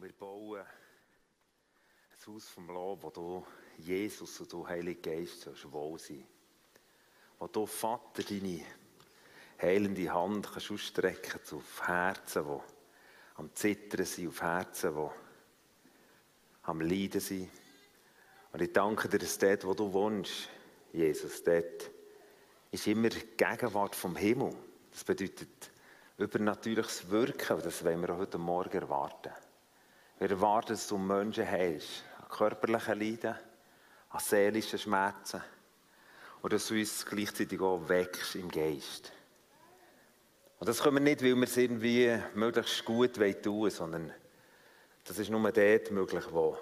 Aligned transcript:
Wir 0.00 0.12
bauen 0.14 0.60
ein 0.60 2.26
Haus 2.26 2.48
vom 2.48 2.68
Lob, 2.68 3.02
wo 3.02 3.10
du 3.10 3.46
Jesus 3.76 4.40
und 4.40 4.50
du 4.50 4.66
Heilige 4.66 4.98
Geist 4.98 5.42
sollst 5.42 5.70
wohl 5.70 5.98
sein. 5.98 6.26
Wo 7.38 7.46
du 7.46 7.66
Vater 7.66 8.22
deine 8.22 8.62
heilende 9.60 10.10
Hand 10.10 10.50
kannst 10.50 10.70
ausstrecken 10.70 11.40
auf 11.54 11.86
Herzen, 11.86 12.46
die 12.46 12.60
am 13.34 13.54
Zittern 13.54 14.06
sind, 14.06 14.28
auf 14.28 14.40
Herzen, 14.40 14.94
die 14.94 15.10
am 16.62 16.80
Leiden 16.80 17.20
sind. 17.20 17.50
Und 18.54 18.62
ich 18.62 18.72
danke 18.72 19.06
dir, 19.06 19.18
dass 19.18 19.36
dort, 19.36 19.66
wo 19.66 19.74
du 19.74 19.92
wohnst, 19.92 20.48
Jesus, 20.94 21.44
dort 21.44 21.90
ist 22.70 22.86
immer 22.86 23.10
die 23.10 23.36
Gegenwart 23.36 23.94
vom 23.94 24.16
Himmel. 24.16 24.56
Das 24.92 25.04
bedeutet 25.04 25.70
übernatürliches 26.16 27.10
Wirken, 27.10 27.60
das 27.62 27.84
wollen 27.84 28.00
wir 28.00 28.16
heute 28.16 28.38
Morgen 28.38 28.78
erwarten. 28.78 29.34
Wir 30.20 30.32
erwarten, 30.32 30.74
dass 30.74 30.86
du 30.86 30.98
Menschen 30.98 31.50
heilst, 31.50 32.04
an 32.18 32.28
körperlichen 32.28 33.00
Leiden, 33.00 33.34
an 34.10 34.20
seelischen 34.20 34.78
Schmerzen 34.78 35.40
und 36.42 36.52
dass 36.52 36.68
du 36.68 36.74
uns 36.74 37.06
gleichzeitig 37.06 37.58
auch 37.58 37.88
wächst 37.88 38.34
im 38.34 38.50
Geist. 38.50 39.12
Und 40.58 40.68
das 40.68 40.82
können 40.82 40.96
wir 40.96 41.00
nicht, 41.00 41.22
weil 41.22 41.34
wir 41.36 41.44
es 41.44 41.56
irgendwie 41.56 42.18
möglichst 42.34 42.84
gut 42.84 43.14
tun 43.14 43.44
wollen, 43.46 43.70
sondern 43.70 44.12
das 45.04 45.18
ist 45.18 45.30
nur 45.30 45.50
dort 45.50 45.90
möglich, 45.90 46.24
wo 46.30 46.58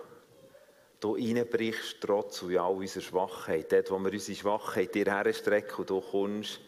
du 1.01 1.17
reinbrichst, 1.17 1.97
trotz 2.01 2.45
all 2.45 2.77
unserer 2.77 3.03
Schwachheit. 3.03 3.73
Dort, 3.73 3.91
wo 3.91 3.99
wir 3.99 4.13
unsere 4.13 4.39
Schwachheit 4.39 4.95
dir 4.95 5.07
herstrecken 5.07 5.79
und 5.79 5.91
du 5.91 6.01
kommst 6.01 6.61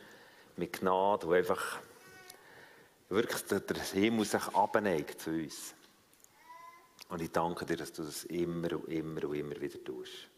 mit 0.56 0.72
Gnade, 0.72 1.28
wo 1.28 1.32
einfach 1.34 1.78
wirklich 3.08 3.42
der 3.44 3.76
Himmel 3.92 4.24
sich 4.24 4.48
abneigt 4.48 5.20
zu 5.20 5.30
uns. 5.30 5.76
Und 7.10 7.20
ich 7.20 7.32
danke 7.32 7.66
dir, 7.66 7.76
dass 7.76 7.92
du 7.92 8.04
das 8.04 8.24
immer 8.24 8.72
und 8.72 8.88
immer 8.88 9.24
und 9.24 9.34
immer 9.34 9.60
wieder 9.60 9.82
tust. 9.82 10.28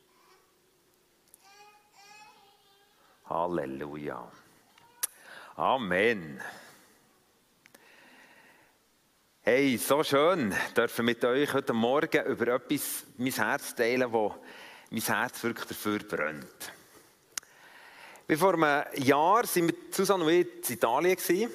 Halleluja. 3.27 4.33
Amen. 5.57 6.41
Hey, 9.43 9.77
so 9.77 10.03
schön, 10.03 10.55
dürfen 10.75 11.05
mit 11.05 11.23
euch 11.25 11.53
heute 11.53 11.75
Morgen 11.75 12.25
über 12.25 12.55
etwas 12.55 13.05
mein 13.19 13.33
Herz 13.33 13.75
teilen, 13.75 14.11
wo 14.11 14.35
mein 14.91 15.03
Herz 15.03 15.43
wirklich 15.43 15.67
dafür 15.67 15.99
brennt. 15.99 16.73
Wie 18.27 18.37
vor 18.37 18.55
einem 18.55 18.85
Jahr 19.05 19.47
sind 19.47 19.69
wir 19.69 19.91
zusammen 19.91 20.29
in 20.29 20.47
Italien 20.67 21.51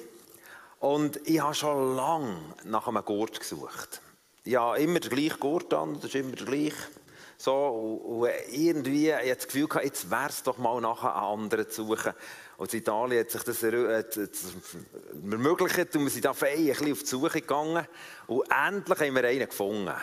und 0.78 1.16
ich 1.26 1.40
habe 1.40 1.54
schon 1.54 1.96
lange 1.96 2.54
nach 2.64 2.86
einem 2.86 3.04
Gurt 3.04 3.40
gesucht 3.40 4.00
habe 4.56 4.78
immer 4.78 5.00
den 5.00 5.10
gleichen 5.10 5.40
Gurt 5.40 5.74
an, 5.74 5.94
das 5.94 6.04
ist 6.04 6.14
immer 6.14 6.36
der 6.36 6.46
gleiche. 6.46 6.76
So, 7.40 7.54
und, 7.54 8.28
irgendwie 8.50 9.14
habe 9.14 9.24
ich 9.24 9.34
das 9.34 9.46
Gefühl 9.46 9.68
gehabt, 9.68 9.84
jetzt 9.84 10.10
wäre 10.10 10.28
es 10.28 10.42
doch 10.42 10.58
mal 10.58 10.80
nachher 10.80 11.14
einen 11.14 11.42
anderen 11.42 11.70
zu 11.70 11.86
suchen. 11.86 12.12
Und 12.56 12.74
in 12.74 12.80
Italien 12.80 13.20
hat 13.20 13.30
sich 13.30 13.44
das 13.44 13.62
ermöglicht 13.62 15.94
und 15.94 16.02
wir 16.02 16.10
sind 16.10 16.24
da 16.24 16.32
fein 16.32 16.58
ein 16.58 16.92
auf 16.92 17.00
die 17.00 17.06
Suche 17.06 17.40
gegangen. 17.40 17.86
Und 18.26 18.42
endlich 18.50 18.98
haben 18.98 19.14
wir 19.14 19.22
einen 19.22 19.48
gefunden. 19.48 19.94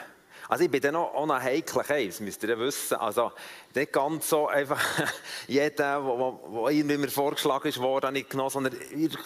Also 0.47 0.63
ich 0.63 0.71
bin 0.71 0.79
dann 0.79 0.95
auch, 0.95 1.25
noch 1.25 1.41
heikler 1.41 1.83
das 1.83 2.21
müsst 2.21 2.41
ihr 2.43 2.49
ja 2.49 2.59
wissen. 2.59 2.95
Also 2.95 3.33
nicht 3.73 3.91
ganz 3.91 4.29
so 4.29 4.47
einfach 4.47 4.81
jeder, 5.47 6.01
der 6.01 6.69
irgendwie 6.69 6.97
mir 6.97 7.09
vorgeschlagen 7.09 7.67
ist 7.67 7.79
worden, 7.79 8.07
habe 8.07 8.19
ich 8.19 8.29
genommen, 8.29 8.51
sondern 8.51 8.75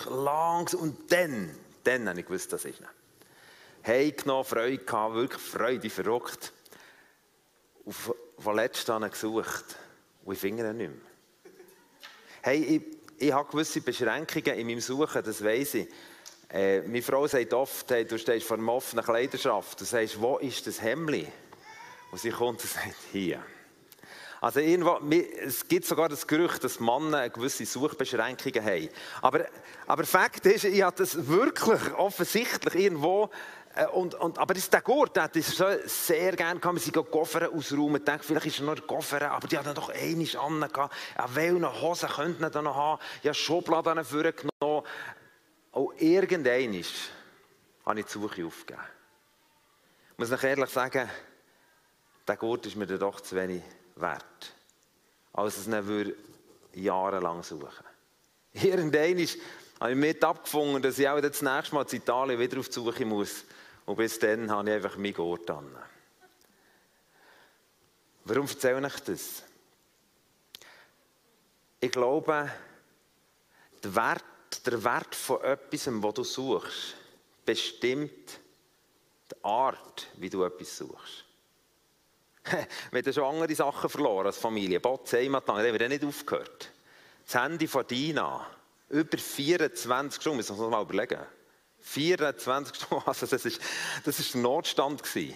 langsam. 0.09 0.79
Und 0.79 1.11
dann, 1.11 1.55
dann 1.83 2.09
habe 2.09 2.19
ich 2.19 2.25
gewusst, 2.25 2.51
das 2.53 2.65
ist 2.65 2.79
nicht 2.79 2.89
heimgenommen, 3.85 4.45
Freude 4.45 4.77
gehabt, 4.77 5.15
wirklich 5.15 5.41
Freude, 5.41 5.89
verrückt. 5.89 6.53
Auf 7.85 8.13
von 8.39 8.55
letzten 8.55 9.09
gesucht 9.09 9.65
und 10.23 10.33
ich 10.33 10.39
finde 10.39 10.69
ihn 10.69 10.77
nicht 10.77 10.89
mehr. 10.89 11.53
Hey, 12.41 12.63
ich, 12.63 12.81
ich 13.17 13.33
habe 13.33 13.49
gewisse 13.49 13.81
Beschränkungen 13.81 14.57
in 14.57 14.67
meinem 14.67 14.79
Suchen, 14.79 15.21
das 15.23 15.43
weiß 15.43 15.73
ich. 15.75 15.87
Äh, 16.49 16.81
meine 16.81 17.01
Frau 17.01 17.27
sagt 17.27 17.53
oft, 17.53 17.91
hey, 17.91 18.05
du 18.05 18.17
stehst 18.17 18.47
vor 18.47 18.57
einem 18.57 18.69
offenen 18.69 19.03
Kleiderschaft. 19.03 19.79
Du 19.79 19.85
sagst, 19.85 20.19
wo 20.19 20.37
ist 20.37 20.65
das 20.65 20.81
Hemli? 20.81 21.27
Und 22.11 22.19
sie 22.19 22.31
kommt 22.31 22.61
und 22.61 22.69
sagt, 22.69 22.95
hier. 23.11 23.43
Also 24.41 24.61
irgendwo, 24.61 24.99
es 25.43 25.67
gibt 25.67 25.85
sogar 25.85 26.07
das 26.07 26.25
Gerücht, 26.25 26.63
dass 26.63 26.79
Männer 26.79 27.29
gewisse 27.29 27.65
Suchbeschränkungen 27.65 28.63
haben. 28.63 28.89
Aber, 29.21 29.45
aber 29.85 30.05
Fakt 30.05 30.45
ist, 30.45 30.63
ich 30.63 30.81
habe 30.81 30.95
das 30.95 31.27
wirklich 31.27 31.93
offensichtlich 31.95 32.75
irgendwo 32.75 33.29
und, 33.87 34.15
und, 34.15 34.37
aber 34.37 34.53
das, 34.53 34.69
der 34.69 34.81
Gurt, 34.81 35.17
hat 35.17 35.35
das 35.35 35.57
sehr 35.85 36.35
gerne 36.35 36.59
gehabt. 36.59 36.75
Wir 36.75 36.81
sind 36.81 37.11
Koffer 37.11 37.49
ausräumen. 37.49 37.97
Ich 37.97 38.03
dachte, 38.03 38.23
vielleicht 38.23 38.45
ist 38.45 38.59
er 38.59 38.65
noch 38.65 38.75
ein 38.75 38.87
Koffer, 38.87 39.31
aber 39.31 39.47
die 39.47 39.57
hat 39.57 39.77
doch 39.77 39.89
einiges 39.89 40.35
an. 40.35 40.59
Ja, 40.75 40.89
welche 41.33 41.81
Hosen 41.81 42.09
könnten 42.09 42.51
da 42.51 42.61
noch 42.61 42.75
haben? 42.75 43.01
Habe 43.23 43.33
Schubladen 43.33 44.03
vorgenommen. 44.03 44.85
Auch 45.71 45.93
irgendwann 45.97 46.83
habe 47.85 47.99
ich 47.99 48.05
die 48.05 48.11
Suche 48.11 48.45
aufgegeben. 48.45 48.81
Ich 50.11 50.17
muss 50.17 50.29
noch 50.29 50.43
ehrlich 50.43 50.69
sagen, 50.69 51.09
der 52.27 52.37
Gurt 52.37 52.65
ist 52.65 52.75
mir 52.75 52.85
doch 52.85 53.21
zu 53.21 53.35
wenig 53.35 53.63
wert. 53.95 54.53
Als 55.33 55.57
es 55.57 55.67
ihn 55.67 56.13
jahrelang 56.73 57.43
suchen 57.43 57.85
Irgendwann 58.53 59.01
habe 59.79 59.91
ich 59.91 59.95
mit 59.95 60.23
abgefunden, 60.23 60.81
dass 60.81 60.99
ich 60.99 61.07
auch 61.07 61.21
das 61.21 61.41
nächste 61.41 61.75
Mal 61.75 61.85
in 61.89 61.97
Italien 61.97 62.39
wieder 62.39 62.59
auf 62.59 62.67
die 62.67 62.73
Suche 62.73 63.05
muss. 63.05 63.45
Und 63.89 63.95
bis 63.95 64.19
dann 64.19 64.51
habe 64.51 64.69
ich 64.69 64.75
einfach 64.75 64.97
meinen 64.97 65.15
Gurt 65.15 65.49
an. 65.49 65.75
Warum 68.23 68.45
erzähle 68.45 68.85
ich 68.85 68.99
das? 68.99 69.43
Ich 71.79 71.91
glaube, 71.91 72.51
der 73.83 73.95
Wert, 73.95 74.67
der 74.67 74.83
Wert 74.83 75.15
von 75.15 75.41
etwas, 75.41 75.87
was 75.87 76.13
du 76.13 76.23
suchst, 76.23 76.97
bestimmt 77.43 78.39
die 79.31 79.43
Art, 79.43 80.05
wie 80.17 80.29
du 80.29 80.43
etwas 80.43 80.77
suchst. 80.77 81.25
wir 82.91 83.01
haben 83.01 83.13
schon 83.13 83.23
andere 83.23 83.55
Sachen 83.55 83.89
verloren 83.89 84.27
als 84.27 84.37
Familie. 84.37 84.79
Botz, 84.79 85.13
Heimat, 85.13 85.49
da 85.49 85.57
haben 85.57 85.79
wir 85.79 85.89
nicht 85.89 86.05
aufgehört. 86.05 86.71
Das 87.25 87.41
Handy 87.41 87.67
von 87.67 87.87
Dina, 87.87 88.45
über 88.89 89.17
24 89.17 90.21
Stunden, 90.21 90.37
müssen 90.37 90.55
wir 90.55 90.63
uns 90.63 90.71
mal 90.71 90.83
überlegen. 90.83 91.38
24 91.81 92.75
Stunden, 92.75 93.03
also 93.07 93.25
das 93.25 93.45
ist, 93.45 93.61
das 94.03 94.19
ist 94.19 94.35
ein 94.35 94.41
Notstand 94.41 95.03
gewesen. 95.03 95.35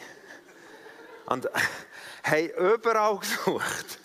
Und 1.25 1.49
haben 2.23 2.49
überall 2.49 3.17
gesucht. 3.19 3.99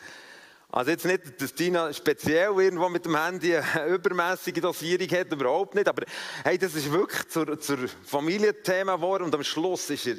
Also 0.70 0.90
jetzt 0.90 1.06
nicht, 1.06 1.40
dass 1.40 1.54
Tina 1.54 1.92
speziell 1.94 2.52
irgendwo 2.60 2.90
mit 2.90 3.04
dem 3.06 3.16
Handy 3.16 3.56
eine 3.56 3.86
übermäßige 3.86 4.60
Dosierung 4.60 5.08
hat, 5.08 5.32
überhaupt 5.32 5.74
nicht, 5.74 5.88
aber 5.88 6.04
hey, 6.44 6.58
das 6.58 6.74
ist 6.74 6.92
wirklich 6.92 7.26
zur, 7.28 7.58
zur 7.58 7.78
Familienthema 8.04 8.96
geworden 8.96 9.24
und 9.24 9.34
am 9.34 9.42
Schluss 9.42 9.88
war 9.88 10.12
er 10.12 10.18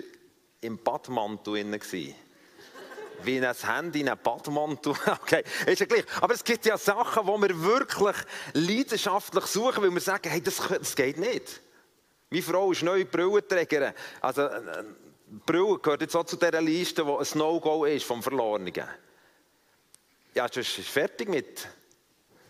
im 0.62 0.78
Badmantel 0.84 1.54
drin 1.54 1.80
wie 3.24 3.46
ein 3.46 3.54
Handy 3.54 4.02
in 4.02 4.10
einem 4.10 4.20
Badmantel. 4.22 4.94
Okay, 5.22 5.44
ist 5.66 5.80
ja 5.80 5.86
gleich. 5.86 6.06
Aber 6.22 6.34
es 6.34 6.44
gibt 6.44 6.66
ja 6.66 6.78
Sachen, 6.78 7.26
die 7.26 7.50
wir 7.50 7.62
wirklich 7.62 8.16
leidenschaftlich 8.54 9.46
suchen, 9.46 9.84
weil 9.84 9.92
wir 9.92 10.02
sagen, 10.02 10.30
hey, 10.30 10.42
das, 10.42 10.56
das 10.68 10.96
geht 10.96 11.18
nicht. 11.18 11.62
Meine 12.30 12.44
Frau 12.44 12.72
ist 12.72 12.84
neue 12.84 13.06
Brillenträgerin. 13.06 13.94
Also, 14.22 14.44
äh, 14.44 14.84
Brille 15.46 15.80
gehört 15.80 16.02
jetzt 16.02 16.16
auch 16.16 16.26
zu 16.26 16.38
dieser 16.38 16.62
Liste, 16.62 17.04
die 17.04 17.12
ein 17.12 17.38
No-Go 17.38 17.86
ist 17.86 18.06
vom 18.06 18.22
Verlorenen. 18.22 18.74
Ja, 20.34 20.48
du 20.48 20.60
bist 20.60 20.80
fertig 20.80 21.30
mit 21.30 21.68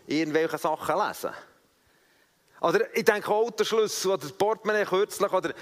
irgendwelchen 0.06 0.58
Sachen 0.58 0.96
lesen. 0.96 1.30
Oder 2.60 2.94
ich 2.94 3.04
denke 3.04 3.28
Autoschlüssel 3.28 4.12
oder 4.12 4.22
das 4.22 4.32
Portemonnaie 4.32 4.84
kürzlich 4.84 5.32
oder 5.32 5.54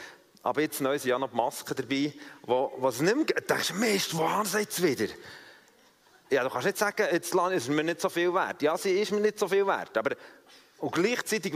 aber 0.43 0.62
jetzt 0.62 0.81
neu 0.81 0.99
sind 0.99 1.11
ja 1.11 1.19
noch 1.19 1.31
die 1.31 1.37
Masken 1.37 1.77
dabei, 1.77 2.12
wo, 2.42 2.72
was 2.78 3.01
nicht 3.01 3.15
mehr 3.15 3.25
geht. 3.25 3.51
Da 3.51 3.54
denkst 3.54 3.75
Mist, 3.75 4.16
wo 4.16 4.28
haben 4.28 4.47
sie 4.47 4.60
jetzt 4.60 4.83
wieder? 4.83 5.13
Ja, 6.31 6.45
du 6.45 6.51
kannst 6.51 6.66
nicht 6.66 6.78
sagen, 6.78 7.07
jetzt 7.10 7.34
ist 7.34 7.69
mir 7.69 7.84
nicht 7.84 8.01
so 8.01 8.09
viel 8.09 8.33
wert. 8.33 8.63
Ja, 8.63 8.77
sie 8.77 9.01
ist 9.01 9.13
mir 9.13 9.21
nicht 9.21 9.39
so 9.39 9.48
viel 9.48 9.66
wert. 9.66 9.97
Aber 9.97 10.16
und 10.78 10.92
gleichzeitig, 10.92 11.53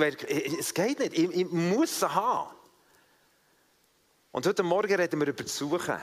es 0.58 0.74
geht 0.74 0.98
nicht, 0.98 1.16
ich, 1.16 1.30
ich 1.30 1.50
muss 1.50 2.00
sie 2.00 2.12
haben. 2.12 2.50
Und 4.32 4.46
heute 4.46 4.62
Morgen 4.62 4.94
reden 4.94 5.20
wir 5.20 5.28
über 5.28 5.42
das 5.42 5.56
Suchen. 5.56 5.98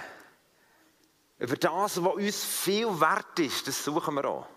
Über 1.40 1.56
das, 1.56 2.04
was 2.04 2.14
uns 2.14 2.46
viel 2.46 2.88
wert 3.00 3.40
ist, 3.40 3.68
das 3.68 3.84
suchen 3.84 4.14
wir 4.14 4.26
auch. 4.26 4.48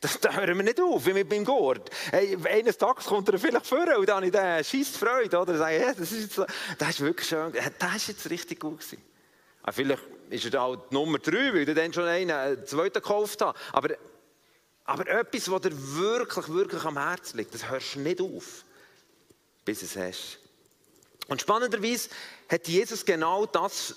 Das, 0.00 0.18
da 0.18 0.32
hören 0.32 0.56
wir 0.56 0.64
nicht 0.64 0.80
auf, 0.80 1.06
wie 1.06 1.12
mit 1.12 1.30
meinem 1.30 1.44
Gurt. 1.44 1.88
Hey, 2.10 2.36
eines 2.44 2.76
Tages 2.76 3.04
kommt 3.04 3.28
er 3.28 3.38
vielleicht 3.38 3.66
vor 3.66 3.86
und 3.96 4.08
dann 4.08 4.16
habe 4.16 4.26
ich 4.26 4.32
den 4.32 4.64
scheiß 4.64 4.96
Freude. 4.96 5.38
Oder? 5.38 5.56
Sage, 5.56 5.80
ja, 5.80 5.94
das, 5.94 6.10
ist 6.10 6.36
jetzt, 6.36 6.50
das 6.78 6.88
ist 6.90 7.00
wirklich 7.00 7.28
schön. 7.28 7.52
Das 7.78 7.96
ist 7.96 8.08
jetzt 8.08 8.28
richtig 8.28 8.58
gut 8.58 8.80
gewesen. 8.80 9.00
Aber 9.62 9.68
ah, 9.68 9.72
vielleicht 9.72 10.02
ist 10.30 10.44
er 10.46 10.50
da 10.50 10.62
halt 10.62 10.90
Nummer 10.90 11.18
drei, 11.18 11.54
weil 11.54 11.68
er 11.68 11.74
dann 11.76 11.92
schon 11.92 12.08
einen, 12.08 12.32
einen 12.32 12.66
zweiten 12.66 12.94
gekauft 12.94 13.40
hat. 13.40 13.54
Aber, 13.70 13.94
aber 14.84 15.06
etwas, 15.06 15.48
was 15.48 15.60
dir 15.60 15.70
wirklich, 15.72 16.48
wirklich 16.48 16.84
am 16.84 16.98
Herzen 16.98 17.36
liegt, 17.36 17.54
das 17.54 17.70
hörst 17.70 17.94
du 17.94 18.00
nicht 18.00 18.20
auf, 18.20 18.64
bis 19.64 19.82
es 19.82 19.96
hast. 19.96 20.41
Und 21.28 21.40
spannenderweise 21.40 22.10
hat 22.48 22.68
Jesus 22.68 23.04
genau 23.04 23.46
das 23.46 23.94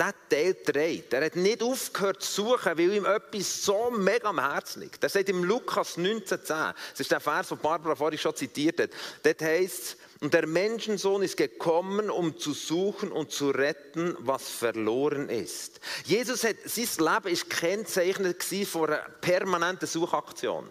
der 0.00 0.14
Teil 0.30 0.54
trägt. 0.54 1.12
Er 1.12 1.26
hat 1.26 1.36
nicht 1.36 1.62
aufgehört 1.62 2.22
zu 2.22 2.42
suchen, 2.42 2.78
weil 2.78 2.94
ihm 2.94 3.04
etwas 3.04 3.64
so 3.64 3.90
mega 3.90 4.30
am 4.30 4.40
Herzen 4.40 4.82
liegt. 4.82 5.02
Er 5.02 5.10
sagt 5.10 5.28
im 5.28 5.44
Lukas 5.44 5.98
19,10, 5.98 6.46
das 6.46 7.00
ist 7.00 7.10
der 7.10 7.20
Vers, 7.20 7.48
den 7.48 7.58
Barbara 7.58 7.94
vorhin 7.94 8.18
schon 8.18 8.34
zitiert 8.34 8.80
hat, 8.80 8.90
dort 9.22 9.42
heißt 9.42 9.82
es, 9.82 9.96
und 10.20 10.34
der 10.34 10.46
Menschensohn 10.46 11.22
ist 11.22 11.38
gekommen, 11.38 12.10
um 12.10 12.38
zu 12.38 12.52
suchen 12.52 13.10
und 13.10 13.30
zu 13.30 13.50
retten, 13.50 14.16
was 14.18 14.50
verloren 14.50 15.30
ist. 15.30 15.80
Jesus 16.04 16.44
hat, 16.44 16.56
sein 16.66 16.88
Leben 16.98 17.32
ist 17.32 17.48
kennzeichnet 17.48 18.42
von 18.66 18.90
einer 18.90 18.98
permanenten 19.22 19.88
Suchaktion. 19.88 20.68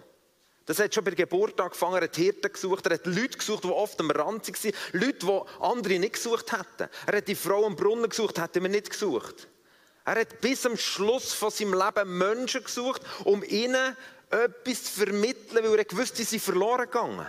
Das 0.69 0.77
hat 0.77 0.93
schon 0.93 1.03
bei 1.03 1.09
der 1.09 1.25
Geburt 1.25 1.59
angefangen. 1.59 1.95
Er 1.95 2.03
hat 2.03 2.15
Hirten 2.15 2.53
gesucht, 2.53 2.85
er 2.85 2.93
hat 2.93 3.07
Leute 3.07 3.39
gesucht, 3.39 3.63
die 3.63 3.69
oft 3.69 3.99
am 3.99 4.11
Rand 4.11 4.47
waren. 4.47 4.73
Leute, 4.91 5.25
die 5.25 5.41
andere 5.61 5.97
nicht 5.97 6.13
gesucht 6.13 6.51
hätten. 6.51 6.91
Er 7.07 7.17
hat 7.17 7.27
die 7.27 7.33
Frau 7.33 7.65
am 7.65 7.75
Brunnen 7.75 8.07
gesucht, 8.07 8.39
hätten 8.39 8.61
wir 8.61 8.69
nicht 8.69 8.91
gesucht. 8.91 9.47
Er 10.05 10.19
hat 10.19 10.39
bis 10.41 10.61
zum 10.61 10.77
Schluss 10.77 11.33
von 11.33 11.49
seinem 11.49 11.73
Leben 11.73 12.15
Menschen 12.15 12.63
gesucht, 12.63 13.01
um 13.23 13.43
ihnen 13.43 13.97
etwas 14.29 14.83
zu 14.83 15.05
vermitteln, 15.05 15.65
weil 15.65 15.79
er 15.79 15.85
gewusst, 15.85 16.17
sie 16.17 16.23
sind 16.23 16.43
verloren 16.43 16.85
gegangen. 16.85 17.25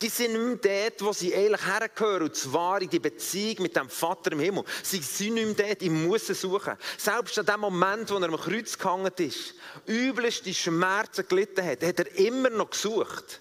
Die 0.00 0.08
sind 0.08 0.32
nicht 0.32 0.64
mehr 0.64 0.90
dort, 0.90 1.02
wo 1.02 1.12
sie 1.12 1.34
eigentlich 1.34 1.66
hergehören, 1.66 2.22
und 2.24 2.36
zwar 2.36 2.80
in 2.80 2.88
die 2.88 3.00
Beziehung 3.00 3.62
mit 3.62 3.74
dem 3.74 3.88
Vater 3.88 4.30
im 4.30 4.38
Himmel. 4.38 4.62
Sie 4.84 4.98
sind 4.98 5.34
nicht 5.34 5.58
mehr 5.58 5.68
dort, 5.68 5.82
ich 5.82 5.90
muss 5.90 6.28
sie 6.28 6.34
suchen. 6.34 6.76
Selbst 6.96 7.36
in 7.36 7.46
dem 7.46 7.60
Moment, 7.60 8.08
wo 8.10 8.16
er 8.16 8.28
am 8.28 8.36
Kreuz 8.36 8.78
gehangen 8.78 9.12
ist, 9.16 9.54
übelste 9.86 10.54
Schmerzen 10.54 11.26
gelitten 11.26 11.66
hat, 11.66 11.82
hat 11.82 11.98
er 11.98 12.16
immer 12.16 12.50
noch 12.50 12.70
gesucht. 12.70 13.40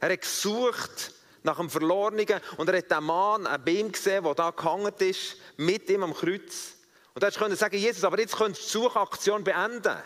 Er 0.00 0.12
hat 0.12 0.22
gesucht 0.22 1.12
nach 1.42 1.58
dem 1.58 1.68
Verlorenen 1.68 2.40
und 2.56 2.68
er 2.70 2.78
hat 2.78 2.90
den 2.90 3.04
Mann 3.04 3.46
bei 3.62 3.72
ihm 3.72 3.92
gesehen, 3.92 4.24
der 4.24 4.34
da 4.34 4.50
gehangen 4.50 4.94
ist, 4.98 5.36
mit 5.58 5.90
ihm 5.90 6.04
am 6.04 6.14
Kreuz. 6.14 6.72
Und 7.14 7.22
er 7.22 7.32
konnte 7.32 7.56
sagen, 7.56 7.76
Jesus, 7.76 8.04
aber 8.04 8.18
jetzt 8.18 8.36
könntest 8.36 8.74
du 8.74 8.78
die 8.78 8.84
Suchaktion 8.84 9.44
beenden. 9.44 9.98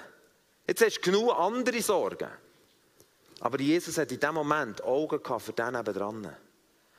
Jetzt 0.66 0.84
hast 0.84 0.96
du 0.96 1.12
genug 1.12 1.38
andere 1.38 1.80
Sorgen. 1.80 2.30
Aber 3.40 3.60
Jesus 3.60 3.98
hat 3.98 4.12
in 4.12 4.20
dem 4.20 4.34
Moment 4.34 4.82
Augen 4.82 5.20
für 5.40 5.52
den 5.52 5.72
nebenan. 5.74 6.36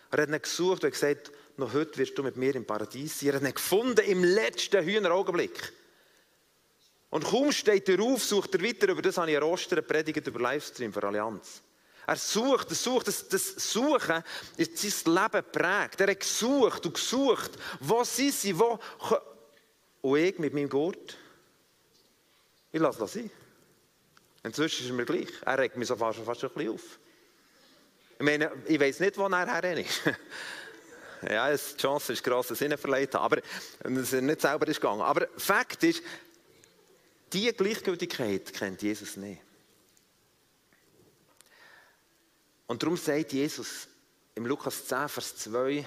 Er 0.10 0.22
hat 0.22 0.30
ihn 0.30 0.42
gesucht 0.42 0.84
und 0.84 0.92
gesagt, 0.92 1.32
noch 1.58 1.74
heute 1.74 1.98
wirst 1.98 2.18
du 2.18 2.24
mit 2.24 2.38
mir 2.38 2.56
im 2.56 2.66
Paradies 2.66 3.20
sein. 3.20 3.30
Er 3.30 3.36
hat 3.36 3.42
ihn 3.42 3.54
gefunden 3.54 4.06
im 4.06 4.24
letzten 4.24 4.84
Hühneraugenblick. 4.84 5.74
Und 7.10 7.24
kaum 7.24 7.52
steht 7.52 7.90
er 7.90 8.02
auf, 8.02 8.24
sucht 8.24 8.54
er 8.56 8.64
weiter. 8.64 8.90
Über 8.90 9.02
das 9.02 9.18
habe 9.18 9.32
ich 9.32 9.42
Ostern 9.42 9.86
predigt 9.86 10.28
über 10.28 10.40
Livestream 10.40 10.94
für 10.94 11.04
Allianz. 11.04 11.62
Er 12.06 12.16
sucht, 12.16 12.70
er 12.70 12.76
sucht, 12.76 13.08
das, 13.08 13.28
das 13.28 13.56
Suchen 13.72 14.24
ist 14.56 14.78
sein 14.78 15.14
Leben 15.14 15.46
prägt. 15.52 16.00
Er 16.00 16.12
hat 16.12 16.20
gesucht 16.20 16.86
und 16.86 16.94
gesucht. 16.94 17.52
Wo 17.82 18.04
sind 18.04 18.34
sie? 18.34 18.58
Wo? 18.58 18.80
Und 20.02 20.18
ich 20.18 20.40
mit 20.40 20.54
meinem 20.54 20.70
Gurt, 20.70 21.18
ich 22.72 22.80
lasse 22.80 23.00
das 23.00 23.14
sein. 23.14 23.30
Inzwischen 24.48 24.86
ist 24.86 24.90
es 24.92 24.96
mir 24.96 25.06
gleich. 25.06 25.28
Er 25.46 25.60
regt 25.60 25.76
mich 25.76 25.90
so 25.90 25.98
fast, 25.98 26.20
fast 26.20 26.44
ein 26.44 26.50
bisschen 26.52 26.74
auf. 26.74 27.00
Ich 28.18 28.26
meine, 28.26 28.50
ich 28.66 28.80
weiß 28.80 29.02
nicht, 29.02 29.18
wo 29.18 29.28
er 29.28 29.46
her 29.46 29.78
ist. 29.78 30.04
ja, 31.30 31.52
die 31.52 31.78
Chance 31.78 32.14
ist 32.14 32.24
gross, 32.24 32.48
dass 32.48 32.62
ich 32.62 32.72
ihn 32.72 32.78
verleiht 32.78 33.14
habe, 33.14 33.44
aber 33.80 33.92
dass 33.92 34.14
er 34.14 34.22
nicht 34.22 34.40
selber 34.40 34.66
ist 34.70 34.80
gegangen. 34.80 35.02
Aber 35.02 35.28
Fakt 35.36 35.84
ist, 35.84 36.02
diese 37.34 37.52
Gleichgültigkeit 37.54 38.54
kennt 38.54 38.82
Jesus 38.82 39.18
nicht. 39.18 39.42
Und 42.68 42.82
darum 42.82 42.96
sagt 42.96 43.34
Jesus 43.34 43.90
im 44.34 44.46
Lukas 44.46 44.86
10, 44.86 45.10
Vers 45.10 45.36
2, 45.36 45.86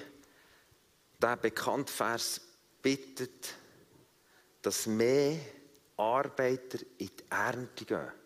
der 1.19 1.37
bekannte 1.39 1.91
Vers 1.91 2.43
bittet, 2.83 3.55
dass 4.61 4.87
mehr 4.87 5.39
Arbeiter 5.97 6.79
in 6.99 7.09
die 7.09 7.25
Ernte 7.31 7.85
gehen. 7.87 8.19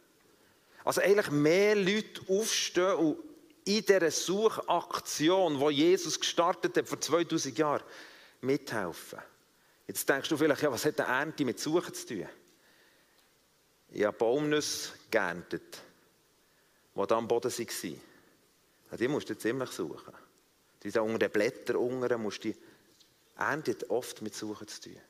Also 0.84 1.00
eigentlich 1.00 1.30
mehr 1.30 1.74
Leute 1.74 2.20
aufstehen 2.28 2.94
und 2.94 3.16
in 3.64 3.84
dieser 3.84 4.10
Suchaktion, 4.10 5.58
die 5.58 5.74
Jesus 5.74 6.20
gestartet 6.20 6.76
hat 6.76 6.86
vor 6.86 7.00
2000 7.00 7.56
Jahren, 7.56 7.82
mithelfen. 8.42 9.20
Jetzt 9.86 10.08
denkst 10.08 10.28
du 10.28 10.36
vielleicht, 10.36 10.62
ja, 10.62 10.70
was 10.70 10.84
hat 10.84 11.00
eine 11.00 11.08
Ernte 11.08 11.44
mit 11.44 11.58
Suchen 11.58 11.94
zu 11.94 12.06
tun? 12.06 12.28
Ich 13.90 14.04
habe 14.04 14.16
Baumnüsse 14.16 14.92
geerntet, 15.10 15.78
die 16.94 17.06
da 17.06 17.16
am 17.16 17.28
Boden 17.28 17.50
waren. 17.50 18.00
Die 18.98 19.08
musst 19.08 19.30
du 19.30 19.38
ziemlich 19.38 19.70
suchen. 19.70 20.14
Die 20.82 20.90
sind 20.90 21.02
unter 21.02 21.18
den 21.18 21.30
Blättern 21.30 21.76
unten, 21.76 22.22
musst 22.22 22.44
du 22.44 22.52
die 22.52 22.58
erntet 23.36 23.88
oft 23.90 24.20
mit 24.22 24.34
Suchen 24.34 24.68
zu 24.68 24.82
tun. 24.82 25.00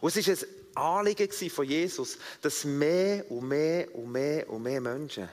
Und 0.00 0.16
es 0.16 0.26
war 0.26 0.34
ein 0.34 1.06
Anliegen 1.06 1.50
von 1.50 1.64
Jesus, 1.64 2.18
dass 2.42 2.64
mehr 2.64 3.30
und 3.30 3.48
mehr 3.48 3.94
und 3.94 4.12
mehr 4.12 4.48
und 4.48 4.62
mehr 4.62 4.80
Menschen 4.80 5.28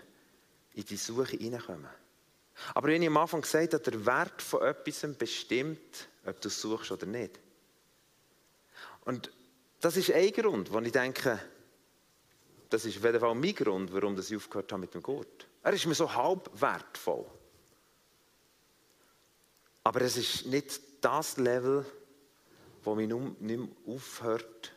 in 0.73 0.85
die 0.85 0.97
Suche 0.97 1.37
hineinkommen. 1.37 1.89
Aber 2.73 2.87
wie 2.87 2.95
ich 2.95 3.07
am 3.07 3.17
Anfang 3.17 3.41
gesagt 3.41 3.73
habe, 3.73 3.83
der 3.83 4.05
Wert 4.05 4.41
von 4.41 4.61
etwas 4.61 5.05
bestimmt, 5.17 6.07
ob 6.25 6.39
du 6.39 6.47
es 6.47 6.61
suchst 6.61 6.91
oder 6.91 7.05
nicht. 7.05 7.39
Und 9.05 9.31
das 9.81 9.97
ist 9.97 10.11
ein 10.11 10.31
Grund, 10.31 10.71
wo 10.71 10.79
ich 10.79 10.91
denke, 10.91 11.39
das 12.69 12.85
ist 12.85 12.97
auf 12.97 13.03
jeden 13.03 13.19
Fall 13.19 13.35
mein 13.35 13.53
Grund, 13.53 13.93
warum 13.93 14.17
ich 14.17 14.35
aufgehört 14.35 14.71
habe 14.71 14.81
mit 14.81 14.93
dem 14.93 15.03
Gurt. 15.03 15.47
Er 15.61 15.73
ist 15.73 15.85
mir 15.85 15.95
so 15.95 16.13
halb 16.13 16.49
wertvoll. 16.59 17.25
Aber 19.83 20.01
es 20.01 20.17
ist 20.17 20.45
nicht 20.45 20.79
das 21.01 21.37
Level, 21.37 21.85
wo 22.83 22.95
mich 22.95 23.07
nicht 23.07 23.39
mehr 23.39 23.67
aufhört, 23.87 24.73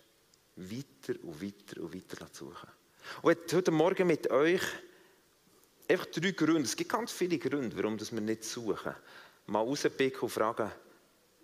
weiter 0.56 1.20
und 1.22 1.42
weiter 1.42 1.82
und 1.82 1.94
weiter 1.94 2.32
zu 2.32 2.46
suchen. 2.46 2.68
Und 3.22 3.52
heute 3.52 3.70
Morgen 3.70 4.06
mit 4.06 4.30
euch 4.30 4.62
einfach 5.88 6.06
drei 6.06 6.32
Gründe, 6.32 6.62
es 6.62 6.76
gibt 6.76 6.90
ganz 6.90 7.12
viele 7.12 7.38
Gründe, 7.38 7.76
warum 7.76 7.98
wir 7.98 8.20
nicht 8.20 8.44
suchen. 8.44 8.94
Mal 9.46 9.60
rauspicken 9.60 10.20
und 10.20 10.30
fragen, 10.30 10.70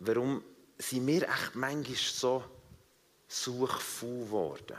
warum 0.00 0.42
sind 0.78 1.06
wir 1.06 1.22
echt 1.22 1.54
manchmal 1.54 1.96
so 1.96 2.44
suchfaul 3.28 4.24
geworden? 4.24 4.76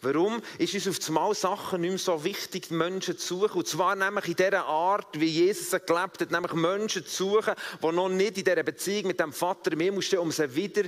Warum 0.00 0.42
ist 0.58 0.74
uns 0.74 0.88
auf 0.88 1.08
einmal 1.08 1.34
Sachen 1.34 1.80
nicht 1.80 1.90
mehr 1.90 1.98
so 1.98 2.22
wichtig, 2.24 2.70
Menschen 2.70 3.18
zu 3.18 3.38
suchen? 3.38 3.58
Und 3.58 3.68
zwar 3.68 3.96
nämlich 3.96 4.28
in 4.28 4.36
dieser 4.36 4.64
Art, 4.64 5.18
wie 5.18 5.26
Jesus 5.26 5.72
es 5.72 5.86
gelebt 5.86 6.20
hat, 6.20 6.30
nämlich 6.30 6.52
Menschen 6.52 7.04
zu 7.06 7.36
suchen, 7.36 7.54
die 7.82 7.92
noch 7.92 8.08
nicht 8.08 8.38
in 8.38 8.44
dieser 8.44 8.62
Beziehung 8.62 9.08
mit 9.08 9.20
dem 9.20 9.32
Vater 9.32 9.72
im 9.72 9.80
Himmel 9.80 10.18
um 10.18 10.32
sie 10.32 10.54
wieder 10.54 10.84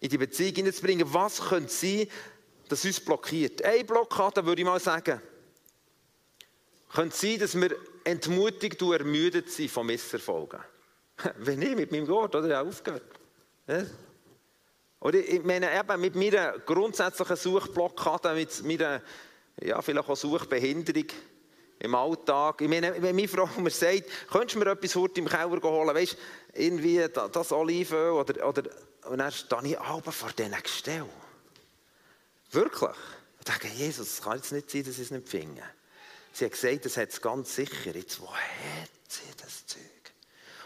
in 0.00 0.08
die 0.08 0.18
Beziehung 0.18 0.54
hineinzubringen. 0.54 1.12
Was 1.12 1.40
könnte 1.40 1.72
sein, 1.72 2.06
das 2.68 2.84
uns 2.84 3.00
blockiert? 3.00 3.64
Eine 3.64 3.84
Blockade 3.84 4.44
würde 4.44 4.62
ich 4.62 4.66
mal 4.66 4.80
sagen, 4.80 5.20
könnte 6.92 7.16
sein, 7.16 7.38
dass 7.38 7.54
wir 7.54 7.76
entmutigt 8.04 8.82
und 8.82 8.92
ermüdet 8.92 9.50
sind 9.50 9.70
von 9.70 9.86
Misserfolgen. 9.86 10.60
Wenn 11.38 11.62
ich 11.62 11.76
mit 11.76 11.92
meinem 11.92 12.06
Gott 12.06 12.34
oder 12.34 12.62
aufgehört. 12.62 13.02
Oder 15.00 15.18
ich 15.18 15.42
meine, 15.42 15.78
eben 15.78 16.00
mit 16.00 16.14
meiner 16.14 16.58
grundsätzlichen 16.58 17.36
Suchblockade, 17.36 18.34
mit 18.34 18.62
meiner, 18.64 19.00
ja, 19.62 19.80
vielleicht 19.80 20.08
auch 20.08 20.16
Suchbehinderung 20.16 21.06
im 21.78 21.94
Alltag. 21.94 22.60
Ich 22.60 22.68
meine, 22.68 23.00
wenn 23.02 23.16
meine 23.16 23.28
Frau 23.28 23.48
mir 23.58 23.70
sagt, 23.70 24.04
könntest 24.30 24.56
du 24.56 24.58
mir 24.58 24.70
etwas 24.70 24.94
heute 24.94 25.20
im 25.20 25.28
Keller 25.28 25.62
holen, 25.62 25.94
weißt 25.94 26.12
du, 26.12 26.60
irgendwie 26.62 27.06
das 27.12 27.52
Olivenöl 27.52 28.10
oder, 28.10 28.46
oder, 28.46 28.62
und 29.06 29.18
dann 29.18 29.32
stehe 29.32 29.68
ich 29.68 29.80
aber 29.80 30.12
vor 30.12 30.30
diesen 30.36 30.52
Gestell. 30.62 31.06
Wirklich. 32.52 32.96
Ich 33.38 33.44
denke, 33.46 33.68
Jesus, 33.68 34.08
es 34.08 34.22
kann 34.22 34.36
jetzt 34.36 34.52
nicht 34.52 34.70
sein, 34.70 34.84
dass 34.84 34.94
ich 34.96 35.00
es 35.00 35.10
nicht 35.10 35.28
finde. 35.28 35.62
Sie 36.32 36.44
hat 36.44 36.52
gesagt, 36.52 36.84
das 36.84 36.96
hat 36.98 37.08
es 37.08 37.22
ganz 37.22 37.54
sicher. 37.54 37.94
Jetzt, 37.94 38.20
wo 38.20 38.30
hat 38.30 38.90
sie 39.08 39.22
das 39.42 39.66
Zeug? 39.66 39.80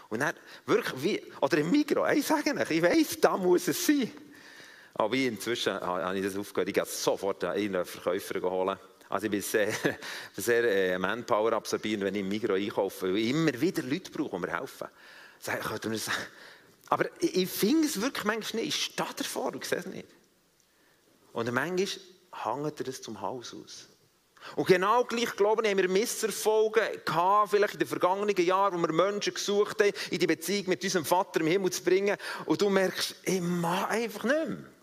Und 0.09 0.19
dann, 0.19 0.35
wirklich, 0.65 1.03
wie, 1.03 1.23
oder 1.39 1.57
im 1.57 1.71
Mikro, 1.71 2.05
ich 2.07 2.25
sage 2.25 2.53
euch, 2.53 2.69
ich 2.69 2.81
weiss, 2.81 3.19
da 3.21 3.37
muss 3.37 3.69
es 3.69 3.85
sein. 3.85 4.11
Aber 4.97 5.15
inzwischen 5.15 5.73
habe 5.73 6.17
ich 6.17 6.23
das 6.23 6.37
aufgehört. 6.37 6.69
Ich 6.69 6.73
gehe 6.73 6.85
sofort 6.85 7.43
einen 7.43 7.83
Verkäufer 7.83 8.41
holen. 8.49 8.79
Also 9.09 9.25
ich 9.25 9.31
bin 9.31 9.41
sehr, 9.41 9.71
sehr 10.35 10.63
äh, 10.63 10.97
Manpower 10.97 11.53
absorbierend, 11.53 12.05
wenn 12.05 12.15
ich 12.15 12.21
im 12.21 12.29
Migros 12.29 12.57
einkaufe, 12.57 13.09
weil 13.09 13.17
ich 13.17 13.29
immer 13.29 13.59
wieder 13.59 13.83
Leute 13.83 14.09
brauche, 14.09 14.37
die 14.37 14.45
mir 14.45 14.57
helfen. 14.57 14.87
Sag, 15.39 15.63
sagen. 15.63 16.01
Aber 16.87 17.05
ich, 17.19 17.49
finde 17.49 17.87
es 17.87 18.01
wirklich 18.01 18.23
manchmal 18.23 18.63
nicht. 18.63 18.75
Ich 18.75 18.85
stehe 18.85 19.09
davor 19.15 19.53
und 19.53 19.65
sehe 19.65 19.79
es 19.79 19.85
nicht. 19.85 20.07
Und 21.33 21.51
manchmal 21.51 21.87
hängt 22.31 22.79
er 22.79 22.87
es 22.87 23.01
zum 23.01 23.19
Haus 23.19 23.53
aus. 23.53 23.89
Und 24.55 24.67
genau 24.67 25.03
gleich, 25.03 25.35
glaube 25.35 25.63
ich, 25.63 25.71
haben 25.71 25.77
wir 25.77 25.89
Misserfolge 25.89 27.01
gehabt, 27.03 27.49
vielleicht 27.49 27.73
in 27.73 27.79
den 27.79 27.87
vergangenen 27.87 28.35
Jahren, 28.37 28.81
wo 28.81 28.87
wir 28.87 28.93
Menschen 28.93 29.33
gesucht 29.33 29.81
haben, 29.81 29.91
in 30.11 30.19
die 30.19 30.27
Beziehung 30.27 30.69
mit 30.69 30.83
unserem 30.83 31.03
Vater 31.03 31.41
im 31.41 31.47
Himmel 31.47 31.71
zu 31.71 31.83
bringen. 31.83 32.15
Und 32.45 32.61
du 32.61 32.69
merkst, 32.69 33.15
ich 33.23 33.41
mache 33.41 33.89
einfach 33.89 34.23
nicht 34.23 34.47
mehr. 34.47 34.74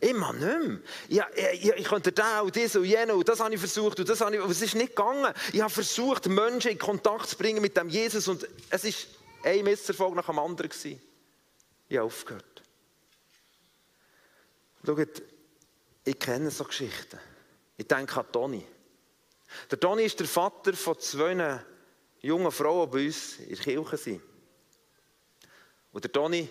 Immer 0.00 0.32
nicht 0.32 0.68
mehr. 0.68 0.78
Ja, 1.08 1.26
ich, 1.52 1.70
ich 1.70 1.84
könnte 1.84 2.12
da 2.12 2.42
und 2.42 2.54
das 2.54 2.76
und 2.76 2.84
jenes 2.84 3.14
und 3.14 3.28
das 3.28 3.40
habe 3.40 3.52
ich 3.52 3.58
versucht 3.58 3.98
und 3.98 4.08
das 4.08 4.20
habe 4.20 4.36
ich, 4.36 4.40
aber 4.40 4.50
es 4.50 4.62
ist 4.62 4.76
nicht 4.76 4.94
gegangen. 4.94 5.34
Ich 5.52 5.60
habe 5.60 5.72
versucht, 5.72 6.26
Menschen 6.26 6.70
in 6.70 6.78
Kontakt 6.78 7.28
zu 7.28 7.36
bringen 7.36 7.60
mit 7.60 7.76
dem 7.76 7.88
Jesus 7.88 8.28
und 8.28 8.46
es 8.70 8.84
ist 8.84 9.08
ein 9.42 9.64
Misserfolg 9.64 10.14
nach 10.14 10.26
dem 10.26 10.38
anderen 10.38 10.70
gewesen. 10.70 11.02
Ich 11.88 11.96
habe 11.96 12.06
aufgehört. 12.06 12.62
Schaut, 14.86 15.22
ich 16.04 16.18
kenne 16.18 16.50
so 16.50 16.64
Geschichten. 16.64 17.18
Ich 17.76 17.86
denke 17.86 18.20
an 18.20 18.30
Toni. 18.30 18.64
Der 19.70 19.80
Toni 19.80 20.04
ist 20.04 20.20
der 20.20 20.28
Vater 20.28 20.74
von 20.74 20.98
zwei 21.00 21.60
jungen 22.20 22.52
Frauen, 22.52 22.90
die 22.90 22.96
bei 22.96 23.06
uns 23.06 23.38
in 23.40 23.48
der 23.48 23.58
Kirche 23.58 23.96
sind. 23.96 24.22
Und 25.92 26.04
der 26.04 26.12
Toni 26.12 26.48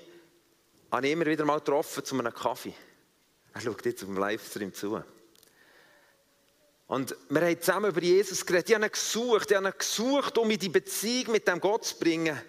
habe 0.91 1.07
ich 1.07 1.13
immer 1.13 1.25
wieder 1.25 1.45
mal 1.45 1.59
getroffen 1.59 2.03
zu 2.03 2.17
einem 2.17 2.33
Kaffee. 2.33 2.73
Er 3.57 3.61
schaut 3.61 3.85
jetzt 3.87 4.03
dem 4.03 4.15
Livestream 4.15 4.71
zu. 4.71 5.01
Und 6.85 7.15
wir 7.29 7.41
haben 7.41 7.59
zusammen 7.59 7.89
über 7.89 8.03
Jesus 8.03 8.45
geredet. 8.45 8.69
Ich 8.69 8.75
habe 8.75 8.85
ihn 8.85 8.91
gesucht, 8.91 9.49
ich 9.49 9.57
habe 9.57 9.67
ihn 9.67 9.73
gesucht, 9.75 10.37
um 10.37 10.51
in 10.51 10.59
die 10.59 10.69
Beziehung 10.69 11.31
mit 11.31 11.47
dem 11.47 11.59
Gott 11.59 11.85
zu 11.85 11.97
bringen. 11.97 12.39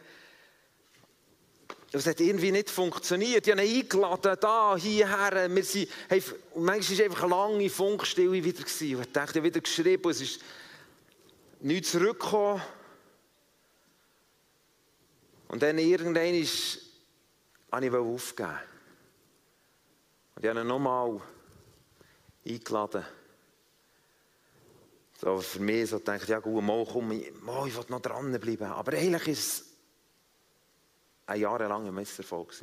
Es 1.92 2.06
hat 2.06 2.20
irgendwie 2.20 2.52
nicht 2.52 2.68
funktioniert. 2.68 3.46
Ich 3.46 3.52
habe 3.54 3.64
ihn 3.64 3.78
eingeladen, 3.78 4.36
da, 4.38 4.76
hierher. 4.76 5.48
Wir 5.54 5.64
sind, 5.64 5.88
hey, 6.10 6.22
manchmal 6.54 6.98
war 6.98 7.04
einfach 7.06 7.22
eine 7.22 7.30
lange 7.30 7.70
Funkstille 7.70 8.44
wieder. 8.44 8.58
Und 8.58 9.00
ich 9.00 9.12
dachte, 9.12 9.38
ich 9.38 9.44
wieder 9.44 9.60
geschrieben, 9.62 10.10
es 10.10 10.20
ist 10.20 10.40
nichts 11.60 11.92
zurückgekommen. 11.92 12.60
Und 15.48 15.62
dann 15.62 15.78
irgendwann 15.78 16.34
ist, 16.34 16.80
habe 17.72 17.86
ich 17.86 17.92
aufgeben. 17.94 18.58
Und 20.38 20.44
ich 20.44 20.50
habe 20.50 20.60
ihn 20.60 20.68
nochmal 20.68 21.20
eingeladen. 22.46 23.04
So 25.20 25.40
für 25.40 25.58
mich 25.58 25.90
so 25.90 25.98
denke 25.98 26.22
ich, 26.22 26.28
ja 26.28 26.38
gut, 26.38 26.62
mal 26.62 26.86
komm, 26.86 27.08
mal, 27.08 27.66
ich 27.66 27.76
will 27.76 27.84
noch 27.88 28.00
dranbleiben. 28.00 28.68
Aber 28.68 28.92
eigentlich 28.92 29.26
ist 29.26 29.62
es 29.62 29.64
ein 31.26 31.40
jahrelanger 31.40 31.90
Messerfolg. 31.90 32.54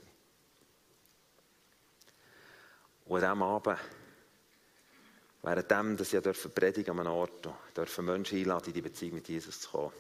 Und 3.08 3.24
an 3.26 3.34
diesem 3.34 3.44
Abend, 3.44 3.80
währenddem, 5.42 5.98
dass 5.98 6.14
ich 6.14 6.56
predigen 6.56 6.92
an 6.92 7.06
einem 7.06 7.14
Ort, 7.18 7.50
dürfen 7.76 8.06
Menschen 8.06 8.38
einladen, 8.38 8.68
in 8.68 8.74
die 8.74 8.82
Beziehung 8.82 9.16
mit 9.16 9.28
Jesus 9.28 9.60
zu 9.60 9.70
kommen, 9.70 9.92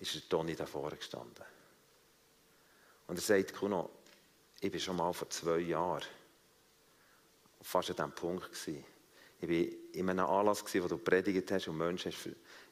ist 0.00 0.28
Toni 0.28 0.56
da 0.56 0.66
vorne 0.66 0.96
gestanden. 0.96 1.44
Und 3.06 3.18
er 3.18 3.22
sagt, 3.22 3.54
Kuno, 3.54 3.88
ich 4.60 4.72
war 4.72 4.80
schon 4.80 4.96
mal 4.96 5.12
vor 5.12 5.30
zwei 5.30 5.58
Jahren 5.58 6.02
fast 7.68 7.90
an 7.90 7.96
diesem 7.96 8.12
Punkt. 8.12 8.50
Gewesen. 8.50 8.84
Ich 9.40 9.48
war 9.48 9.94
in 9.94 10.10
einem 10.10 10.26
Anlass, 10.26 10.64
wo 10.74 10.88
du 10.88 10.98
predigt 10.98 11.50
hast 11.52 11.68
und 11.68 11.76
Menschen 11.76 12.12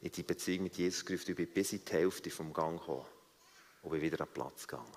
in 0.00 0.10
die 0.10 0.22
Beziehung 0.22 0.64
mit 0.64 0.76
Jesus 0.76 1.04
gerufen. 1.04 1.30
Ich 1.30 1.36
bin 1.36 1.48
bis 1.48 1.72
in 1.74 1.84
die 1.84 1.92
Hälfte 1.92 2.30
vom 2.30 2.52
Gang 2.52 2.78
gekommen 2.80 3.04
und 3.82 3.90
bin 3.90 4.00
wieder 4.00 4.20
an 4.20 4.26
den 4.26 4.34
Platz 4.34 4.66
gegangen. 4.66 4.90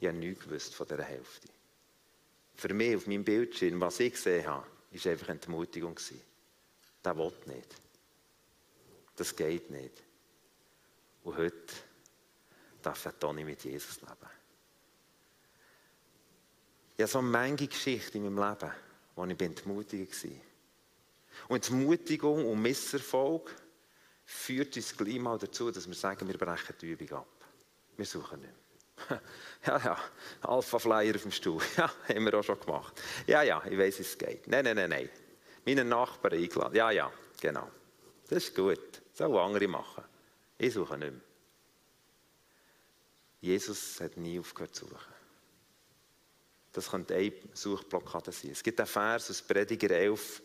Ich 0.00 0.08
habe 0.08 0.18
nichts 0.18 0.44
gewusst 0.44 0.74
von 0.74 0.86
dieser 0.86 1.04
Hälfte. 1.04 1.48
Für 2.54 2.74
mich 2.74 2.96
auf 2.96 3.06
meinem 3.06 3.24
Bildschirm, 3.24 3.80
was 3.80 4.00
ich 4.00 4.12
gesehen 4.12 4.46
habe, 4.46 4.66
war 4.90 5.12
einfach 5.12 5.28
eine 5.28 5.40
Entmutigung. 5.40 5.94
Das 7.02 7.16
will 7.16 7.32
nicht. 7.46 7.74
Das 9.16 9.36
geht 9.36 9.70
nicht. 9.70 10.02
Und 11.22 11.36
heute 11.36 11.74
darf 12.82 13.08
Toni 13.18 13.44
mit 13.44 13.62
Jesus 13.62 14.00
leben. 14.00 14.39
Ich 17.00 17.04
habe 17.04 17.12
so 17.12 17.22
manche 17.22 17.66
Geschichte 17.66 18.18
in 18.18 18.24
meinem 18.24 18.46
Leben, 18.46 18.70
wo 19.16 19.24
ich 19.24 19.40
entmutigt 19.40 20.22
war. 20.22 20.30
Und 21.48 21.66
Entmutigung 21.66 22.46
und 22.46 22.60
Misserfolg 22.60 23.56
führt 24.26 24.76
uns 24.76 24.94
gleich 24.94 25.18
mal 25.18 25.38
dazu, 25.38 25.70
dass 25.70 25.88
wir 25.88 25.94
sagen, 25.94 26.28
wir 26.28 26.36
brechen 26.36 26.74
die 26.78 26.90
Übung 26.90 27.20
ab. 27.20 27.44
Wir 27.96 28.04
suchen 28.04 28.40
nicht 28.40 28.52
mehr. 29.08 29.22
Ja, 29.66 29.78
ja, 29.78 29.98
Alpha-Flyer 30.42 31.14
auf 31.14 31.22
dem 31.22 31.32
Stuhl. 31.32 31.62
Ja, 31.78 31.90
haben 32.06 32.24
wir 32.26 32.34
auch 32.34 32.44
schon 32.44 32.60
gemacht. 32.60 33.00
Ja, 33.26 33.40
ja, 33.44 33.62
ich 33.64 33.78
weiß, 33.78 34.00
es 34.00 34.18
geht. 34.18 34.46
Nein, 34.46 34.66
nein, 34.66 34.76
nein, 34.76 34.90
nein. 34.90 35.08
Meine 35.64 35.86
Nachbarn 35.86 36.34
eingeladen. 36.34 36.76
Ja, 36.76 36.90
ja, 36.90 37.10
genau. 37.40 37.70
Das 38.28 38.44
ist 38.44 38.54
gut. 38.54 39.00
Das 39.08 39.16
sollen 39.16 39.38
andere 39.38 39.68
machen. 39.68 40.04
Ich 40.58 40.74
suche 40.74 40.98
nicht 40.98 41.12
mehr. 41.12 41.22
Jesus 43.40 43.98
hat 44.02 44.18
nie 44.18 44.38
aufgehört 44.38 44.74
zu 44.74 44.84
suchen. 44.84 45.19
Das 46.72 46.90
könnte 46.90 47.14
eine 47.14 47.32
Suchblockade 47.52 48.32
sein. 48.32 48.52
Es 48.52 48.62
gibt 48.62 48.78
einen 48.78 48.86
Vers 48.86 49.30
aus 49.30 49.42
Prediger 49.42 49.90
11, 49.90 50.42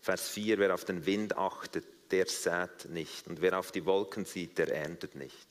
Vers 0.00 0.28
4, 0.28 0.58
wer 0.58 0.74
auf 0.74 0.84
den 0.84 1.06
Wind 1.06 1.36
achtet, 1.36 1.84
der 2.10 2.26
sät 2.26 2.86
nicht. 2.90 3.26
Und 3.26 3.40
wer 3.40 3.58
auf 3.58 3.72
die 3.72 3.86
Wolken 3.86 4.24
sieht, 4.24 4.58
der 4.58 4.68
erntet 4.68 5.14
nicht. 5.14 5.46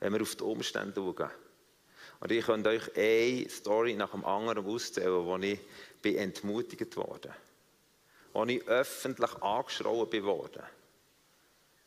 Wenn 0.00 0.12
wir 0.12 0.22
auf 0.22 0.34
die 0.36 0.44
Umstände 0.44 0.94
schauen. 0.94 1.30
Und 2.20 2.32
ich 2.32 2.46
könnte 2.46 2.70
euch 2.70 2.96
eine 2.96 3.48
Story 3.50 3.94
nach 3.94 4.12
dem 4.12 4.24
anderen 4.24 4.64
auszählen, 4.64 5.26
wo 5.26 5.36
ich 5.38 5.58
bin 6.00 6.16
entmutigt 6.16 6.96
worden. 6.96 7.32
Wo 8.32 8.44
ich 8.44 8.66
öffentlich 8.68 9.34
angeschrien 9.42 10.08
bin 10.08 10.24
worden. 10.24 10.62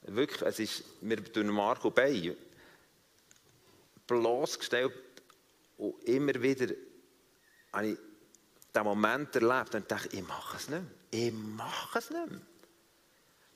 Wirklich, 0.01 0.41
es 0.43 0.59
ist 0.59 1.01
mir 1.01 1.17
durch 1.17 1.47
Marco 1.47 1.89
Bay 1.89 2.35
bloßgestellt 4.05 4.93
und 5.77 6.03
immer 6.03 6.41
wieder 6.41 6.73
habe 7.73 7.87
ich 7.87 7.97
diesen 8.73 8.85
Moment 8.85 9.35
erlebt 9.35 9.75
und 9.75 9.91
dachte, 9.91 10.15
ich 10.15 10.27
mache 10.27 10.57
es 10.57 10.69
nicht 10.69 10.81
mehr. 10.81 10.91
Ich 11.11 11.33
mache 11.33 11.99
es 11.99 12.09
nicht 12.09 12.31
mehr. 12.31 12.41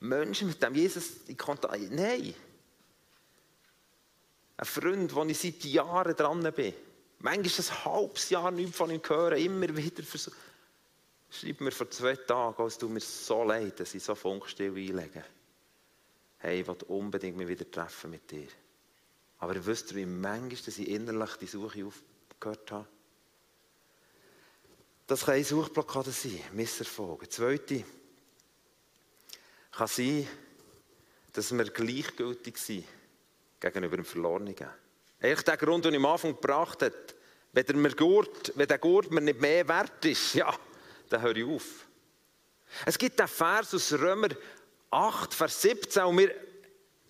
Menschen 0.02 0.48
mit 0.48 0.62
dem 0.62 0.76
Jesus 0.76 1.28
in 1.28 1.38
Kontakt, 1.38 1.78
nein. 1.92 2.34
Ein 4.58 4.66
Freund, 4.66 5.14
wo 5.14 5.24
ich 5.26 5.38
seit 5.38 5.64
Jahren 5.66 6.16
dran 6.16 6.42
bin. 6.54 6.74
Manchmal 7.20 7.66
ein 7.68 7.86
halbes 7.86 8.30
Jahr 8.30 8.52
nichts 8.52 8.78
von 8.78 8.92
ihm 8.92 9.02
hören, 9.06 9.38
immer 9.38 9.76
wieder 9.76 10.04
versuchen. 10.04 10.38
Schreib 11.30 11.62
mir 11.62 11.72
vor 11.72 11.90
zwei 11.92 12.16
Tagen, 12.16 12.62
als 12.62 12.78
du 12.78 12.90
mir 12.90 13.02
so 13.02 13.44
leid, 13.44 13.80
dass 13.80 13.94
ich 13.94 14.04
so 14.04 14.16
Funkstill 14.16 14.76
einlege. 14.76 15.24
Hey, 16.38 16.62
ich 16.62 16.68
will 16.68 16.78
unbedingt 16.88 17.38
mich 17.38 17.48
wieder 17.48 17.70
treffen 17.70 18.12
mit 18.12 18.32
dir. 18.32 18.48
Aber 19.40 19.54
ihr 19.54 19.66
wisst, 19.66 19.96
wie 19.96 20.06
manchmal 20.06 20.62
dass 20.66 20.78
ich 20.78 20.88
innerlich 20.88 21.36
die 21.36 21.48
Suche 21.48 21.86
aufgehört 22.40 22.72
habe. 22.72 22.88
Das 25.08 25.26
kann 25.26 25.36
eine 25.36 25.44
Suchblockade 25.44 26.12
sein, 26.12 26.40
Misserfolg. 26.54 27.32
Zweite 27.32 27.84
kann 29.72 29.88
sein, 29.88 30.28
dass 31.34 31.52
wir 31.52 31.66
gleichgültig 31.66 32.58
sind 32.58 32.86
gegenüber 33.60 33.98
dem 33.98 34.06
Verlorenen. 34.06 34.56
Eigentlich 35.20 35.42
der 35.42 35.58
Grund, 35.58 35.86
den 35.86 35.94
ich 35.94 36.00
am 36.00 36.06
Anfang 36.06 36.36
gebracht 36.36 36.82
habe, 36.82 36.96
wenn 37.52 37.84
der, 37.84 37.96
Gurt, 37.96 38.54
wenn 38.56 38.68
der 38.68 38.78
Gurt 38.78 39.12
mir 39.12 39.22
nicht 39.22 39.42
mehr 39.42 39.68
wert 39.68 40.06
ist, 40.06 40.34
ja, 40.36 40.54
dann 41.10 41.22
höre 41.22 41.36
ich 41.36 41.46
auf. 41.46 41.88
Es 42.86 42.98
gibt 42.98 43.20
einen 43.20 43.28
Vers 43.28 43.74
aus 43.74 43.92
Römer 43.94 44.30
8, 44.92 45.34
Vers 45.34 45.62
17, 45.62 46.04
und 46.04 46.20
wir 46.20 46.49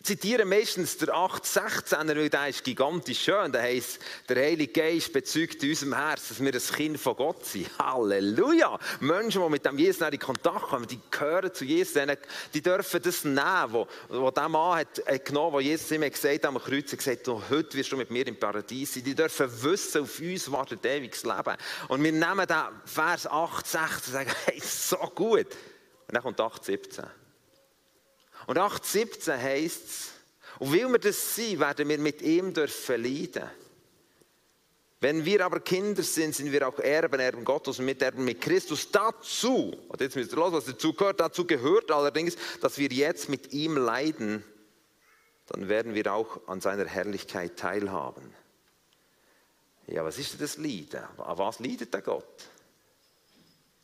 zitiere 0.01 0.45
meistens 0.45 0.97
der 0.97 1.09
8,16er, 1.09 2.15
weil 2.15 2.29
der 2.29 2.47
ist 2.47 2.63
gigantisch 2.63 3.21
schön. 3.21 3.51
Der 3.51 3.63
heisst, 3.63 3.99
der 4.27 4.37
Heilige 4.37 4.71
Geist 4.71 5.11
bezeugt 5.11 5.61
in 5.63 5.69
unserem 5.69 5.95
Herz, 5.95 6.29
dass 6.29 6.39
wir 6.39 6.53
ein 6.53 6.59
Kind 6.59 6.99
von 6.99 7.15
Gott 7.15 7.45
sind. 7.45 7.69
Halleluja! 7.79 8.79
Menschen, 9.01 9.41
die 9.41 9.49
mit 9.49 9.65
dem 9.65 9.77
Jesus 9.77 10.01
in 10.07 10.19
Kontakt 10.19 10.67
kommen, 10.67 10.87
die 10.87 10.99
gehören 11.11 11.53
zu 11.53 11.65
Jesus, 11.65 12.01
die 12.53 12.61
dürfen 12.61 13.01
das 13.01 13.23
nehmen, 13.23 13.65
wo, 13.67 13.87
wo 14.07 14.31
der 14.31 14.49
Mann 14.49 14.79
hat, 14.79 15.01
hat 15.05 15.25
genommen, 15.25 15.53
wo 15.53 15.59
Jesus 15.59 15.91
ihm 15.91 16.01
gesagt 16.01 16.33
hat, 16.33 16.45
am 16.45 16.59
Kreuz 16.59 16.91
gesagt 16.91 17.27
hat, 17.27 17.49
heute 17.49 17.77
wirst 17.77 17.91
du 17.91 17.97
mit 17.97 18.09
mir 18.09 18.25
im 18.25 18.39
Paradies 18.39 18.93
sein. 18.93 19.03
Die 19.03 19.15
dürfen 19.15 19.49
wissen, 19.63 20.03
auf 20.03 20.19
uns 20.19 20.51
wartet 20.51 20.85
ewiges 20.85 21.23
Leben. 21.23 21.55
Und 21.89 22.03
wir 22.03 22.11
nehmen 22.11 22.47
den 22.47 22.63
Vers 22.85 23.27
8,16 23.27 23.83
und 23.83 24.03
sagen, 24.05 24.31
hey, 24.45 24.61
so 24.61 24.97
gut. 25.13 25.47
Und 26.07 26.15
dann 26.15 26.23
kommt 26.23 26.39
8,17. 26.39 27.05
Und 28.47 28.57
8,17 28.57 29.37
heisst 29.37 29.85
es, 29.85 30.11
und 30.59 30.73
weil 30.73 30.89
wir 30.91 30.99
das 30.99 31.35
sind, 31.35 31.59
werden 31.59 31.87
wir 31.87 31.97
mit 31.97 32.21
ihm 32.21 32.53
dürfen 32.53 33.03
leiden. 33.03 33.49
Wenn 35.01 35.23
wir 35.23 35.45
aber 35.45 35.61
Kinder 35.61 36.03
sind, 36.03 36.35
sind 36.35 36.51
wir 36.51 36.67
auch 36.67 36.77
Erben, 36.79 37.21
Erben 37.21 37.45
Gottes 37.45 37.79
und 37.79 37.85
Miterben 37.85 38.25
mit 38.25 38.41
Christus. 38.41 38.91
Dazu, 38.91 39.77
und 39.87 40.01
jetzt 40.01 40.17
müsst 40.17 40.33
ihr 40.33 40.35
los, 40.35 40.51
was 40.51 40.65
dazu 40.65 40.93
gehört, 40.93 41.21
dazu 41.21 41.45
gehört 41.45 41.89
allerdings, 41.91 42.35
dass 42.59 42.77
wir 42.77 42.89
jetzt 42.89 43.29
mit 43.29 43.53
ihm 43.53 43.77
leiden, 43.77 44.43
dann 45.47 45.69
werden 45.69 45.95
wir 45.95 46.13
auch 46.13 46.47
an 46.47 46.59
seiner 46.59 46.85
Herrlichkeit 46.85 47.55
teilhaben. 47.57 48.33
Ja, 49.87 50.03
was 50.03 50.19
ist 50.19 50.33
denn 50.33 50.41
das 50.41 50.57
Leiden? 50.57 51.03
An 51.17 51.37
was 51.37 51.59
leidet 51.59 51.93
der 51.93 52.01
Gott? 52.01 52.25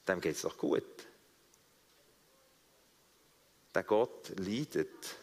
Dem 0.07 0.19
geht 0.19 0.35
es 0.35 0.41
doch 0.41 0.57
gut 0.57 0.83
der 3.75 3.83
Gott 3.83 4.31
leidet 4.37 5.15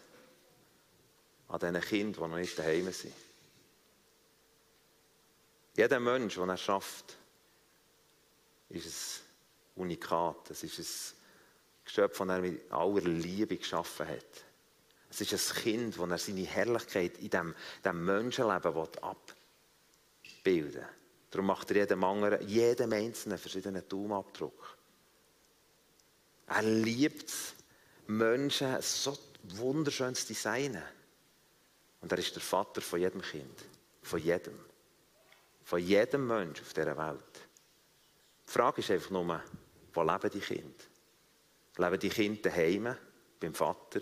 an 1.49 1.59
diesen 1.59 1.81
Kindern, 1.81 2.25
die 2.25 2.31
noch 2.31 2.37
nicht 2.39 2.59
daheim 2.59 2.93
sind. 2.93 3.15
Jeder 5.77 6.01
Mensch, 6.01 6.35
den 6.35 6.49
er 6.49 6.57
schafft, 6.57 7.17
ist 8.69 9.23
ein 9.77 9.83
Unikat. 9.83 10.51
Es 10.51 10.63
ist 10.63 10.79
ein 10.79 11.17
Geschöpf, 11.85 12.19
das 12.19 12.29
er 12.29 12.41
mit 12.41 12.71
aller 12.71 13.01
Liebe 13.01 13.57
geschaffen 13.57 14.07
hat. 14.07 14.45
Es 15.11 15.21
ist 15.21 15.33
ein 15.33 15.63
Kind, 15.63 15.99
das 15.99 16.11
er 16.11 16.19
seine 16.19 16.47
Herrlichkeit 16.47 17.19
in 17.19 17.31
diesem, 17.31 17.55
diesem 17.85 18.05
Menschenleben 18.05 18.75
abbilden 18.75 19.37
will. 20.45 20.87
Darum 21.31 21.47
macht 21.47 21.71
er 21.71 21.79
jedem 21.79 22.05
anderen, 22.05 22.47
jedem 22.47 22.93
Einzelnen 22.93 23.39
verschiedenen 23.39 23.89
Daumenabdruck. 23.89 24.77
Er 26.47 26.63
liebt 26.63 27.29
es, 27.29 27.55
Menschen 28.07 28.81
so 28.81 29.17
wunderschön 29.45 30.15
zu 30.15 30.27
designen. 30.27 30.83
Und 32.01 32.13
er 32.13 32.19
ist 32.19 32.35
der 32.35 32.43
Vater 32.43 32.81
von 32.81 33.01
jedem 33.01 33.23
Kind. 33.23 33.65
Von 34.03 34.21
jedem. 34.21 34.59
Von 35.65 35.79
jedem 35.79 36.27
Menschen 36.27 36.65
auf 36.65 36.73
dieser 36.73 36.97
Welt. 36.97 37.41
Die 38.47 38.51
Frage 38.51 38.81
ist 38.81 38.91
einfach 38.91 39.11
nur, 39.11 39.43
wo 39.95 40.03
leben 40.03 40.31
die 40.31 40.41
Kinder? 40.41 40.85
Leben 41.79 42.01
die 42.01 42.09
Kinder 42.09 42.43
daheim, 42.43 42.97
beim 43.41 43.55
Vater? 43.55 44.01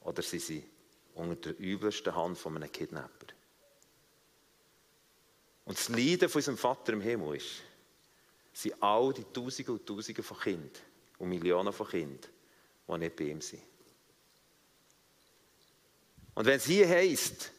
Oder 0.00 0.22
sind 0.22 0.42
sie 0.42 0.64
unter 1.14 1.52
der 1.52 1.58
übelsten 1.58 2.14
Hand 2.14 2.38
von 2.38 2.56
einem 2.56 2.72
Kidnapper? 2.72 3.26
Und 5.64 5.76
das 5.76 5.88
Leiden 5.88 6.28
von 6.28 6.38
unserem 6.38 6.58
Vater 6.58 6.92
im 6.92 7.00
Himmel 7.00 7.36
ist, 7.36 7.62
sind 8.52 8.80
all 8.82 9.12
die 9.12 9.24
Tausende 9.24 9.72
und 9.72 9.86
Tausende 9.86 10.22
von 10.22 10.38
Kindern 10.38 10.82
und 11.18 11.28
Millionen 11.28 11.72
von 11.72 11.88
Kindern, 11.88 12.30
die 12.88 12.98
nicht 12.98 13.16
bei 13.16 13.24
ihm 13.24 13.40
sind. 13.40 13.62
Und 16.34 16.44
wenn 16.44 16.56
es 16.56 16.66
hier 16.66 16.88
heisst, 16.88 17.52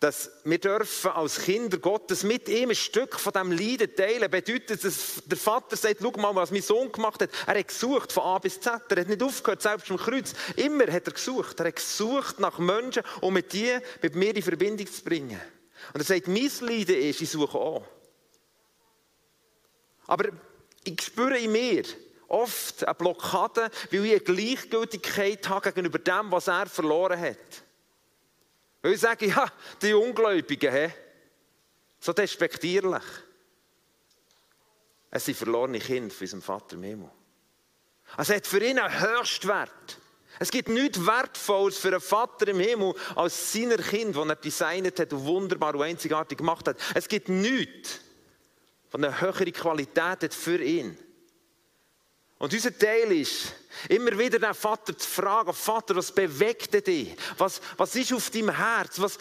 dass 0.00 0.30
wir 0.44 0.58
dürfen 0.58 1.10
als 1.10 1.40
Kinder 1.40 1.76
Gottes 1.78 2.22
mit 2.22 2.48
ihm 2.48 2.70
ein 2.70 2.76
Stück 2.76 3.18
von 3.18 3.32
diesem 3.32 3.52
Leiden 3.52 3.94
teilen, 3.96 4.30
bedeutet, 4.30 4.84
dass 4.84 5.22
der 5.26 5.36
Vater 5.36 5.76
sagt, 5.76 5.98
schau 6.00 6.12
mal, 6.12 6.34
was 6.34 6.52
mein 6.52 6.62
Sohn 6.62 6.92
gemacht 6.92 7.20
hat. 7.20 7.30
Er 7.46 7.58
hat 7.58 7.68
gesucht 7.68 8.12
von 8.12 8.22
A 8.22 8.38
bis 8.38 8.60
Z. 8.60 8.80
Er 8.90 9.00
hat 9.00 9.08
nicht 9.08 9.22
aufgehört, 9.22 9.60
selbst 9.60 9.90
am 9.90 9.96
Kreuz. 9.96 10.34
Immer 10.56 10.90
hat 10.92 11.08
er 11.08 11.12
gesucht. 11.12 11.58
Er 11.58 11.66
hat 11.66 11.76
gesucht 11.76 12.38
nach 12.38 12.58
Menschen, 12.58 13.02
um 13.20 13.34
mit 13.34 13.52
die 13.52 13.76
mit 14.00 14.14
mir 14.14 14.34
in 14.34 14.42
Verbindung 14.42 14.86
zu 14.86 15.02
bringen. 15.02 15.40
Und 15.92 16.00
er 16.00 16.04
sagt, 16.04 16.28
mein 16.28 16.50
Leiden 16.60 16.96
ist, 16.96 17.20
ich 17.20 17.30
suche 17.30 17.58
auch. 17.58 17.84
Aber 20.06 20.28
ich 20.84 21.00
spüre 21.02 21.38
in 21.38 21.52
mir 21.52 21.84
oft 22.28 22.84
eine 22.84 22.94
Blockade, 22.94 23.70
weil 23.90 24.04
ich 24.04 24.12
eine 24.12 24.20
Gleichgültigkeit 24.20 25.48
habe 25.48 25.72
gegenüber 25.72 25.98
dem, 25.98 26.30
was 26.30 26.46
er 26.46 26.66
verloren 26.66 27.20
hat. 27.20 27.64
Weil 28.82 28.92
ich 28.92 29.00
sage, 29.00 29.26
ja, 29.26 29.46
die 29.82 29.94
Ungläubigen, 29.94 30.72
he, 30.72 30.90
so 32.00 32.12
despektierlich. 32.12 33.02
Es 35.10 35.24
sind 35.24 35.36
verlorene 35.36 35.78
Kinder 35.78 36.14
von 36.14 36.24
unserem 36.24 36.42
Vater 36.42 36.78
Himmel. 36.78 37.10
Es 38.16 38.30
hat 38.30 38.46
für 38.46 38.64
ihn 38.64 38.78
einen 38.78 39.00
Höchstwert. 39.00 39.98
Es 40.38 40.50
gibt 40.50 40.68
nichts 40.68 41.04
Wertvolles 41.04 41.78
für 41.78 41.88
einen 41.88 42.00
Vater 42.00 42.48
im 42.48 42.60
Himmel 42.60 42.94
als 43.16 43.52
seiner 43.52 43.78
Kind, 43.78 44.14
das 44.16 44.28
er 44.28 44.36
designt 44.36 45.00
hat 45.00 45.12
und 45.12 45.24
wunderbar 45.24 45.74
und 45.74 45.82
einzigartig 45.82 46.38
gemacht 46.38 46.68
hat. 46.68 46.78
Es 46.94 47.08
gibt 47.08 47.28
nichts, 47.28 48.00
was 48.90 49.02
eine 49.02 49.20
höhere 49.20 49.50
Qualität 49.50 50.22
hat 50.22 50.34
für 50.34 50.62
ihn. 50.62 50.96
Und 52.38 52.52
unser 52.52 52.76
Teil 52.76 53.10
ist, 53.12 53.52
immer 53.88 54.16
wieder 54.16 54.38
den 54.38 54.54
Vater 54.54 54.96
zu 54.96 55.08
fragen, 55.08 55.52
Vater, 55.52 55.96
was 55.96 56.12
bewegt 56.12 56.86
dich? 56.86 57.16
Was, 57.36 57.60
was 57.76 57.96
ist 57.96 58.12
auf 58.12 58.30
deinem 58.30 58.54
Herz? 58.54 59.00
Was, 59.00 59.18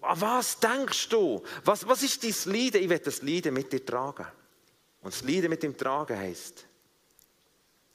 an 0.00 0.20
was 0.20 0.58
denkst 0.58 1.08
du? 1.10 1.42
Was, 1.64 1.86
was 1.86 2.02
ist 2.02 2.24
dein 2.24 2.52
Leiden? 2.52 2.82
Ich 2.82 2.88
will 2.88 2.98
das 2.98 3.22
Leiden 3.22 3.54
mit 3.54 3.72
dir 3.72 3.84
tragen. 3.84 4.26
Und 5.02 5.14
das 5.14 5.22
Leiden 5.22 5.48
mit 5.48 5.62
ihm 5.62 5.76
tragen 5.76 6.18
heisst, 6.18 6.66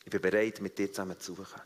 ich 0.04 0.12
bin 0.12 0.22
bereit, 0.22 0.62
mit 0.62 0.78
dir 0.78 0.92
zusammen 0.92 1.20
zu 1.20 1.34
suchen. 1.34 1.62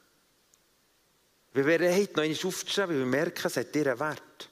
Wir 1.53 1.63
bin 1.63 1.77
bereit, 1.77 2.15
noch 2.15 2.24
einmal 2.24 2.38
aufzuschreiben, 2.46 2.96
weil 2.96 3.00
wir 3.00 3.05
merken, 3.05 3.48
es 3.48 3.58
hat 3.58 3.74
dir 3.74 3.91
einen 3.91 4.00
Wert. 4.00 4.50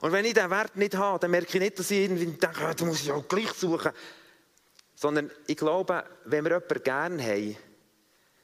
Und 0.00 0.12
wenn 0.12 0.24
ich 0.24 0.34
diesen 0.34 0.50
Wert 0.50 0.76
nicht 0.76 0.94
habe, 0.96 1.18
dann 1.18 1.30
merke 1.30 1.54
ich 1.54 1.60
nicht, 1.60 1.78
dass 1.78 1.90
ich 1.90 1.98
irgendwie 1.98 2.26
denke, 2.26 2.60
ja, 2.60 2.74
da 2.74 2.84
muss 2.84 3.00
ich 3.00 3.10
auch 3.10 3.26
gleich 3.26 3.52
suchen. 3.52 3.92
Sondern 4.94 5.30
ich 5.46 5.56
glaube, 5.56 6.04
wenn 6.24 6.44
wir 6.44 6.52
jemanden 6.52 6.82
gerne 6.82 7.22
haben, 7.22 7.56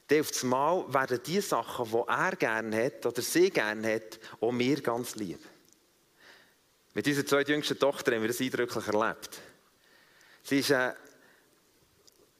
dann 0.07 0.19
auf 0.19 0.43
Mal 0.43 0.93
werden 0.93 1.19
die 1.25 1.39
Sachen, 1.39 1.89
die 1.89 2.09
er 2.09 2.35
gerne 2.35 2.85
hat 2.85 3.05
oder 3.05 3.21
sie 3.21 3.49
gerne 3.49 3.95
hat, 3.95 4.19
auch 4.41 4.51
mir 4.51 4.81
ganz 4.81 5.15
lieb. 5.15 5.39
Mit 6.93 7.07
unserer 7.07 7.25
zweiten 7.25 7.51
jüngsten 7.51 7.79
Tochter 7.79 8.13
haben 8.13 8.21
wir 8.21 8.27
das 8.27 8.41
eindrücklich 8.41 8.87
erlebt. 8.87 9.39
Sie 10.43 10.59
ist 10.59 10.71
eine 10.71 10.95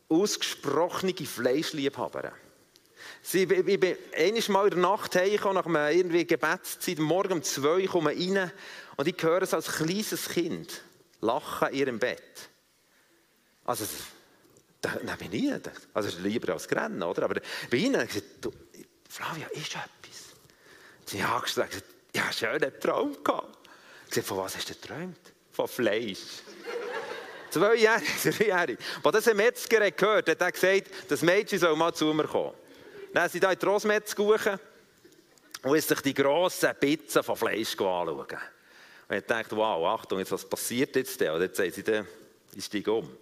ausgesprochene 0.10 1.14
Fleischliebhaberin. 1.14 2.34
Sie, 3.22 3.44
ich 3.44 3.80
bin 3.80 3.96
einiges 4.16 4.50
Mal 4.50 4.66
in 4.66 4.72
der 4.72 4.80
Nacht 4.80 5.16
heimgekommen, 5.16 5.56
nach 5.56 5.66
einer 5.66 5.92
irgendwie 5.92 6.26
Gebetszeit, 6.26 7.00
morgen 7.00 7.34
um 7.34 7.44
zwei 7.44 7.86
komme 7.86 8.14
ich 8.14 8.36
rein 8.36 8.52
und 8.98 9.08
ich 9.08 9.22
höre 9.22 9.44
es 9.44 9.54
als 9.54 9.72
kleines 9.72 10.28
Kind 10.30 10.84
lachen 11.22 11.70
in 11.70 11.76
ihrem 11.76 12.00
Bett. 12.00 12.51
Also, 13.66 13.86
da, 14.82 14.98
da 15.04 15.16
bin 15.16 15.34
ich. 15.34 15.54
Also, 15.94 16.18
lieber 16.20 16.54
als 16.54 16.70
Rennen, 16.72 17.04
oder? 17.04 17.24
Aber 17.24 17.42
bei 17.70 17.78
ihnen 17.78 17.96
habe 17.96 18.06
ich 18.06 18.14
gesagt, 18.14 18.30
du, 18.42 18.52
Flavia, 19.10 19.48
ist 19.48 19.76
etwas? 19.76 20.36
Sie 21.06 21.24
hat 21.24 21.44
gesagt, 21.44 21.84
ja, 22.16 22.32
schönen 22.32 22.72
Traum 22.80 23.24
gehabt. 23.24 23.58
Ich 24.06 24.10
gesagt, 24.12 24.28
von 24.28 24.38
was 24.38 24.56
hast 24.56 24.70
du 24.70 24.74
geträumt? 24.74 25.20
Von 25.52 25.68
Fleisch. 25.68 26.20
Zweijährig, 27.50 28.08
dreijährig. 28.24 28.80
Als 29.04 29.14
das 29.14 29.28
ein 29.28 29.38
Metzger 29.38 29.92
gehört 29.92 30.30
hat, 30.30 30.42
hat 30.42 30.42
er 30.42 30.52
gesagt, 30.52 30.92
das 31.10 31.22
Mädchen 31.22 31.60
soll 31.60 31.76
mal 31.76 31.94
zu 31.94 32.14
mir 32.14 32.24
kommen. 32.24 32.54
Dann 33.14 33.30
sind 33.30 33.44
sie 33.44 33.52
in 33.52 33.60
die 33.60 33.66
Rosmetzkuchen 33.66 34.58
und 35.64 35.76
ist 35.76 35.90
sich 35.90 36.02
die 36.02 36.14
grossen 36.14 36.70
Pizzen 36.80 37.24
von 37.24 37.36
Fleisch 37.36 37.74
anschauen. 37.74 38.28
Und 39.10 39.18
ich 39.18 39.26
dachte, 39.26 39.56
wow, 39.58 40.00
Achtung, 40.00 40.20
jetzt, 40.20 40.32
was 40.32 40.48
passiert 40.48 40.96
jetzt? 40.96 41.22
Und 41.22 41.42
jetzt 41.42 41.58
sagen 41.58 41.72
sie, 41.74 42.04
ich 42.56 42.66
steige 42.66 42.94
um. 42.94 43.18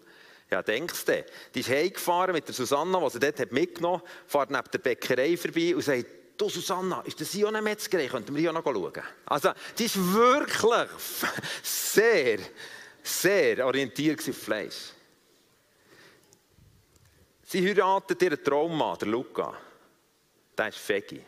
Ja, 0.52 0.64
denkst 0.64 1.06
du, 1.06 1.26
die 1.54 1.60
ist 1.60 1.70
heimgefahren 1.70 2.34
mit 2.34 2.48
der 2.48 2.56
Susanna, 2.56 3.00
die 3.00 3.10
sie 3.12 3.20
dort 3.20 3.52
mitgenommen 3.52 4.02
hat, 4.02 4.10
fährt 4.28 4.50
neben 4.50 4.72
der 4.72 4.80
Bäckerei 4.80 5.38
vorbei 5.38 5.76
und 5.76 5.84
sagt, 5.84 6.06
du 6.38 6.50
Susanna, 6.50 7.02
ist 7.02 7.22
das 7.22 7.32
hier 7.32 7.46
auch 7.46 7.50
eine 7.50 7.62
Metzgerei? 7.62 8.08
Könnten 8.08 8.34
wir 8.34 8.42
hier 8.42 8.54
noch 8.54 8.64
schauen? 8.64 8.94
Also, 9.26 9.52
die 9.78 9.86
ist 9.86 9.98
wirklich 9.98 10.90
sehr, 11.64 12.40
sehr 13.04 13.66
orientiert 13.66 14.28
auf 14.28 14.38
Fleisch. 14.38 14.94
Sie 17.44 17.68
heiratet 17.68 18.22
ihren 18.22 18.44
Traummann, 18.44 18.98
der 18.98 19.08
Luca. 19.08 19.56
Der 20.58 20.68
ist 20.68 20.78
Fegi. 20.78 21.22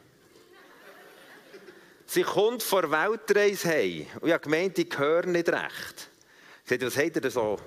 Sie 2.05 2.23
kommt 2.23 2.61
vor 2.61 2.91
Weltreise 2.91 3.69
heim 3.69 4.05
und 4.19 4.27
ich 4.27 4.33
habe 4.33 4.43
gemeint, 4.43 4.77
ich 4.77 4.97
höre 4.97 5.25
nicht 5.25 5.47
recht. 5.47 6.09
Sie 6.65 6.77
sagt, 6.77 6.83
was 6.83 6.97
hat 6.97 7.15
er 7.15 7.21
denn 7.21 7.31
so 7.31 7.57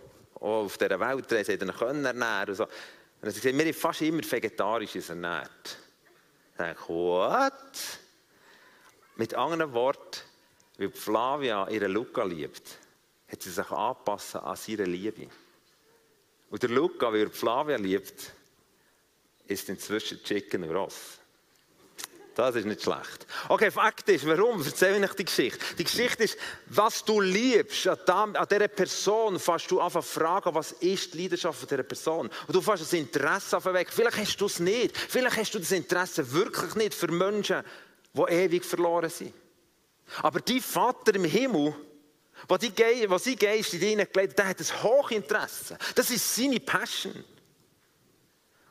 auf 0.44 0.76
dieser 0.76 1.00
Weltreise 1.00 1.54
hat 1.54 1.62
er 1.62 1.72
können 1.72 2.04
ernähren 2.04 2.50
und 2.50 2.54
so. 2.54 2.64
Und 2.64 3.30
sie 3.30 3.40
gesagt, 3.40 3.57
wir 3.57 3.64
haben 3.64 3.74
fast 3.74 4.02
immer 4.02 4.22
Vegetarisches 4.22 5.09
ernährt. 5.09 5.78
Ich 6.52 6.59
dachte, 6.59 6.88
what? 6.88 7.98
Mit 9.16 9.35
anderen 9.35 9.72
Worten, 9.72 10.20
weil 10.76 10.90
Flavia 10.90 11.68
ihren 11.68 11.92
Luca 11.92 12.24
liebt, 12.24 12.78
hat 13.28 13.42
sie 13.42 13.50
sich 13.50 13.70
anpassen 13.70 14.40
an 14.40 14.57
seine 14.57 14.85
Liebe. 14.85 15.28
Und 16.50 16.62
der 16.62 16.70
Luca, 16.70 17.12
weil 17.12 17.22
er 17.22 17.30
Flavia 17.30 17.76
liebt, 17.76 18.33
ist 19.46 19.68
inzwischen 19.68 20.22
Chicken 20.22 20.64
Ross. 20.70 21.18
Das 22.35 22.57
ist 22.57 22.66
nicht 22.66 22.83
schlecht. 22.83 23.27
Okay, 23.49 23.70
Fakt 23.70 24.09
ist, 24.09 24.27
warum 24.27 24.61
erzähle 24.64 25.05
ich 25.05 25.12
die 25.12 25.25
Geschichte? 25.25 25.59
Die 25.79 25.85
Geschichte 25.85 26.25
ist, 26.25 26.37
was 26.66 27.05
du 27.05 27.20
liebst 27.20 27.87
an, 27.87 28.37
dieser 28.51 28.68
Person, 28.68 29.38
fast 29.38 29.70
du 29.70 29.81
einfach 29.81 30.03
fragen, 30.03 30.53
was 30.53 30.73
ist 30.73 31.14
die 31.14 31.23
Leidenschaft 31.23 31.61
von 31.61 31.68
dieser 31.68 31.85
Person? 31.85 32.31
Und 32.47 32.55
du 32.55 32.61
fährst 32.61 32.83
das 32.83 32.92
Interesse 32.92 33.62
weg. 33.73 33.88
Vielleicht 33.92 34.16
hast 34.16 34.37
du 34.40 34.47
es 34.47 34.59
nicht. 34.59 34.97
Vielleicht 34.97 35.37
hast 35.37 35.55
du 35.55 35.61
das 35.61 35.70
Interesse 35.70 36.33
wirklich 36.33 36.75
nicht 36.75 36.94
für 36.94 37.11
Menschen, 37.11 37.62
die 38.12 38.33
ewig 38.33 38.64
verloren 38.64 39.11
sind. 39.11 39.33
Aber 40.20 40.40
dein 40.40 40.61
Vater 40.61 41.14
im 41.14 41.25
Himmel, 41.25 41.75
was 42.49 42.61
sein 43.25 43.37
Geist 43.37 43.75
in 43.75 43.81
dir 43.81 44.07
gelegt 44.07 44.16
hat, 44.16 44.38
der 44.38 44.49
hat 44.49 44.61
ein 44.61 44.83
Hochinteresse. 44.83 45.79
Das 45.94 46.11
ist 46.11 46.35
seine 46.35 46.59
Passion. 46.59 47.25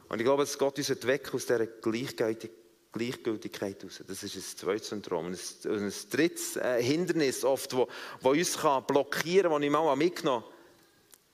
Und 0.10 0.19
ich 0.19 0.26
glaube, 0.26 0.43
dass 0.43 0.58
Gott 0.58 0.78
uns 0.78 0.89
weg 1.08 1.34
aus 1.34 1.45
dieser 1.45 1.65
Gleichgültigkeit 1.65 2.62
Gleichgültigkeit 2.93 3.84
raus. 3.84 4.01
Das 4.08 4.23
ist 4.23 4.36
ein 4.36 4.58
zweites 4.58 4.89
Syndrom. 4.89 5.27
Ein, 5.27 5.38
ein 5.65 5.93
drittes 6.12 6.56
äh, 6.56 6.82
Hindernis, 6.82 7.43
oft, 7.43 7.75
wo, 7.75 7.88
wo 8.21 8.29
uns 8.29 8.58
kann 8.58 8.86
blockieren 8.86 9.51
kann, 9.51 9.62
das 9.62 9.65
ich 9.65 9.71
mal 9.71 9.95
mitgenommen 9.95 10.43
habe, 10.43 10.53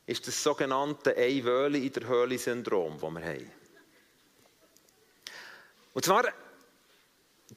ist 0.08 0.28
das 0.28 0.42
sogenannte 0.42 1.16
Ein-Wöhle 1.16 1.78
in 1.78 1.94
der 1.94 2.08
Höhle-Syndrom, 2.08 2.98
das 3.00 3.12
wir 3.12 3.22
haben. 3.22 3.52
Und 5.94 6.06
zwar 6.06 6.24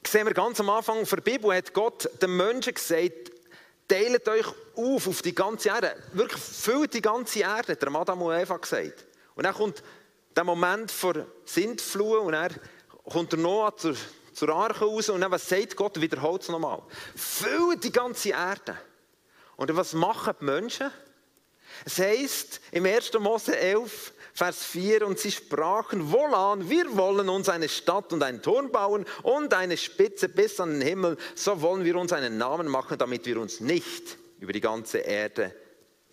sehen 0.05 0.27
wir 0.27 0.33
ganz 0.33 0.59
am 0.59 0.69
Anfang 0.69 1.03
der 1.03 1.17
Bibel, 1.17 1.55
hat 1.55 1.73
Gott 1.73 2.09
den 2.21 2.35
Menschen 2.35 2.73
gesagt, 2.73 3.31
teilt 3.87 4.27
euch 4.27 4.47
auf 4.75 5.07
auf 5.07 5.21
die 5.21 5.33
ganze 5.33 5.69
Erde. 5.69 5.95
Wirklich 6.13 6.41
füllt 6.41 6.93
die 6.93 7.01
ganze 7.01 7.39
Erde, 7.39 7.71
hat 7.71 7.81
der 7.81 7.95
Adam 7.95 8.21
und 8.21 8.35
Eva 8.35 8.57
gesagt. 8.57 9.05
Und 9.35 9.45
dann 9.45 9.53
kommt 9.53 9.81
der 10.35 10.43
Moment 10.43 10.91
vor 10.91 11.25
Sintflut 11.45 12.19
und 12.19 12.33
er 12.33 12.51
kommt 13.03 13.31
der 13.31 13.39
Noah 13.39 13.75
zur, 13.75 13.95
zur 14.33 14.49
Arche 14.49 14.85
raus 14.85 15.09
und 15.09 15.21
dann, 15.21 15.31
was 15.31 15.47
sagt 15.47 15.75
Gott, 15.75 15.99
wiederholt 15.99 16.41
es 16.41 16.49
nochmal. 16.49 16.81
Füllt 17.15 17.83
die 17.83 17.91
ganze 17.91 18.29
Erde. 18.29 18.77
Und 19.55 19.75
was 19.75 19.93
machen 19.93 20.33
die 20.39 20.45
Menschen? 20.45 20.91
Es 21.85 21.99
heißt 21.99 22.61
im 22.71 22.85
1. 22.85 23.13
Mose 23.19 23.57
11, 23.57 24.13
Vers 24.33 24.63
4, 24.65 25.05
und 25.05 25.19
sie 25.19 25.31
sprachen, 25.31 26.11
wohlan, 26.11 26.69
wir 26.69 26.95
wollen 26.97 27.29
uns 27.29 27.49
eine 27.49 27.69
Stadt 27.69 28.13
und 28.13 28.23
einen 28.23 28.41
Turm 28.41 28.71
bauen 28.71 29.05
und 29.21 29.53
eine 29.53 29.77
Spitze 29.77 30.29
bis 30.29 30.59
an 30.59 30.71
den 30.71 30.81
Himmel, 30.81 31.17
so 31.35 31.61
wollen 31.61 31.83
wir 31.83 31.95
uns 31.95 32.13
einen 32.13 32.37
Namen 32.37 32.67
machen, 32.67 32.97
damit 32.97 33.25
wir 33.25 33.39
uns 33.39 33.59
nicht 33.59 34.17
über 34.39 34.53
die 34.53 34.61
ganze 34.61 34.99
Erde, 34.99 35.55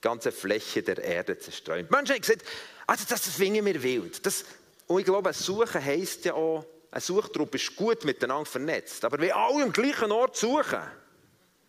ganze 0.01 0.33
Fläche 0.33 0.83
der 0.83 0.99
Erde 0.99 1.39
zerstreuen. 1.39 1.87
Menschen 1.91 2.15
haben 2.15 2.21
gesagt, 2.21 2.43
also 2.87 3.05
das, 3.09 3.27
finde 3.29 3.63
mir 3.63 3.83
wild. 3.83 4.25
Das, 4.27 4.45
und 4.87 5.01
ich 5.01 5.07
glaube, 5.07 5.33
Suchen 5.33 5.83
heisst 5.83 6.25
ja 6.25 6.35
auch, 6.35 6.65
ein 6.91 7.01
Suchtrupp 7.01 7.55
ist 7.55 7.77
gut 7.77 8.05
miteinander 8.05 8.47
vernetzt, 8.47 9.05
aber 9.05 9.19
wenn 9.19 9.33
alle 9.33 9.65
am 9.65 9.73
gleichen 9.73 10.11
Ort 10.11 10.37
suchen, 10.37 10.81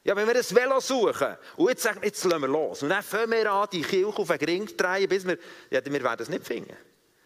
ja, 0.04 0.16
wenn 0.16 0.28
wir 0.28 0.36
ein 0.36 0.56
Velo 0.56 0.80
suchen 0.80 1.38
und 1.58 1.70
jetzt 1.70 1.84
sagen, 1.84 2.00
jetzt 2.04 2.24
lassen 2.24 2.42
wir 2.42 2.48
los 2.48 2.82
und 2.82 2.90
dann 2.90 3.04
fangen 3.04 3.32
wir 3.32 3.52
an, 3.52 3.68
die 3.72 3.84
Kirche 3.84 4.08
auf 4.08 4.28
den 4.28 4.38
Ring 4.40 4.68
zu 4.68 4.76
drehen, 4.76 5.08
bis 5.08 5.28
wir, 5.28 5.38
ja, 5.70 5.86
wir 5.86 6.04
werden 6.04 6.22
es 6.24 6.30
nicht 6.30 6.46
finden. 6.46 6.76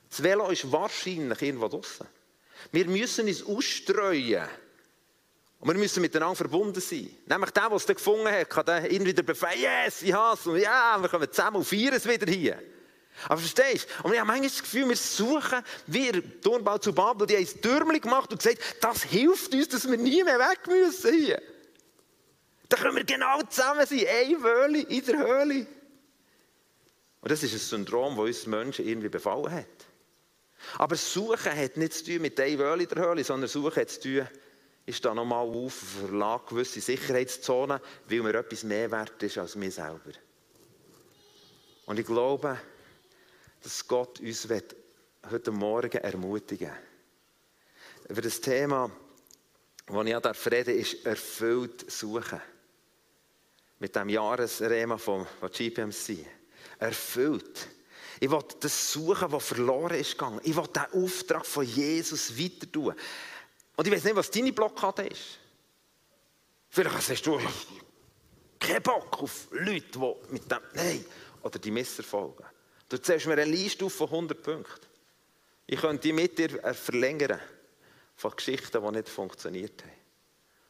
Das 0.10 0.22
Velo 0.22 0.50
ist 0.50 0.70
wahrscheinlich 0.70 1.42
irgendwo 1.42 1.70
draußen. 1.70 2.06
Wir 2.72 2.86
müssen 2.88 3.28
uns 3.28 3.46
ausstreuen. 3.46 4.46
Und 5.60 5.70
wir 5.70 5.80
müssen 5.80 6.02
miteinander 6.02 6.36
verbunden 6.36 6.82
sein. 6.82 7.10
Nämlich 7.26 7.52
der, 7.52 7.70
der 7.70 7.78
es 7.78 7.88
gefunden 7.88 8.28
hat, 8.28 8.50
kann 8.50 8.66
dann 8.66 8.86
irgendwie 8.86 9.14
befreien, 9.14 9.62
yes, 9.62 10.02
ich 10.02 10.14
hasse 10.14 10.52
und 10.52 10.60
ja, 10.60 10.98
wir 11.00 11.08
kommen 11.08 11.32
zusammen 11.32 11.58
und 11.58 11.66
feiern 11.66 11.94
es 11.94 12.08
wieder 12.08 12.30
hier. 12.30 12.62
Aber 13.24 13.38
verstehst 13.38 13.88
du? 14.00 14.08
Und 14.08 14.14
ich 14.14 14.20
habe 14.20 14.28
manchmal 14.28 14.50
das 14.50 14.62
Gefühl, 14.62 14.90
wir 14.90 14.96
suchen, 14.98 15.64
wie 15.88 16.12
der 16.12 16.42
Turmbau 16.42 16.78
zu 16.78 16.94
Babel, 16.94 17.26
die 17.28 17.36
haben 17.36 17.48
ein 17.48 17.62
Türmchen 17.62 18.02
gemacht 18.02 18.32
und 18.32 18.42
gesagt, 18.42 18.62
das 18.82 19.04
hilft 19.04 19.54
uns, 19.54 19.70
dass 19.70 19.90
wir 19.90 19.98
nie 19.98 20.24
mehr 20.24 20.40
weg 20.40 20.60
müssen 20.68 21.14
hier. 21.14 21.42
Da 22.70 22.78
können 22.78 22.96
wir 22.96 23.04
genau 23.04 23.42
zusammen 23.44 23.86
sein, 23.86 24.06
eine 24.08 24.42
Höhle 24.42 24.80
in 24.82 25.06
der 25.06 25.18
Höhle. 25.18 25.68
Und 27.22 27.32
das 27.32 27.42
ist 27.44 27.54
ein 27.54 27.60
Syndrom, 27.60 28.18
das 28.18 28.26
uns 28.26 28.48
Menschen 28.48 28.88
irgendwie 28.88 29.10
befallen 29.10 29.52
hat. 29.52 29.66
Aber 30.78 30.96
Suchen 30.96 31.56
hat 31.56 31.78
nicht 31.78 31.94
zu 31.94 32.06
tun 32.06 32.22
mit 32.22 32.40
einer 32.40 32.64
Höhle 32.64 32.84
in 32.84 32.90
der 32.90 33.08
Höhle, 33.08 33.24
sondern 33.24 33.50
Suchen 33.50 33.82
hat 33.82 33.90
zu 33.90 34.02
tun, 34.02 34.28
ist 34.86 35.04
da 35.04 35.14
nochmal 35.14 35.48
auf, 35.48 35.74
verlag 35.74 36.48
gewisse 36.48 36.82
Sicherheitszonen, 36.82 37.80
weil 38.08 38.22
mir 38.22 38.36
etwas 38.36 38.64
mehr 38.64 38.92
wert 38.92 39.22
ist 39.24 39.38
als 39.38 39.56
mir 39.56 39.72
selber. 39.72 40.12
Und 41.86 42.00
ich 42.00 42.06
glaube, 42.06 42.60
dass 43.66 43.88
Gott 43.88 44.20
uns 44.20 44.48
heute 45.32 45.52
Morgen 45.52 45.98
ermutigen 45.98 46.70
will. 46.70 48.12
Über 48.12 48.22
das 48.22 48.40
Thema, 48.40 48.92
das 49.88 50.06
ich 50.06 50.20
darf, 50.20 50.46
ist 50.68 51.04
erfüllt 51.04 51.92
suchen 51.92 52.40
mit 53.80 53.96
dem 53.96 54.10
Jahresrema 54.10 55.00
von, 55.00 55.26
GPMC. 55.52 56.28
Erfüllt. 56.78 57.68
Ich 58.20 58.30
will 58.30 58.44
das 58.60 58.92
suchen, 58.92 59.32
was 59.32 59.48
verloren 59.48 59.98
ist 59.98 60.12
gegangen. 60.12 60.42
Ich 60.44 60.56
will 60.56 60.68
den 60.68 61.04
Auftrag 61.04 61.44
von 61.44 61.66
Jesus 61.66 62.38
weiter 62.38 62.72
tun. 62.72 62.94
Und 63.76 63.88
ich 63.88 63.92
weiß 63.92 64.04
nicht, 64.04 64.16
was 64.16 64.30
deine 64.30 64.54
Blockade 64.54 65.08
ist. 65.08 65.40
Vielleicht 66.70 67.10
hast 67.10 67.26
du 67.26 67.40
keinen 68.60 68.84
Bock 68.84 69.24
auf 69.24 69.48
Leute, 69.50 69.88
die 69.92 70.34
mit 70.34 70.52
dem, 70.52 70.60
nein, 70.76 71.04
oder 71.42 71.58
die 71.58 71.72
Misserfolgen. 71.72 72.46
Du 72.96 73.02
zählst 73.02 73.26
mir 73.26 73.34
eine 73.34 73.44
Liste 73.44 73.84
auf 73.84 73.94
von 73.94 74.08
100 74.08 74.42
Punkten. 74.42 74.88
Ich 75.68 75.82
könnte 75.82 76.04
die 76.04 76.14
mit 76.14 76.38
dir 76.38 76.64
äh, 76.64 76.74
verlängern 76.74 77.42
von 78.16 78.34
Geschichten, 78.34 78.82
die 78.82 78.92
nicht 78.94 79.10
funktioniert 79.10 79.84
haben. 79.84 79.92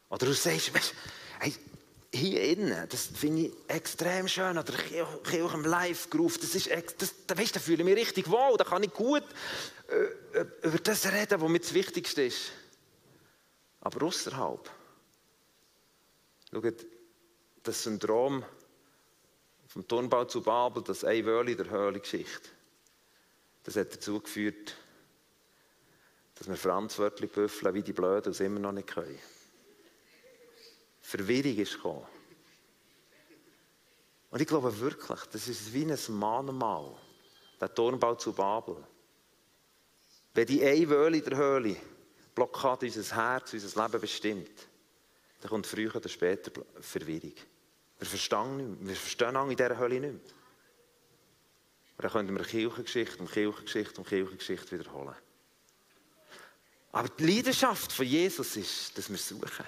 Oder 0.10 0.26
du 0.26 0.34
sagst, 0.34 0.74
weißt, 0.74 0.96
hey, 1.42 1.54
hier 2.12 2.42
innen, 2.42 2.90
das 2.90 3.10
finde 3.14 3.44
ich 3.44 3.54
extrem 3.68 4.28
schön, 4.28 4.58
oder 4.58 4.74
Kirche 4.74 5.54
im 5.54 5.66
Live-Groove, 5.66 6.40
das 6.40 6.56
ist, 6.56 6.72
das, 6.98 7.14
da, 7.28 7.38
weißt, 7.38 7.58
da 7.58 7.60
fühle 7.60 7.84
ich 7.84 7.86
mich 7.86 7.96
richtig 7.96 8.28
wohl, 8.28 8.58
da 8.58 8.64
kann 8.64 8.82
ich 8.82 8.92
gut 8.92 9.24
äh, 9.88 10.40
äh, 10.40 10.46
über 10.64 10.80
das 10.80 11.06
reden, 11.06 11.40
was 11.40 11.50
mir 11.50 11.60
das 11.60 11.76
Wichtigste 11.76 12.24
ist. 12.24 12.54
Aber 13.82 14.04
außerhalb, 14.04 14.68
schaut, 16.52 16.86
das 17.62 17.84
Syndrom 17.84 18.44
vom 19.76 19.86
Turnbau 19.86 20.24
zu 20.24 20.42
Babel, 20.42 20.82
das 20.84 21.04
ein 21.04 21.26
Wörli 21.26 21.54
der 21.54 21.70
Höhle-Geschichte, 21.70 22.48
das 23.64 23.76
hat 23.76 23.94
dazu 23.94 24.22
geführt, 24.22 24.74
dass 26.36 26.48
wir 26.48 26.56
Franz 26.56 26.98
Wörtli 26.98 27.28
büffeln 27.28 27.74
wie 27.74 27.84
die 27.84 27.92
Blöden 27.92 28.32
es 28.32 28.40
immer 28.40 28.62
noch 28.62 28.72
nicht 28.72 28.88
können. 28.88 29.20
Verwirrung 31.02 31.58
ist 31.58 31.74
gekommen. 31.74 32.08
Und 34.30 34.42
ich 34.42 34.48
glaube 34.48 34.80
wirklich, 34.80 35.20
das 35.34 35.50
ist 35.50 35.74
wie 35.74 35.84
ein 35.84 36.00
Mahnmal, 36.18 36.96
der 37.60 37.74
Turmbau 37.74 38.16
zu 38.16 38.32
Babel. 38.32 38.78
Wenn 40.34 40.48
die 40.48 40.64
eine 40.64 40.90
Wöhle 40.90 41.22
der 41.22 41.38
Höhle 41.38 41.76
Blockade 42.34 42.86
unser 42.86 43.16
Herz, 43.16 43.52
unser 43.52 43.84
Leben 43.84 44.02
bestimmt, 44.02 44.68
dann 45.42 45.50
kommt 45.50 45.68
früher 45.68 45.94
oder 45.94 46.08
später 46.08 46.64
Verwirrung. 46.80 47.36
Wir 48.00 48.08
verstehen, 48.08 48.58
nicht 48.58 48.82
mehr. 48.82 48.90
wir 48.90 48.96
verstehen 48.96 49.36
in 49.36 49.50
dieser 49.58 49.78
Hölle 49.78 50.00
nicht 50.00 50.14
mehr. 50.14 50.36
Und 51.98 52.04
dann 52.04 52.12
können 52.12 52.38
wir 52.38 52.44
Kirchengeschichte 52.44 53.20
um 53.20 53.30
Kirchengeschichte 53.30 54.00
um 54.00 54.06
Kirchengeschichte 54.06 54.78
wiederholen. 54.78 55.16
Aber 56.92 57.10
die 57.10 57.36
Leidenschaft 57.36 57.92
von 57.92 58.06
Jesus 58.06 58.56
ist, 58.58 58.98
dass 58.98 59.10
wir 59.10 59.18
suchen. 59.18 59.66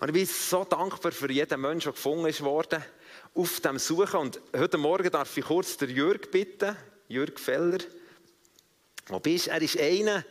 Und 0.00 0.08
ich 0.08 0.14
bin 0.14 0.26
so 0.26 0.64
dankbar 0.64 1.12
für 1.12 1.30
jeden 1.30 1.60
Menschen, 1.60 1.86
der 1.86 1.92
gefunden 1.92 2.40
worden, 2.40 2.82
auf 3.34 3.60
dem 3.60 3.78
Suchen. 3.78 4.20
Und 4.20 4.40
heute 4.54 4.78
Morgen 4.78 5.10
darf 5.10 5.36
ich 5.36 5.44
kurz 5.44 5.76
den 5.76 5.90
Jürg 5.90 6.30
bitten, 6.30 6.76
Jürg 7.08 7.38
Feller. 7.38 7.78
Wo 9.06 9.20
bist 9.20 9.48
Er 9.48 9.62
ist 9.62 9.78
einer, 9.78 10.24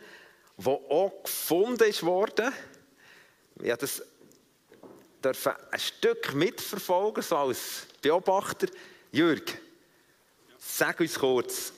der 0.56 0.72
auch 0.72 1.22
gefunden 1.22 2.02
worden. 2.02 2.52
Ich 3.60 3.76
das 3.76 4.02
dürfen 5.22 5.52
ein 5.70 5.78
Stück 5.78 6.34
mitverfolgen, 6.34 7.22
so 7.22 7.36
als 7.36 7.86
Beobachter. 8.00 8.66
Jürg, 9.10 9.60
sag 10.58 11.00
uns 11.00 11.18
kurz, 11.18 11.72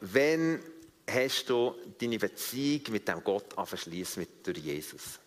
wann 0.00 0.60
hast 1.08 1.48
du 1.48 1.74
deine 1.98 2.18
Beziehung 2.18 2.82
mit 2.90 3.08
dem 3.08 3.24
Gott 3.24 3.56
angeschlossen, 3.56 4.20
mit 4.20 4.46
durch 4.46 4.58
Jesus? 4.58 5.18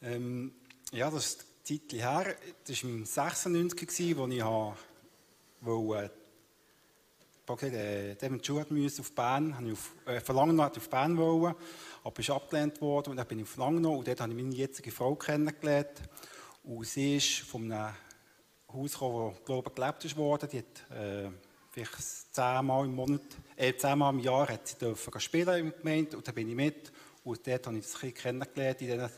Ähm, 0.00 0.54
ja, 0.92 1.10
das 1.10 1.26
ist 1.26 1.40
eine 1.40 1.80
Zeit 1.80 2.00
her. 2.00 2.36
Das 2.66 2.84
war 2.84 2.90
im 2.90 3.04
96, 3.04 3.88
als 3.88 4.00
ich 4.00 4.14
äh, 7.62 8.14
Devin 8.14 8.42
Schuh 8.42 8.60
auf 8.60 9.12
Bern, 9.12 9.56
habe 9.56 9.66
ich 9.66 9.72
auf, 9.72 9.94
äh, 10.06 10.32
Langnau 10.32 10.64
auf 10.64 10.88
Bern 10.88 11.16
wollen, 11.16 11.54
aber 12.04 12.20
ist 12.20 12.30
abgelehnt 12.30 12.80
worden. 12.80 13.10
Und 13.10 13.16
dann 13.16 13.26
bin 13.26 13.38
ich 13.38 13.44
auf 13.44 13.56
Langnau 13.56 13.96
und 13.96 14.06
dort 14.06 14.20
habe 14.20 14.32
ich 14.32 14.36
meine 14.36 14.54
jetzige 14.54 14.90
Frau 14.90 15.14
kennengelernt. 15.14 16.02
Und 16.62 16.86
sie 16.86 17.16
ist 17.16 17.40
von 17.40 17.70
einem 17.72 17.94
Haus 18.72 18.92
gekommen, 18.92 19.14
wo 19.14 19.44
glaube 19.44 19.70
ich, 19.70 19.74
gelebt 19.74 20.16
wurde. 20.16 20.48
Die 20.48 20.58
hat 20.58 20.90
äh, 20.96 21.30
vielleicht 21.70 22.34
zehnmal 22.34 22.84
im 22.84 22.94
Monat, 22.94 23.22
äh, 23.56 23.74
zehnmal 23.76 24.12
im 24.12 24.20
Jahr 24.20 24.48
hat 24.48 24.68
sie 24.68 24.76
dürfen 24.76 25.20
spielen 25.20 25.58
im 25.58 25.72
Gemeinde. 25.76 26.16
Und 26.16 26.26
dann 26.26 26.34
bin 26.34 26.48
ich 26.48 26.54
mit. 26.54 26.92
Und 27.24 27.46
dort 27.46 27.66
habe 27.66 27.78
ich 27.78 27.84
das 27.84 27.98
Kind 27.98 28.14
kennengelernt 28.14 28.80
in 28.82 28.88
denen, 28.88 29.10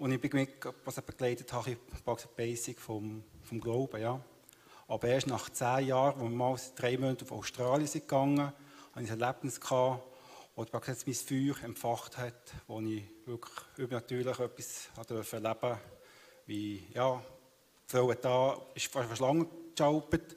und 0.00 0.12
ich 0.12 0.20
bin 0.20 0.30
mit, 0.32 0.50
was 0.86 0.96
ich 0.96 1.04
begleitet 1.04 1.52
habe, 1.52 1.72
ich 1.72 2.26
Basic 2.34 2.80
vom, 2.80 3.22
vom 3.42 3.60
Glauben, 3.60 4.00
ja. 4.00 4.18
Aber 4.90 5.06
erst 5.06 5.28
nach 5.28 5.48
zehn 5.50 5.86
Jahren, 5.86 6.18
wo 6.18 6.24
wir 6.24 6.30
mal 6.30 6.56
drei 6.74 6.98
Monate 6.98 7.24
auf 7.24 7.30
Australien 7.30 7.86
sind 7.86 8.08
gegangen, 8.08 8.40
hatte 8.40 9.04
ich 9.04 9.12
ein 9.12 9.20
Erlebnis 9.20 9.60
gehabt, 9.60 10.02
wo 10.56 10.64
jetzt 10.64 11.06
mein 11.06 11.14
Feuer 11.14 11.54
empfacht 11.62 12.18
hat, 12.18 12.52
wo 12.66 12.80
ich 12.80 13.04
wirklich 13.24 13.54
übernatürlich 13.76 14.40
etwas 14.40 14.90
erleben 14.96 15.60
durfte, 15.60 15.78
wie, 16.46 16.88
ja, 16.92 17.22
die 17.88 17.96
Frau 17.96 18.12
da, 18.14 18.60
ist 18.74 18.86
verschlangen 18.86 19.46
geschaltet 19.76 20.34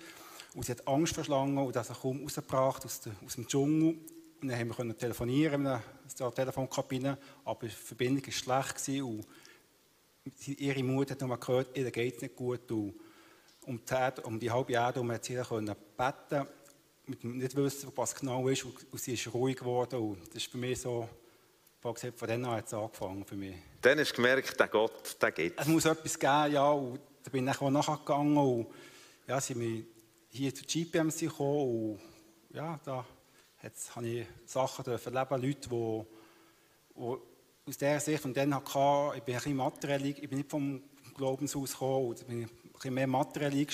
und 0.54 0.64
sie 0.64 0.74
hat 0.74 0.88
Angst 0.88 1.16
verschlangen 1.16 1.58
und 1.58 1.76
das 1.76 1.90
kaum 2.00 2.22
rausgebracht 2.22 2.86
aus, 2.86 3.02
der, 3.02 3.14
aus 3.26 3.34
dem 3.34 3.48
Dschungel. 3.48 3.98
Und 4.40 4.50
dann 4.50 4.60
haben 4.60 4.88
wir 4.88 4.96
telefonieren 4.96 5.66
in 5.66 5.82
der 6.20 6.32
Telefonkabine, 6.32 7.18
aber 7.44 7.66
die 7.66 7.74
Verbindung 7.74 8.24
war 8.24 8.64
schlecht 8.64 9.02
und 9.02 9.26
ihre 10.46 10.84
Mutter 10.84 11.14
hat 11.16 11.22
nochmal 11.22 11.40
gehört, 11.40 11.76
ihr 11.76 11.90
geht 11.90 12.18
es 12.18 12.22
nicht 12.22 12.36
gut. 12.36 12.72
Und 12.72 12.94
um 13.66 13.84
die, 13.86 13.94
Erde, 13.94 14.22
um 14.22 14.40
die 14.40 14.52
halbe 14.52 14.74
Erde 14.74 14.96
herum 14.96 15.12
hat 15.12 15.26
sie 15.26 15.36
können 15.36 15.76
beten, 15.98 16.48
mit 17.06 17.24
nicht 17.24 17.56
wissen, 17.56 17.92
was 17.96 18.16
genau 18.16 18.48
ist. 18.48 18.64
Und, 18.64 18.76
und 18.92 19.02
sie 19.02 19.14
ist 19.14 19.34
ruhig 19.34 19.58
geworden. 19.58 20.00
Und 20.00 20.28
das 20.28 20.38
ist 20.38 20.52
für 20.52 20.58
mich 20.58 20.82
so, 20.82 21.08
von 21.82 21.96
dann 22.28 22.46
an 22.46 22.52
hat 22.52 22.68
es 22.68 22.74
angefangen 22.74 23.26
für 23.26 23.36
mich. 23.36 23.56
Dann 23.82 24.00
hast 24.00 24.12
du 24.12 24.16
gemerkt, 24.16 24.60
der 24.60 24.68
Gott, 24.68 25.22
der 25.22 25.32
geht. 25.32 25.60
Es 25.60 25.68
muss 25.68 25.86
etwas 25.86 26.18
geben, 26.18 26.54
ja. 26.54 26.72
Und 26.72 27.00
da 27.24 27.30
bin 27.30 27.48
ich 27.48 27.62
auch 27.62 27.70
nachgegangen. 27.70 28.38
Und 28.38 28.68
ja, 29.28 29.42
sind 29.42 29.60
wir 29.60 29.84
hier 30.30 30.56
zu 30.56 30.64
GPMC 30.64 31.20
gekommen. 31.20 31.92
Und 31.92 32.00
ja, 32.56 32.80
da 32.86 33.06
habe 33.96 34.08
ich 34.08 34.28
Sachen 34.46 34.86
erleben, 34.86 35.42
Leute, 35.42 35.70
die, 35.70 36.06
die 36.96 37.18
aus 37.66 37.78
dieser 37.78 38.00
Sicht, 38.00 38.26
und 38.26 38.36
dann 38.36 38.54
hatte, 38.54 39.18
ich 39.18 39.24
bin 39.24 39.36
ein 39.36 39.42
bisschen 39.42 39.56
materiell, 39.56 40.06
ich 40.06 40.30
bin 40.30 40.38
nicht 40.38 40.50
vom 40.50 40.82
Glaubenshaus 41.16 41.72
gekommen, 41.72 42.16
ich 42.18 42.26
bin 42.26 42.50
bisschen 42.84 42.96
mehr 42.96 43.08
materiell 43.08 43.68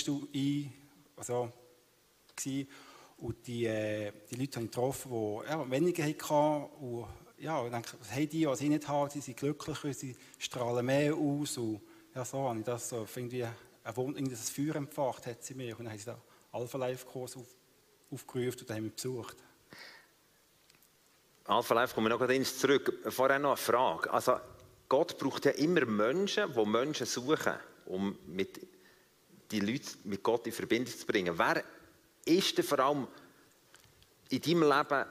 also, 1.15 1.51
gewesen. 2.35 2.67
Und 3.17 3.47
die, 3.47 3.65
äh, 3.65 4.13
die 4.29 4.35
Leute 4.35 4.55
habe 4.55 4.65
ich 4.65 4.71
getroffen, 4.71 5.11
die 5.11 5.49
ja, 5.49 5.69
weniger 5.69 6.03
hatten. 6.05 6.73
Und 6.79 7.07
ja, 7.37 7.65
ich 7.65 7.71
denke, 7.71 7.97
was 7.99 8.11
haben 8.11 8.29
die, 8.29 8.47
was 8.47 8.61
ich 8.61 8.69
nicht 8.69 8.87
habe? 8.87 9.09
Sie 9.09 9.19
sind 9.19 9.37
glücklicher, 9.37 9.93
sie 9.93 10.15
strahlen 10.37 10.85
mehr 10.85 11.13
aus. 11.15 11.57
Und 11.57 11.81
ja, 12.15 12.23
so 12.23 12.47
habe 12.47 12.59
ich 12.59 12.65
das 12.65 12.89
so, 12.89 13.05
irgendwie 13.13 13.43
ein, 13.43 14.29
das 14.29 14.49
Feuer 14.49 14.75
empfacht 14.75 15.25
hat 15.25 15.43
sie 15.43 15.55
mir. 15.55 15.77
Und 15.77 15.85
dann 15.85 15.91
haben 15.91 15.99
sie 15.99 16.05
da 16.05 16.21
Alpha 16.51 16.77
Life 16.77 17.05
Kurs 17.05 17.35
auf, 17.35 17.47
aufgerufen 18.11 18.61
und 18.61 18.71
haben 18.71 18.83
mich 18.83 18.93
besucht. 18.93 19.35
Alpha 21.45 21.73
Life 21.73 21.95
kommen 21.95 22.09
wir 22.09 22.17
noch 22.17 22.29
ins 22.29 22.57
zurück. 22.57 22.93
Vorher 23.09 23.39
noch 23.39 23.49
eine 23.49 23.57
Frage. 23.57 24.13
Also, 24.13 24.39
Gott 24.87 25.17
braucht 25.17 25.45
ja 25.45 25.51
immer 25.51 25.85
Menschen, 25.85 26.53
die 26.53 26.65
Menschen 26.65 27.05
suchen, 27.05 27.53
um 27.85 28.17
mit 28.27 28.59
die 29.51 29.59
Leute 29.59 29.89
mit 30.03 30.23
Gott 30.23 30.45
in 30.47 30.53
Verbindung 30.53 30.93
zu 30.95 31.05
bringen. 31.05 31.37
Wer 31.37 31.63
ist 32.25 32.57
denn 32.57 32.65
vor 32.65 32.79
allem 32.79 33.07
in 34.29 34.41
deinem 34.41 34.63
Leben 34.63 35.05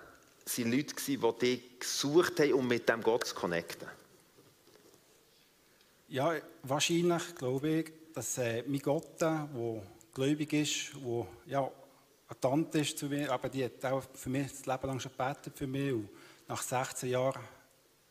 sind 0.45 0.73
Leute 0.73 0.95
die 0.95 1.39
dich 1.39 1.81
gesucht 1.81 2.41
haben, 2.41 2.53
um 2.55 2.67
mit 2.67 2.89
dem 2.89 3.03
Gott 3.03 3.27
zu 3.27 3.35
connecten? 3.35 3.89
Ja, 6.09 6.35
wahrscheinlich 6.63 7.35
glaube 7.35 7.69
ich, 7.69 7.93
dass 8.15 8.39
äh, 8.39 8.63
mein 8.67 8.81
Gott, 8.81 9.21
der 9.21 9.49
gläubig 10.15 10.53
ist, 10.55 10.95
der 10.95 11.27
ja, 11.47 11.71
eine 12.29 12.41
Tante 12.41 12.79
ist 12.81 12.99
zu 12.99 13.07
mir, 13.07 13.31
aber 13.31 13.49
die 13.49 13.65
hat 13.65 13.85
auch 13.85 14.03
für 14.15 14.31
mich 14.31 14.51
das 14.51 14.67
Leben 14.67 14.87
lang 14.87 15.01
schon 15.01 15.13
gebetet 15.13 15.57
für 15.57 15.67
mich 15.67 15.93
und 15.93 16.09
nach 16.47 16.63
16 16.63 17.11
Jahren 17.11 17.43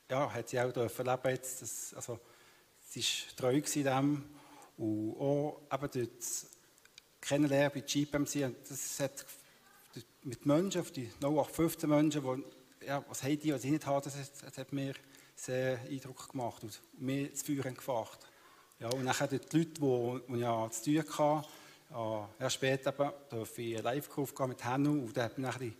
ja, 0.09 0.31
hat 0.31 0.49
sie 0.49 0.59
auch 0.59 0.73
leben 0.75 1.31
jetzt, 1.31 1.61
das, 1.61 1.93
also 1.95 2.19
sie 2.87 3.01
war 3.01 3.35
treu 3.35 3.55
in 3.55 3.83
dem 3.83 4.23
und 4.77 5.15
auch 5.17 5.61
eben 5.71 5.91
durch 5.91 6.09
Kennenlernen 7.21 7.71
bei 7.73 7.81
GPMC, 7.81 8.55
das 8.67 8.99
hat 8.99 9.25
mit 10.23 10.45
Menschen, 10.45 10.81
auf 10.81 10.91
die 10.91 11.09
0815 11.21 11.89
Menschen, 11.89 12.21
die, 12.21 12.85
ja, 12.85 13.03
was 13.07 13.23
haben 13.23 13.39
die, 13.39 13.53
was 13.53 13.63
ich 13.63 13.71
nicht 13.71 13.85
habe, 13.85 14.03
das 14.03 14.15
hat, 14.15 14.57
hat 14.57 14.73
mir 14.73 14.93
sehr 15.35 15.79
Eindruck 15.89 16.29
gemacht 16.29 16.63
und 16.63 16.79
mir 16.99 17.29
das 17.29 17.41
Feuer 17.41 17.65
entfacht. 17.65 18.19
Ja, 18.79 18.89
und 18.89 19.05
dann 19.05 19.15
die 19.29 19.35
Leute, 19.35 19.39
die, 19.39 19.61
die 19.65 20.97
ich 20.97 21.05
zu 21.05 21.13
tun 21.13 21.43
hatte, 21.89 22.27
ja, 22.39 22.49
später 22.49 23.13
durfte 23.29 23.61
ich 23.61 23.81
Live-Kurs 23.81 24.33
mit 24.47 24.63
Hennu 24.63 25.05
und 25.05 25.15
da 25.15 25.23
hat 25.23 25.37
mir 25.37 25.51
die, 25.59 25.73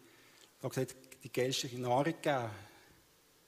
gesagt, 0.61 0.95
die 1.23 1.31
geilste 1.31 1.67
Nahrung 1.79 2.05
gegeben. 2.05 2.49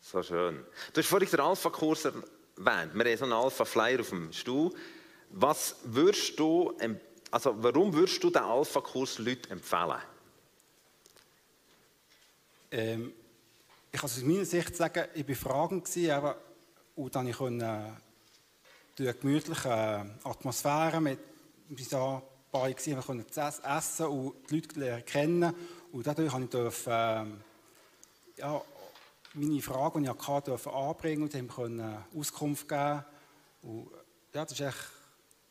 So 0.01 0.21
schön. 0.23 0.65
Du 0.93 1.01
hast 1.01 1.07
vorhin 1.07 1.29
den 1.29 1.39
Alpha-Kurs 1.39 2.05
erwähnt. 2.05 2.93
Wir 2.93 3.05
haben 3.05 3.17
so 3.17 3.23
einen 3.23 3.33
Alpha-Flyer 3.33 4.01
auf 4.01 4.09
dem 4.09 4.31
Stuhl. 4.33 4.73
Was 5.29 5.75
würdest 5.83 6.39
du, 6.39 6.73
also 7.31 7.55
warum 7.57 7.93
würdest 7.93 8.23
du 8.23 8.29
den 8.29 8.41
Alpha-Kurs 8.41 9.19
Leuten 9.19 9.51
empfehlen? 9.51 10.01
Ähm, 12.71 13.13
ich 13.91 13.99
kann 13.99 14.09
aus 14.09 14.21
meiner 14.21 14.45
Sicht 14.45 14.75
sagen, 14.75 15.05
ich 15.13 15.27
war 15.27 15.35
fragend 15.35 15.97
aber, 16.09 16.37
und 16.95 17.15
dann 17.15 17.31
konnte 17.31 17.65
ich 17.65 18.95
durch 18.95 19.09
eine 19.09 19.19
gemütliche 19.19 20.17
Atmosphäre 20.23 20.99
mit 21.01 21.19
bis 21.69 21.89
da 21.89 22.21
bei 22.51 22.75
wir 22.75 22.97
konnten 22.97 23.25
essen 23.29 24.05
und 24.07 24.47
die 24.51 24.79
Leute 24.79 25.03
kennen 25.03 25.53
und 25.91 26.07
dadurch 26.07 26.33
durfte 26.33 26.67
ich 26.67 26.87
ähm, 26.87 27.41
ja, 28.37 28.61
meine 29.33 29.61
Frage, 29.61 30.01
die 30.01 30.09
ich 30.09 30.27
hatte, 30.27 30.69
anbringen 30.69 31.23
und 31.23 31.33
ihm 31.35 31.49
Auskunft 32.17 32.67
geben. 32.67 33.03
Und, 33.61 33.89
ja, 34.33 34.45
das 34.45 34.53
ist 34.53 34.61
echt, 34.61 34.77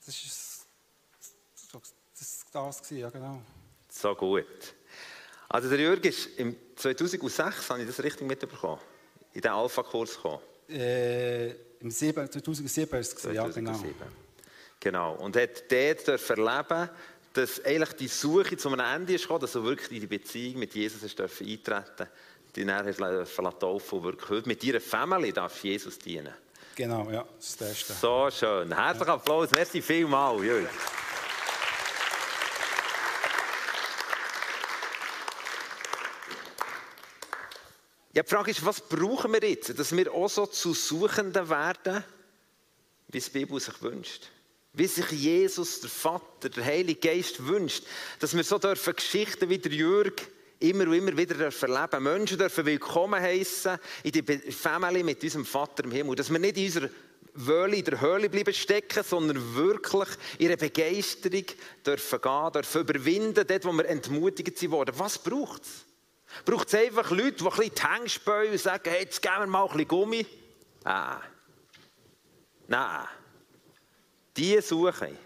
das 0.08 0.24
ist 0.24 0.66
das, 1.70 1.94
das, 2.18 2.46
das 2.50 2.90
ja 2.90 3.10
genau. 3.10 3.42
So 3.90 4.14
gut. 4.14 4.74
Also 5.50 5.68
der 5.68 5.78
Jürg 5.78 6.04
ist 6.04 6.38
im 6.38 6.56
2006, 6.76 7.68
habe 7.68 7.80
ich 7.80 7.86
das 7.86 8.02
richtig 8.02 8.26
mitbekommen, 8.26 8.80
in 9.34 9.42
den 9.42 9.50
Alpha-Kurs 9.50 10.16
gekommen. 10.16 10.40
Äh, 10.68 11.50
Im 11.80 11.90
2007 11.90 12.98
ist 12.98 13.18
es, 13.18 13.34
ja 13.34 13.48
genau. 13.48 13.82
Genau, 14.80 15.14
und 15.16 15.36
hat 15.36 15.70
dort 15.70 16.08
erleben 16.08 16.90
dass 17.34 17.64
eigentlich 17.64 17.92
die 17.92 18.08
Suche 18.08 18.56
zu 18.56 18.68
einem 18.68 18.80
Ende 18.80 19.14
ist 19.14 19.22
gekommen, 19.22 19.40
dass 19.40 19.52
du 19.52 19.62
wirklich 19.62 19.92
in 19.92 20.00
die 20.00 20.06
Beziehung 20.06 20.58
mit 20.58 20.74
Jesus 20.74 21.02
hast 21.02 21.20
eintreten 21.20 22.08
die 22.56 22.64
dann 22.64 22.94
taufen 23.60 23.98
und 23.98 24.04
wirklich 24.04 24.30
heute 24.30 24.48
mit 24.48 24.64
ihrer 24.64 24.80
Familie 24.80 25.32
darf 25.32 25.62
Jesus 25.62 25.98
dienen. 25.98 26.34
Genau, 26.78 27.10
ja, 27.10 27.26
das 27.36 27.60
Erste. 27.60 27.92
So 27.92 28.30
schön. 28.30 28.72
Herzlichen 28.72 29.10
Applaus, 29.10 29.50
merci 29.50 29.82
vielmals, 29.82 30.44
Jürg. 30.44 30.68
Ja, 38.12 38.22
die 38.22 38.28
Frage 38.28 38.52
ist, 38.52 38.64
was 38.64 38.80
brauchen 38.80 39.32
wir 39.32 39.42
jetzt, 39.42 39.76
dass 39.76 39.90
wir 39.90 40.14
auch 40.14 40.28
so 40.28 40.46
zu 40.46 40.72
Suchenden 40.72 41.50
werden, 41.50 42.04
wie 43.08 43.18
es 43.18 43.24
die 43.24 43.40
Bibel 43.40 43.58
sich 43.58 43.82
wünscht? 43.82 44.28
Wie 44.72 44.86
sich 44.86 45.10
Jesus, 45.10 45.80
der 45.80 45.90
Vater, 45.90 46.48
der 46.48 46.64
Heilige 46.64 47.00
Geist 47.00 47.44
wünscht, 47.44 47.82
dass 48.20 48.36
wir 48.36 48.44
so 48.44 48.56
dürfen 48.56 48.94
Geschichten 48.94 49.48
wie 49.48 49.58
der 49.58 49.72
Jürg 49.72 50.28
immer 50.60 50.84
und 50.84 50.94
immer 50.94 51.16
wieder 51.16 51.34
dürfen. 51.34 51.72
Menschen 52.02 52.38
dürfen 52.38 52.66
willkommen 52.66 53.20
heißen 53.20 53.78
in 54.02 54.12
die 54.12 54.52
Familie 54.52 55.04
mit 55.04 55.22
unserem 55.22 55.44
Vater 55.44 55.84
im 55.84 55.92
Himmel. 55.92 56.16
Dass 56.16 56.30
wir 56.30 56.38
nicht 56.38 56.56
in 56.56 56.66
unserer 56.66 56.88
Wöhle, 57.34 57.76
in 57.76 57.84
der 57.84 58.00
Höhle 58.00 58.28
bleiben 58.28 58.52
stecken, 58.52 59.04
sondern 59.04 59.54
wirklich 59.54 60.08
ihre 60.38 60.56
Begeisterung 60.56 61.44
dürfen 61.86 62.20
gehen, 62.20 62.52
dürfen 62.52 62.80
überwinden, 62.80 63.46
dort, 63.46 63.64
wo 63.64 63.72
wir 63.72 63.88
entmutigt 63.88 64.70
worden. 64.70 64.98
Was 64.98 65.18
braucht 65.18 65.62
es? 65.62 65.84
Braucht 66.44 66.68
es 66.68 66.74
einfach 66.74 67.10
Leute, 67.10 67.32
die 67.32 67.44
ein 67.44 67.50
bisschen 67.50 67.74
die 67.74 67.82
Hänge 67.82 68.50
und 68.50 68.60
sagen, 68.60 68.90
hey, 68.90 69.02
jetzt 69.04 69.22
geben 69.22 69.34
wir 69.40 69.46
mal 69.46 69.62
ein 69.62 69.68
bisschen 69.68 69.88
Gummi? 69.88 70.26
Nein. 70.84 71.18
Nein. 72.66 73.06
Die 74.36 74.60
suche 74.60 75.16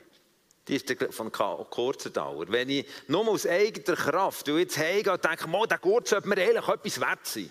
die 0.69 0.77
ist 0.77 0.95
von 1.11 1.33
kurzer 1.33 2.11
Dauer. 2.11 2.47
Wenn 2.49 2.69
ich 2.69 2.87
nur 3.09 3.27
aus 3.29 3.47
eigener 3.47 3.97
Kraft, 3.97 4.47
jetzt 4.49 4.79
heimgehe 4.79 5.13
und 5.13 5.25
denke, 5.25 5.47
der 5.69 5.79
Gurt 5.79 6.09
sollte 6.09 6.29
mir 6.29 6.39
eigentlich 6.39 6.69
etwas 6.69 7.01
wert 7.01 7.27
sein, 7.27 7.51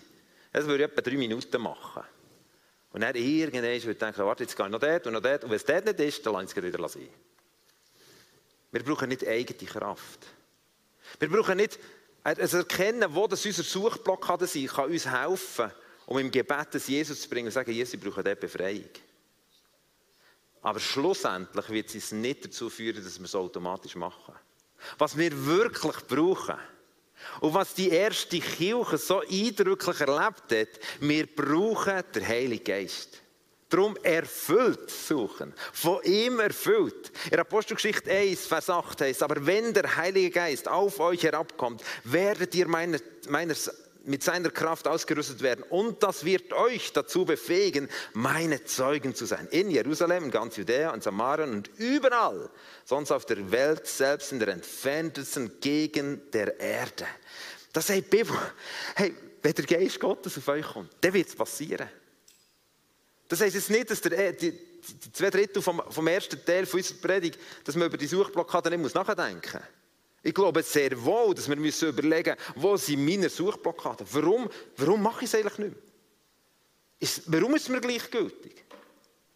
das 0.53 0.65
würde 0.65 0.85
ich 0.85 0.91
etwa 0.91 1.01
drei 1.01 1.17
Minuten 1.17 1.61
machen. 1.61 2.03
Und 2.93 3.01
dann 3.01 3.15
irgendwann 3.15 3.63
würde 3.63 3.91
ich 3.91 3.97
denken, 3.97 4.25
warte, 4.25 4.43
jetzt 4.43 4.55
gehe 4.55 4.65
ich 4.65 4.71
noch 4.71 4.79
dort 4.79 5.07
und 5.07 5.13
noch 5.13 5.21
dort. 5.21 5.43
Und 5.43 5.49
wenn 5.49 5.57
es 5.57 5.65
dort 5.65 5.85
nicht 5.85 5.99
ist, 5.99 6.25
dann 6.25 6.33
lasse 6.33 6.45
ich 6.45 6.57
es 6.57 6.63
wieder 6.63 6.89
sein. 6.89 7.09
Wir 8.71 8.83
brauchen 8.83 9.09
nicht 9.09 9.27
eigene 9.27 9.69
Kraft. 9.69 10.19
Wir 11.19 11.29
brauchen 11.29 11.57
nicht 11.57 11.79
also 12.23 12.57
erkennen, 12.57 13.13
wo 13.13 13.27
das 13.27 13.45
unser 13.45 13.63
Suchblockade 13.63 14.45
sind, 14.45 14.69
kann 14.69 14.91
uns 14.91 15.05
helfen, 15.05 15.71
um 16.05 16.19
im 16.19 16.29
Gebet 16.29 16.67
das 16.71 16.87
Jesus 16.87 17.21
zu 17.21 17.29
bringen 17.29 17.47
und 17.47 17.51
zu 17.51 17.55
sagen, 17.55 17.71
Jesus, 17.71 17.95
ich 17.95 17.99
brauche 17.99 18.23
diese 18.23 18.35
Befreiung. 18.35 18.89
Aber 20.61 20.79
schlussendlich 20.79 21.69
wird 21.69 21.95
es 21.95 22.11
nicht 22.11 22.45
dazu 22.45 22.69
führen, 22.69 23.03
dass 23.03 23.19
wir 23.19 23.25
es 23.25 23.35
automatisch 23.35 23.95
machen. 23.95 24.35
Was 24.97 25.17
wir 25.17 25.45
wirklich 25.45 25.97
brauchen 26.07 26.57
und 27.39 27.53
was 27.53 27.73
die 27.73 27.89
erste 27.89 28.39
Kirche 28.39 28.97
so 28.97 29.21
eindrücklich 29.21 30.01
erlebt 30.01 30.51
hat, 30.51 30.79
wir 30.99 31.27
brauchen 31.27 32.03
den 32.13 32.27
Heiligen 32.27 32.63
Geist. 32.63 33.21
Darum 33.69 33.95
erfüllt 34.03 34.91
suchen. 34.91 35.53
Von 35.71 36.03
ihm 36.03 36.41
erfüllt. 36.41 37.09
In 37.31 37.39
Apostelgeschichte 37.39 38.11
1, 38.11 38.45
Vers 38.45 38.69
8 38.69 38.99
heißt, 38.99 39.23
aber 39.23 39.45
wenn 39.45 39.73
der 39.73 39.95
Heilige 39.95 40.29
Geist 40.29 40.67
auf 40.67 40.99
euch 40.99 41.23
herabkommt, 41.23 41.81
werdet 42.03 42.53
ihr 42.53 42.67
meine, 42.67 42.99
meines, 43.29 43.71
mit 44.03 44.23
seiner 44.23 44.49
Kraft 44.49 44.87
ausgerüstet 44.87 45.41
werden. 45.41 45.63
Und 45.69 46.03
das 46.03 46.25
wird 46.25 46.53
euch 46.53 46.91
dazu 46.93 47.25
befähigen, 47.25 47.89
meine 48.13 48.63
Zeugen 48.63 49.15
zu 49.15 49.25
sein. 49.25 49.47
In 49.51 49.69
Jerusalem, 49.69 50.25
in 50.25 50.31
ganz 50.31 50.57
Judäa 50.57 50.91
und 50.91 51.03
Samarien 51.03 51.51
und 51.51 51.69
überall, 51.77 52.49
sonst 52.85 53.11
auf 53.11 53.25
der 53.25 53.51
Welt, 53.51 53.87
selbst 53.87 54.31
in 54.31 54.39
der 54.39 54.49
entferntesten 54.49 55.59
Gegend 55.59 56.33
der 56.33 56.59
Erde. 56.59 57.05
Das 57.73 57.87
sagt 57.87 58.09
Bibel. 58.09 58.37
Hey, 58.95 59.13
wenn 59.41 59.53
der 59.53 59.65
Geist 59.65 59.99
Gottes 59.99 60.37
auf 60.37 60.47
euch 60.47 60.65
kommt, 60.65 60.91
dann 61.01 61.13
wird 61.13 61.29
es 61.29 61.35
passieren. 61.35 61.89
Das 63.27 63.39
heisst 63.39 63.55
jetzt 63.55 63.69
nicht, 63.69 63.89
dass 63.89 64.01
der, 64.01 64.11
äh, 64.17 64.33
die, 64.33 64.51
die 64.51 65.11
zwei 65.13 65.29
Drittel 65.29 65.61
vom, 65.61 65.81
vom 65.89 66.07
ersten 66.07 66.43
Teil 66.43 66.65
von 66.65 66.79
unserer 66.79 66.97
Predigt, 66.97 67.39
dass 67.63 67.75
man 67.75 67.87
über 67.87 67.97
die 67.97 68.07
Suchblockade 68.07 68.75
nicht 68.75 68.95
nachdenken 68.95 69.41
muss. 69.53 69.80
Ich 70.23 70.33
glaube 70.33 70.61
sehr 70.61 71.03
wohl, 71.03 71.33
dass 71.33 71.49
wir 71.49 71.55
müssen 71.55 71.89
überlegen 71.89 72.35
müssen, 72.35 72.61
wo 72.61 72.77
sind 72.77 73.03
meine 73.03 73.29
Suchblockaden? 73.29 74.05
Warum, 74.11 74.49
warum 74.77 75.01
mache 75.01 75.25
ich 75.25 75.33
es 75.33 75.35
eigentlich 75.35 75.57
nicht 75.57 75.71
mehr? 75.71 75.83
Ist, 76.99 77.23
warum 77.25 77.55
ist 77.55 77.63
es 77.63 77.69
mir 77.69 77.81
gleichgültig? 77.81 78.63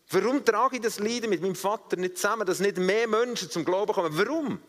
Warum 0.09 0.45
trage 0.45 0.75
ich 0.75 0.81
das 0.83 0.99
Leiden 0.99 1.31
mit 1.31 1.41
meinem 1.41 1.55
Vater 1.55 1.97
nicht 1.97 2.17
zusammen, 2.17 2.45
dass 2.45 2.59
nicht 2.59 2.77
mehr 2.77 3.07
Menschen 3.07 3.49
zum 3.49 3.65
Glauben 3.65 3.91
kommen? 3.91 4.15
Warum? 4.15 4.61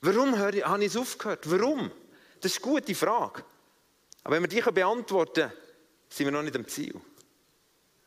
Warum 0.00 0.38
habe 0.38 0.84
ich 0.84 0.86
es 0.86 0.96
aufgehört? 0.96 1.50
Warum? 1.50 1.90
Das 2.40 2.52
ist 2.52 2.64
eine 2.64 2.72
gute 2.72 2.94
Frage. 2.94 3.44
Aber 4.22 4.36
wenn 4.36 4.42
wir 4.42 4.48
die 4.48 4.70
beantworten 4.70 5.48
können, 5.48 5.52
sind 6.08 6.26
wir 6.26 6.32
noch 6.32 6.42
nicht 6.42 6.56
am 6.56 6.66
Ziel. 6.68 6.94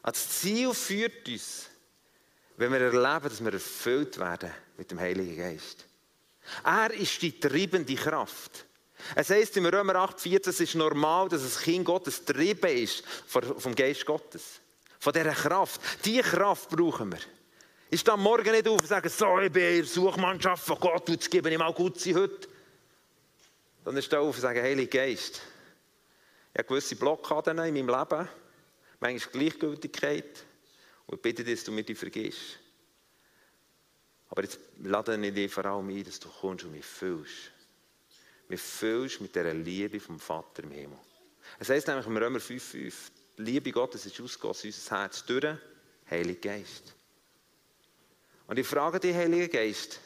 Das 0.02 0.42
Ziel 0.42 0.74
führt 0.74 1.28
uns, 1.28 1.70
wenn 2.58 2.72
wir 2.72 2.80
erleben, 2.80 3.30
dass 3.30 3.44
wir 3.44 3.54
erfüllt 3.54 4.18
werden 4.18 4.52
mit 4.78 4.92
dem 4.92 5.00
Heiligen 5.00 5.38
Geist. 5.38 5.86
Er 6.64 6.94
ist 6.94 7.22
die 7.22 7.40
treibende 7.40 7.96
Kraft. 7.96 8.66
Es 9.16 9.30
heißt 9.30 9.58
im 9.58 9.66
Römer 9.66 9.96
8,14, 9.96 10.50
es 10.50 10.60
ist 10.62 10.76
normal, 10.76 11.28
dass 11.30 11.44
das 11.44 11.62
Kind 11.62 11.86
Gottes 11.86 12.26
getrieben 12.26 12.78
ist 12.78 13.04
vom 13.28 13.76
Geist 13.76 14.06
Gottes. 14.06 14.60
Von 15.00 15.12
dieser 15.12 15.34
Kraft. 15.34 15.82
Diese 16.06 16.22
Kraft 16.22 16.70
brauchen 16.70 17.12
wir. 17.12 17.20
Ich 17.90 18.00
stehe 18.00 18.18
morgen 18.18 18.52
nicht 18.52 18.68
auf 18.68 18.80
und 18.80 18.88
sage, 18.88 19.10
so, 19.10 19.40
ich 19.40 19.52
bin 19.52 19.64
in 19.64 19.76
der 19.80 19.86
Suchmannschaft 19.86 20.66
von 20.66 20.80
Gott, 20.80 21.10
jetzt 21.10 21.30
gebe 21.30 21.50
ich 21.50 21.58
mal 21.58 21.74
gut 21.74 22.00
sein 22.00 22.16
heute. 22.16 22.48
Dann 23.84 24.02
stehe 24.02 24.22
ich 24.22 24.28
auf 24.28 24.36
und 24.36 24.42
sage, 24.42 24.64
Heiliger 24.64 25.00
Geist, 25.00 25.42
ich 26.54 26.60
habe 26.60 26.68
gewisse 26.68 26.96
Blockaden 26.96 27.58
in 27.60 27.74
meinem 27.74 27.90
Leben, 27.90 28.30
manchmal 29.00 29.32
Gleichgültigkeit 29.34 30.44
und 31.08 31.18
ich 31.18 31.22
bitte 31.22 31.44
dich, 31.44 31.56
dass 31.56 31.66
du 31.66 31.72
mir 31.72 31.84
die 31.84 31.96
vergisst. 31.96 32.60
Aber 34.34 34.42
jetzt 34.42 34.58
lade 34.80 35.16
ich 35.28 35.34
dich 35.36 35.54
vor 35.54 35.64
allem 35.66 35.90
ein, 35.90 36.04
dass 36.04 36.20
du 36.20 36.28
kommst 36.28 36.66
und 36.66 36.72
mich 36.72 36.84
fühlst. 36.84 37.52
Mich 38.48 38.62
fühlst 38.62 39.22
mit 39.22 39.36
dieser 39.36 39.54
Liebe 39.54 40.00
vom 40.00 40.20
Vater 40.20 40.64
im 40.64 40.72
Himmel. 40.72 40.98
Es 41.60 41.70
heißt 41.70 41.86
nämlich 41.86 42.08
im 42.08 42.18
Römer 42.18 42.40
5,5, 42.40 42.94
die 43.38 43.42
Liebe 43.44 43.72
Gottes 43.72 44.08
ist 44.08 44.20
ausgegossen 44.20 44.72
in 44.72 44.74
unser 44.74 44.98
Herz 44.98 45.24
durch 45.24 45.56
Heiliger 46.10 46.50
Geist. 46.50 46.96
Und 48.48 48.58
ich 48.58 48.66
frage 48.66 49.00
dich, 49.00 49.16
Heiliger 49.16 49.50
Geist, 49.50 50.00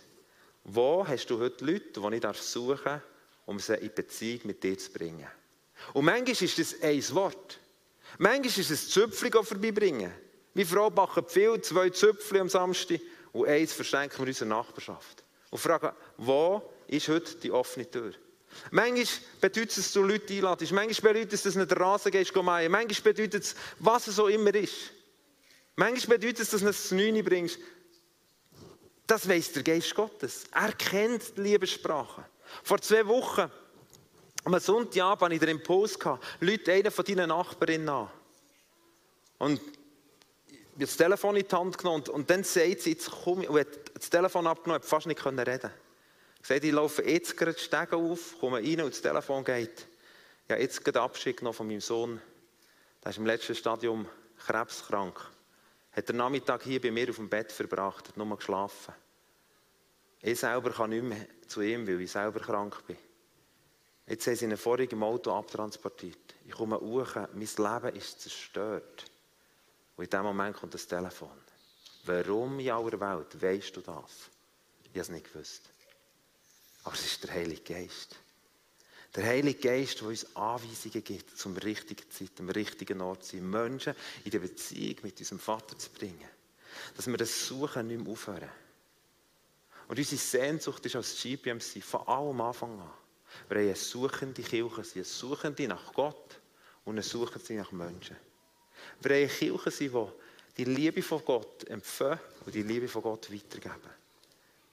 wo 0.66 1.08
hast 1.08 1.28
du 1.28 1.40
heute 1.40 1.64
Leute, 1.64 2.02
die 2.02 2.18
ich 2.18 2.42
suchen 2.42 2.84
darf, 2.84 3.02
um 3.46 3.60
sie 3.60 3.76
in 3.76 3.94
Beziehung 3.96 4.42
mit 4.44 4.62
dir 4.62 4.78
zu 4.78 4.92
bringen? 4.92 5.28
Und 5.94 6.04
manchmal 6.04 6.44
ist 6.44 6.60
das 6.60 6.82
ein 6.82 7.16
Wort. 7.16 7.62
Manchmal 8.18 8.60
ist 8.60 8.72
es 8.72 8.90
Zöpfchen 8.90 9.32
vorbeibringen. 9.32 10.12
Meine 10.54 10.68
Frau 10.68 10.90
backt 10.90 11.32
viel, 11.32 11.62
zwei 11.62 11.92
Zöpfchen 11.92 12.42
am 12.42 12.50
Samstag 12.50 13.00
und 13.38 13.48
eins 13.48 13.74
verschenken 13.74 14.20
wir 14.20 14.28
unserer 14.28 14.50
Nachbarschaft. 14.50 15.24
Und 15.50 15.60
fragen, 15.60 15.96
wo 16.18 16.62
ist 16.88 17.08
heute 17.08 17.36
die 17.36 17.52
offene 17.52 17.90
Tür? 17.90 18.14
Manchmal 18.72 19.06
bedeutet 19.42 19.72
es, 19.72 19.76
dass 19.76 19.94
du 19.94 20.04
Leute 20.04 20.34
einladest. 20.34 20.72
Manchmal 20.72 21.14
bedeutet 21.14 21.34
es, 21.34 21.44
dass 21.44 21.54
du 21.54 21.66
den 21.66 21.78
Rasen 21.78 22.12
gehst, 22.12 22.36
mähen. 22.36 22.72
Manchmal 22.72 23.14
bedeutet 23.14 23.44
es, 23.44 23.56
was 23.80 24.08
es 24.08 24.20
auch 24.20 24.28
immer 24.28 24.54
ist. 24.56 24.92
Manchmal 25.76 26.18
bedeutet 26.18 26.40
es, 26.42 26.50
dass 26.50 26.62
du 26.62 26.68
es 26.68 26.92
Neune 26.92 27.24
bringst. 27.24 27.60
Das 29.06 29.28
weiß 29.28 29.54
der 29.54 29.64
Geist 29.64 29.94
Gottes. 29.96 30.46
Er 30.52 30.74
kennt 30.74 31.38
die 31.38 31.42
Liebessprache. 31.42 32.26
Vor 32.64 32.82
zwei 32.82 33.06
Wochen, 33.08 33.50
am 34.44 34.60
Sonntagabend, 34.60 35.24
hatte 35.24 35.34
ich 35.36 35.40
den 35.40 35.50
Impuls, 35.50 35.98
Leute 36.40 36.74
einen 36.74 36.92
von 36.92 37.06
deinen 37.06 37.30
Nachbarinnen 37.30 37.90
an. 37.90 38.10
Und 39.38 39.62
das 40.86 40.98
Telefon 40.98 41.36
in 41.36 41.48
die 41.48 41.56
Hand 41.56 41.78
genommen 41.78 42.02
und, 42.02 42.10
und 42.10 42.30
dann 42.30 42.44
sagt 42.44 42.82
sie, 42.82 42.92
jetzt 42.92 43.10
komm 43.10 43.42
ich, 43.42 43.50
und 43.50 43.60
hat 43.60 43.68
das 43.96 44.10
Telefon 44.10 44.46
abgenommen, 44.48 44.82
hat 44.82 44.88
fast 44.88 45.08
nicht 45.08 45.26
reden 45.26 45.44
können. 45.44 45.72
Gesagt, 46.42 46.64
ich 46.64 46.72
laufe 46.72 47.04
jetzt 47.04 47.36
gerade 47.36 47.54
die 47.54 47.60
Stege 47.60 47.96
auf, 47.96 48.40
komme 48.40 48.58
rein 48.58 48.82
und 48.82 48.94
das 48.94 49.02
Telefon 49.02 49.44
geht. 49.44 49.88
Habe 50.50 50.62
jetzt 50.62 50.84
gerade 50.84 51.02
Abschied 51.02 51.38
genommen 51.38 51.56
von 51.56 51.68
meinem 51.68 51.82
Sohn. 51.82 52.22
Der 53.04 53.10
ist 53.10 53.18
im 53.18 53.26
letzten 53.26 53.56
Stadium 53.56 54.08
krebskrank. 54.46 55.20
Hat 55.92 56.10
den 56.10 56.18
Nachmittag 56.18 56.64
hier 56.64 56.82
bei 56.82 56.92
mir 56.92 57.10
auf 57.10 57.16
dem 57.16 57.28
Bett 57.28 57.52
verbracht, 57.52 58.08
hat 58.08 58.18
nur 58.18 58.38
geschlafen. 58.38 58.94
Ich 60.22 60.40
selber 60.40 60.72
kann 60.72 60.92
nicht 60.92 61.04
mehr 61.04 61.26
zu 61.48 61.62
ihm, 61.62 61.88
weil 61.88 62.02
ich 62.02 62.12
selber 62.12 62.40
krank 62.40 62.86
bin. 62.86 62.98
Jetzt 64.08 64.26
haben 64.28 64.36
sie 64.36 64.46
ihn 64.46 64.58
vorhin 64.58 64.90
im 64.90 65.04
Auto 65.04 65.32
abtransportiert. 65.34 66.36
Ich 66.46 66.54
komme 66.54 66.80
hoch, 66.80 67.16
mein 67.16 67.40
Leben 67.40 67.96
ist 67.96 68.22
zerstört. 68.22 69.06
Und 69.98 70.04
in 70.04 70.10
dem 70.10 70.24
Moment 70.24 70.56
kommt 70.56 70.74
das 70.74 70.88
Telefon. 70.88 71.30
Warum 72.06 72.60
in 72.60 72.70
aller 72.70 73.00
Welt 73.00 73.42
weißt 73.42 73.76
du 73.76 73.82
das? 73.82 74.30
Ich 74.84 74.90
habe 74.90 75.00
es 75.00 75.10
nicht 75.10 75.34
gewusst. 75.34 75.64
Aber 76.84 76.96
es 76.96 77.06
ist 77.06 77.24
der 77.24 77.34
Heilige 77.34 77.74
Geist. 77.74 78.16
Der 79.16 79.26
Heilige 79.26 79.60
Geist, 79.60 80.00
der 80.00 80.08
uns 80.08 80.36
Anweisungen 80.36 81.04
gibt, 81.04 81.38
zum 81.38 81.58
richtigen 81.58 82.10
Zeit, 82.12 82.40
am 82.40 82.50
richtigen 82.50 83.02
Ort 83.02 83.26
zu 83.26 83.38
sein, 83.38 83.50
Menschen 83.50 83.96
in 84.24 84.32
die 84.32 84.40
Beziehung 84.40 84.98
mit 85.02 85.20
unserem 85.20 85.40
Vater 85.40 85.78
zu 85.78 85.90
bringen. 85.90 86.30
Dass 86.96 87.08
wir 87.08 87.18
das 87.18 87.48
Suchen 87.48 87.88
nicht 87.88 88.02
mehr 88.02 88.12
aufhören. 88.12 88.50
Und 89.88 89.98
unsere 89.98 90.22
Sehnsucht 90.22 90.86
ist 90.86 90.96
als 90.96 91.20
GPMC 91.22 91.82
von 91.82 92.08
allem 92.08 92.40
Anfang 92.42 92.80
an. 92.80 92.92
Wir 93.50 93.58
haben 93.58 93.66
eine 93.66 93.76
suchende 93.76 94.44
Kirche, 94.44 94.84
eine 94.96 95.04
suchende 95.04 95.68
nach 95.68 95.94
Gott 95.94 96.40
und 96.86 96.96
eine 96.96 97.04
suchende 97.04 97.54
nach 97.54 97.72
Menschen. 97.72 98.16
Wir 99.02 99.12
wollen 99.12 99.30
Kirche 99.30 99.72
sein, 99.72 99.90
die 100.58 100.64
die 100.66 100.74
Liebe 100.74 101.02
von 101.02 101.24
Gott 101.24 101.64
empfangen 101.66 102.20
und 102.46 102.56
die 102.56 102.64
Liebe 102.64 102.88
von 102.88 103.02
Gott 103.04 103.32
weitergeben. 103.32 103.90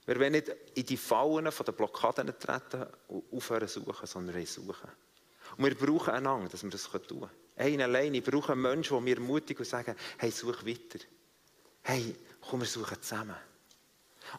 Wir 0.05 0.19
wollen 0.19 0.31
nicht 0.33 0.51
in 0.75 0.85
die 0.85 0.97
Fallen 0.97 1.45
den 1.45 1.73
Blockaden 1.75 2.33
treten 2.39 2.85
und 3.07 3.23
aufhören 3.31 3.67
zu 3.67 3.81
suchen, 3.81 4.05
sondern 4.07 4.35
wir 4.35 4.45
suchen. 4.45 4.89
Und 5.57 5.63
wir 5.65 5.75
brauchen 5.75 6.13
einander, 6.13 6.49
dass 6.49 6.63
wir 6.63 6.69
das 6.69 6.83
tun 6.89 7.01
können. 7.07 7.29
Einen 7.57 7.81
alleine 7.81 8.21
brauchen 8.21 8.61
Menschen, 8.61 8.97
die 8.97 9.03
mir 9.03 9.15
ermutigen 9.15 9.59
und 9.59 9.69
sagen, 9.69 9.95
hey, 10.17 10.31
such 10.31 10.65
weiter. 10.65 10.99
Hey, 11.83 12.15
komm, 12.41 12.61
wir 12.61 12.67
suchen 12.67 13.01
zusammen. 13.01 13.35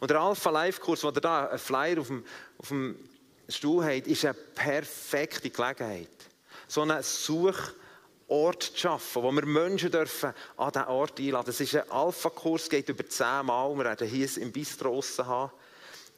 Und 0.00 0.10
der 0.10 0.20
Alpha 0.20 0.50
Life 0.50 0.80
Kurs, 0.80 1.02
wo 1.04 1.08
ihr 1.08 1.12
da 1.12 1.46
einen 1.46 1.58
Flyer 1.58 2.00
auf 2.00 2.08
dem, 2.08 2.24
auf 2.58 2.68
dem 2.68 2.98
Stuhl 3.48 3.84
habt, 3.84 4.06
ist 4.08 4.24
eine 4.24 4.34
perfekte 4.34 5.48
Gelegenheit. 5.48 6.08
So 6.66 6.82
eine 6.82 7.02
Such- 7.02 7.72
Ort 8.28 8.62
zu 8.64 8.76
schaffen, 8.76 9.22
wo 9.22 9.30
wir 9.30 9.46
Menschen 9.46 9.90
dürfen 9.90 10.32
an 10.56 10.72
diesen 10.72 10.86
Ort 10.88 11.20
einladen. 11.20 11.46
Das 11.46 11.60
ist 11.60 11.76
ein 11.76 11.90
Alpha-Kurs, 11.90 12.68
geht 12.68 12.88
über 12.88 13.06
zehn 13.06 13.46
Mal. 13.46 13.72
Wir 13.76 13.84
werden 13.84 14.08
hier 14.08 14.38
im 14.38 14.50
Bistro 14.50 15.00
haben. 15.18 15.52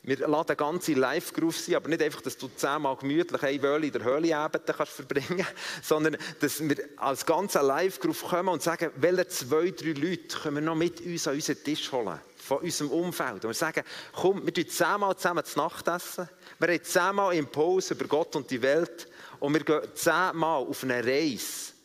Wir 0.03 0.27
laden 0.27 0.57
ganze 0.57 0.95
Live-Groove 0.95 1.59
sein, 1.59 1.75
aber 1.75 1.89
nicht 1.89 2.03
einfach, 2.03 2.23
dass 2.23 2.39
du 2.39 2.49
zehnmal 2.49 2.97
gemütlich 2.97 3.43
eine 3.43 3.63
Wöhle 3.63 3.87
in 3.89 3.93
der 3.93 4.05
Höhle 4.05 4.29
kannst 4.29 4.93
verbringen 4.95 5.47
sondern 5.83 6.17
dass 6.41 6.61
wir 6.61 6.77
als 6.97 7.27
ganzer 7.27 7.63
Live-Groove 7.63 8.23
kommen 8.23 8.49
und 8.49 8.63
sagen, 8.63 8.91
welche 8.97 9.29
zwei, 9.29 9.71
drei 9.71 9.93
Leute 9.93 10.39
können 10.43 10.57
wir 10.57 10.63
noch 10.63 10.77
mit 10.77 11.01
uns 11.01 11.27
an 11.27 11.35
unseren 11.35 11.63
Tisch 11.63 11.93
holen, 11.93 12.19
von 12.37 12.59
unserem 12.59 12.91
Umfeld. 12.91 13.45
Und 13.45 13.51
wir 13.51 13.55
sagen, 13.55 13.83
komm, 14.15 14.47
wir 14.47 14.55
tun 14.55 14.69
zehnmal 14.69 15.17
zusammen 15.17 15.45
zu 15.45 15.59
Nacht 15.59 15.89
essen, 15.89 16.29
wir 16.59 16.69
haben 16.69 16.85
zehnmal 16.85 17.35
Impuls 17.35 17.91
über 17.91 18.07
Gott 18.07 18.35
und 18.37 18.51
die 18.51 18.63
Welt 18.63 19.09
und 19.41 19.53
wir 19.53 19.65
gehen 19.65 19.83
zehnmal 19.95 20.63
auf 20.63 20.85
eine 20.85 21.05
Reise 21.05 21.78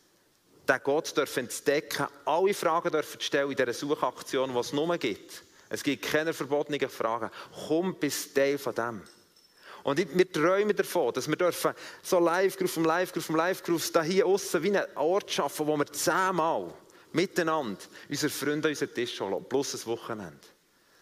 den 0.68 0.80
Gott 0.82 1.16
dürfen 1.16 1.44
entdecken, 1.44 2.06
alle 2.24 2.54
Fragen 2.54 2.90
dürfen 2.90 3.20
stellen 3.20 3.50
in 3.50 3.56
dieser 3.56 3.72
Suchaktion, 3.72 4.52
die 4.52 4.58
es 4.58 4.72
nur 4.72 4.96
gibt. 4.98 5.42
Es 5.68 5.82
gibt 5.82 6.04
keine 6.04 6.32
verbotenen 6.32 6.88
Fragen. 6.88 7.30
Komm, 7.66 7.94
bist 7.96 8.34
Teil 8.34 8.58
von 8.58 8.74
dem. 8.74 9.02
Und 9.82 9.98
wir 9.98 10.32
träumen 10.32 10.74
davon, 10.74 11.12
dass 11.12 11.28
wir 11.28 11.36
dürfen 11.36 11.74
so 12.02 12.18
Live-Groove 12.18 12.78
um 12.78 12.84
Live-Groove 12.84 13.28
um 13.30 13.36
Live-Groove 13.36 13.92
da 13.92 14.02
hier 14.02 14.26
außen 14.26 14.62
wie 14.62 14.76
einen 14.76 14.96
Ort 14.96 15.30
schaffen, 15.30 15.66
wo 15.66 15.76
wir 15.76 15.86
zehnmal 15.86 16.72
miteinander 17.12 17.80
unsere 18.08 18.30
Freunde 18.30 18.68
an 18.68 18.72
unseren 18.72 18.94
Tisch 18.94 19.20
holen, 19.20 19.44
plus 19.46 19.74
ein 19.74 19.86
Wochenende. 19.86 20.38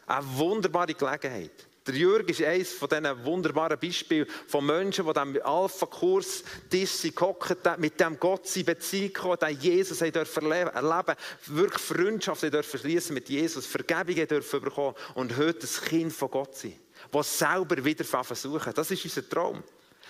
Eine 0.07 0.37
wunderbare 0.37 0.94
Gelegenheit. 0.94 1.66
Der 1.87 1.95
Jürg 1.95 2.29
ist 2.31 2.42
eines 2.42 2.73
von 2.73 2.88
diesen 2.88 3.25
wunderbaren 3.25 3.79
Beispielen 3.79 4.29
von 4.47 4.64
Menschen, 4.64 5.05
die 5.05 5.16
am 5.16 5.37
Alpha-Kurs 5.42 6.45
Tisch 6.71 7.03
gehockt 7.14 7.57
mit 7.79 7.99
dem 7.99 8.21
Gott 8.21 8.55
in 8.57 8.64
Beziehung 8.64 9.12
kommen, 9.12 9.38
den 9.40 9.59
Jesus 9.59 9.99
dürfen 9.99 10.53
erleben, 10.53 11.16
wirklich 11.47 11.83
Freundschaft 11.83 12.42
dürfen 12.42 13.14
mit 13.14 13.29
Jesus, 13.29 13.66
Vergebung 13.66 14.27
dürfen 14.29 14.61
bekommen 14.61 14.95
und 15.14 15.37
heute 15.37 15.61
das 15.61 15.81
Kind 15.81 16.12
von 16.12 16.31
Gott 16.31 16.55
sein, 16.57 16.79
das 17.11 17.38
selber 17.38 17.85
wieder 17.85 18.05
versuchen. 18.05 18.73
Das 18.75 18.90
ist 18.90 19.05
unser 19.05 19.29
Traum. 19.29 19.64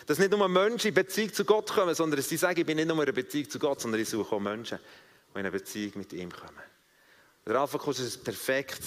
Dass 0.04 0.18
nicht 0.18 0.32
nur 0.32 0.46
Menschen 0.48 0.88
in 0.88 0.94
Beziehung 0.94 1.32
zu 1.32 1.44
Gott 1.44 1.70
kommen, 1.70 1.94
sondern 1.94 2.18
dass 2.18 2.28
sie 2.28 2.36
sagen, 2.36 2.60
ich 2.60 2.66
bin 2.66 2.76
nicht 2.76 2.88
nur 2.88 3.06
in 3.06 3.14
Beziehung 3.14 3.48
zu 3.48 3.58
Gott, 3.58 3.80
sondern 3.80 4.00
ich 4.00 4.08
suche 4.08 4.34
auch 4.34 4.40
Menschen, 4.40 4.78
die 4.78 5.38
in 5.38 5.46
eine 5.46 5.50
Beziehung 5.50 5.92
mit 5.94 6.12
ihm 6.12 6.30
kommen. 6.30 6.60
Der 7.46 7.56
Alpha-Kurs 7.56 8.00
ist 8.00 8.22
perfekt 8.22 8.82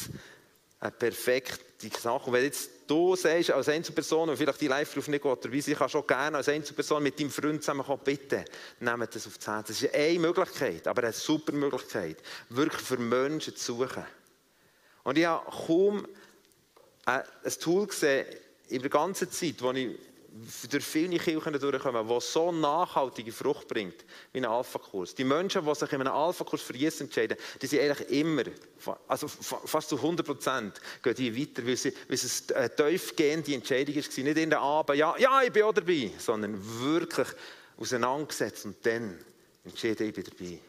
eine 0.80 0.92
perfekte 0.92 1.90
Sache. 2.00 2.28
Und 2.28 2.34
wenn 2.34 2.44
jetzt 2.44 2.70
du 2.88 3.16
sagst, 3.16 3.52
als 3.52 3.70
Einzelperson, 3.70 4.30
und 4.30 4.38
vielleicht 4.38 4.62
die 4.62 4.68
Live-Ruf 4.68 5.08
nicht 5.08 5.24
geht, 5.24 5.46
dabei 5.46 5.58
ich 5.58 5.78
kann 5.78 5.90
schon 5.90 6.06
gerne 6.08 6.38
als 6.38 6.50
Einzelperson 6.50 7.02
mit 7.02 7.20
deinem 7.20 7.30
Freund 7.30 7.62
zusammenkommen, 7.62 8.02
bitte, 8.04 8.46
nehmt 8.80 9.16
das 9.16 9.28
auf 9.28 9.38
die 9.38 9.46
Herz. 9.46 9.68
Das 9.68 9.82
ist 9.82 9.94
eine 9.94 10.20
Möglichkeit, 10.20 10.88
aber 10.88 11.04
eine 11.04 11.14
super 11.14 11.54
Möglichkeit, 11.54 12.18
wirklich 12.50 12.82
für 12.82 12.98
Menschen 12.98 13.56
zu 13.56 13.74
suchen. 13.74 14.06
Und 15.04 15.18
ich 15.18 15.26
habe 15.26 15.46
kaum 15.68 16.08
ein 17.06 17.24
Tool 17.60 17.88
gesehen, 17.88 18.26
in 18.70 18.82
der 18.82 18.90
ganzen 18.90 19.30
Zeit, 19.30 19.62
wo 19.62 19.72
ich 19.72 19.98
durch 20.70 20.84
viele 20.84 21.18
Kirchen 21.18 21.54
durchkommen, 21.54 22.08
die 22.08 22.20
so 22.20 22.52
nachhaltige 22.52 23.32
Frucht 23.32 23.68
bringt, 23.70 24.04
wie 24.34 24.40
ein 24.40 24.46
Alpha-Kurs. 24.46 25.16
Die 25.16 25.24
Menschen, 25.24 25.66
die 25.66 25.76
sich 25.76 25.92
in 25.94 26.02
einem 26.02 26.14
Alpha-Kurs 26.14 26.62
für 26.62 26.76
Jesus 26.76 27.02
entscheiden, 27.02 27.38
die 27.62 27.68
sind 27.68 27.80
eigentlich 27.80 28.10
immer, 28.10 28.44
also 29.08 29.28
fast 29.28 29.90
zu 29.90 29.96
100 29.96 30.26
Prozent, 30.26 30.82
gehen 31.02 31.16
die 31.16 31.40
weiter, 31.40 31.66
weil, 31.66 31.78
sie, 31.78 31.94
weil 32.08 32.16
es 32.16 32.44
eine 32.54 32.76
tiefgehende 32.76 33.54
Entscheidung 33.54 33.96
war. 33.96 34.02
Nicht 34.02 34.38
in 34.38 34.50
der 34.50 34.60
Abend, 34.60 34.98
ja, 34.98 35.16
ja, 35.18 35.42
ich 35.42 35.52
bin 35.54 35.64
auch 35.64 35.74
dabei, 35.74 36.12
sondern 36.18 36.60
wirklich 36.82 37.28
auseinandergesetzt 37.78 38.66
und 38.66 38.86
dann 38.86 39.18
entschieden, 39.64 40.08
ich 40.08 40.14
bin 40.14 40.24
dabei. 40.26 40.60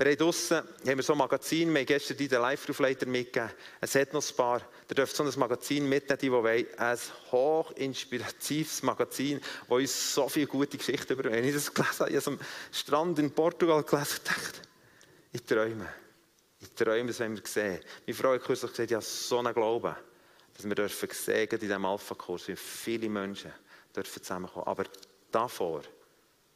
Wir 0.00 0.12
haben 0.12 0.16
draussen 0.16 0.56
haben 0.56 0.96
wir 0.96 1.02
so 1.02 1.12
ein 1.12 1.18
Magazin, 1.18 1.70
wir 1.74 1.80
haben 1.80 1.86
gestern 1.86 2.16
den 2.16 2.30
Live-Rufleiter 2.30 3.04
mitgegeben. 3.04 3.50
Es 3.82 3.94
hat 3.94 4.14
noch 4.14 4.26
ein 4.26 4.34
paar, 4.34 4.62
ihr 4.88 4.94
dürft 4.94 5.14
so 5.14 5.22
ein 5.22 5.38
Magazin 5.38 5.86
mitnehmen, 5.86 6.18
die, 6.18 6.32
wollen. 6.32 6.66
Ein 6.78 6.98
hochinspiratives 7.30 8.82
Magazin, 8.82 9.42
das 9.42 9.68
uns 9.68 10.14
so 10.14 10.26
viele 10.30 10.46
gute 10.46 10.78
Geschichten 10.78 11.12
überbringt. 11.12 11.36
Wenn 11.36 11.44
ich 11.44 11.52
das 11.52 11.74
gelesen 11.74 11.98
habe, 11.98 12.10
ich 12.12 12.16
habe 12.16 12.28
am 12.28 12.40
Strand 12.72 13.18
in 13.18 13.30
Portugal 13.30 13.82
gelesen 13.82 14.20
und 14.20 14.28
dachte, 14.30 14.60
ich 15.32 15.42
träume. 15.42 15.92
Ich 16.60 16.70
träume, 16.70 17.08
das 17.08 17.20
wollen 17.20 17.36
wir 17.36 17.42
sehen. 17.44 17.80
Meine 18.06 18.16
Frau 18.16 18.32
hat 18.32 18.42
kürzlich 18.42 18.70
gesagt, 18.70 18.90
ich 18.90 18.94
habe 18.94 19.04
so 19.04 19.38
einen 19.38 19.52
Glauben, 19.52 19.94
dass 20.54 20.64
wir 20.64 20.74
dürfen 20.76 21.10
sehen, 21.12 21.46
in 21.46 21.58
diesem 21.58 21.84
Alpha-Kurs, 21.84 22.48
wie 22.48 22.56
viele 22.56 23.10
Menschen 23.10 23.52
dürfen 23.94 24.22
zusammenkommen. 24.22 24.66
Aber 24.66 24.84
davor 25.30 25.82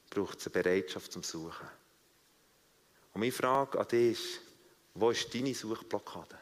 braucht 0.08 0.38
es 0.38 0.46
eine 0.46 0.62
Bereitschaft 0.62 1.12
zum 1.12 1.22
Suchen. 1.22 1.83
Und 3.14 3.20
meine 3.20 3.32
Frage 3.32 3.78
an 3.78 3.86
dich 3.86 4.12
ist, 4.12 4.40
wo 4.94 5.10
ist 5.10 5.32
deine 5.32 5.54
Suchblockade? 5.54 6.36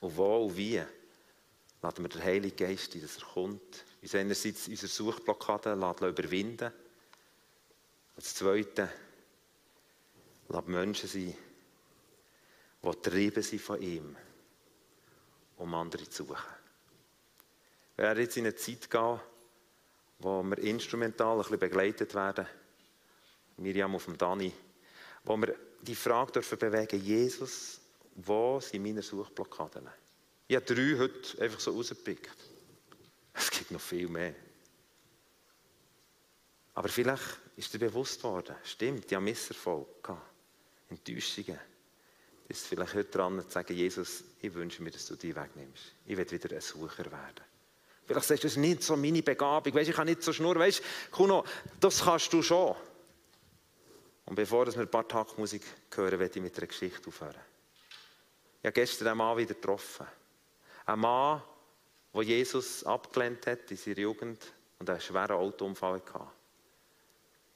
Und 0.00 0.16
wo 0.16 0.46
und 0.46 0.56
wie 0.56 0.82
lassen 1.82 2.02
wir 2.02 2.08
den 2.08 2.22
Heiligen 2.22 2.56
Geist, 2.56 2.94
dass 2.94 3.18
er 3.18 3.24
kommt, 3.26 3.84
uns 4.00 4.14
einerseits 4.14 4.68
unsere 4.68 4.86
Suchblockade 4.86 5.72
überwinden 5.72 6.72
Und 8.16 8.24
das 8.24 8.34
Zweite, 8.36 8.88
lassen 10.48 10.70
Menschen 10.70 11.08
sein, 11.08 11.36
die 12.82 12.90
getrieben 12.90 13.42
sind 13.42 13.62
von 13.62 13.82
ihm, 13.82 14.16
um 15.56 15.74
andere 15.74 16.08
zu 16.08 16.24
suchen. 16.24 16.54
Wir 17.96 18.04
werden 18.04 18.22
jetzt 18.22 18.36
in 18.36 18.44
eine 18.44 18.54
Zeit 18.54 18.88
gehen, 18.88 19.20
wo 20.20 20.42
wir 20.42 20.58
instrumental 20.58 21.32
ein 21.32 21.38
bisschen 21.38 21.58
begleitet 21.58 22.14
werden. 22.14 22.46
Miriam 23.56 23.94
auf 23.94 24.04
dem 24.04 24.18
Dani 24.18 24.52
wo 25.24 25.36
wir 25.36 25.54
die 25.82 25.94
Frage 25.94 26.32
dürfen 26.32 26.58
bewegen, 26.58 27.00
Jesus, 27.00 27.80
wo 28.14 28.60
sind 28.60 28.82
meine 28.82 29.02
Suchblockaden? 29.02 29.88
Ich 30.46 30.56
habe 30.56 30.64
drei 30.64 30.98
heute 30.98 31.42
einfach 31.42 31.60
so 31.60 31.72
rausgepickt. 31.72 32.36
Es 33.32 33.50
gibt 33.50 33.70
noch 33.70 33.80
viel 33.80 34.08
mehr. 34.08 34.34
Aber 36.74 36.88
vielleicht 36.88 37.40
ist 37.56 37.72
dir 37.72 37.78
bewusst 37.78 38.22
worden, 38.24 38.54
stimmt, 38.64 39.06
ich 39.06 39.14
habe 39.14 39.24
Misserfolg 39.24 40.12
Enttäuschungen. 40.90 41.58
Du 41.58 42.48
bist 42.48 42.66
vielleicht 42.66 42.94
heute 42.94 43.10
dran 43.10 43.40
zu 43.40 43.50
sagen, 43.50 43.74
Jesus, 43.74 44.22
ich 44.40 44.52
wünsche 44.52 44.82
mir, 44.82 44.90
dass 44.90 45.06
du 45.06 45.16
die 45.16 45.34
wegnimmst. 45.34 45.94
Ich 46.04 46.16
will 46.16 46.30
wieder 46.30 46.54
ein 46.54 46.60
Sucher 46.60 47.06
werden. 47.06 47.44
Vielleicht 48.06 48.26
sagst 48.26 48.44
du, 48.44 48.46
das 48.46 48.52
ist 48.52 48.58
nicht 48.58 48.82
so 48.82 48.96
meine 48.96 49.22
Begabung, 49.22 49.74
weißt, 49.74 49.88
ich 49.88 49.96
kann 49.96 50.06
nicht 50.06 50.22
so 50.22 50.32
schnurren, 50.32 50.60
weißt, 50.60 50.82
Kuno, 51.10 51.44
das 51.80 52.02
kannst 52.02 52.32
du 52.32 52.42
schon. 52.42 52.76
Und 54.26 54.36
bevor 54.36 54.66
wir 54.66 54.78
ein 54.78 54.90
paar 54.90 55.06
Taktmusik 55.06 55.62
hören, 55.94 56.18
werde 56.18 56.38
ich 56.38 56.42
mit 56.42 56.56
einer 56.56 56.66
Geschichte 56.66 57.08
aufhören. 57.08 57.34
Ich 58.60 58.66
habe 58.66 58.72
gestern 58.72 59.08
einen 59.08 59.18
Mann 59.18 59.36
wieder 59.36 59.54
getroffen. 59.54 60.06
Ein 60.86 61.00
Mann, 61.00 61.42
der 62.14 62.22
Jesus 62.22 62.84
abgelehnt 62.84 63.46
hat 63.46 63.70
in 63.70 63.76
seiner 63.76 63.98
Jugend 63.98 64.40
und 64.78 64.88
einen 64.88 65.00
schweren 65.00 65.36
Autounfall 65.36 66.00
hatte. 66.00 66.26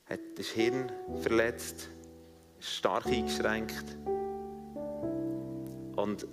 Er 0.06 0.14
hat 0.14 0.20
das 0.36 0.48
Hirn 0.48 0.92
verletzt, 1.22 1.88
stark 2.60 3.06
eingeschränkt. 3.06 3.96
Und 5.96 6.26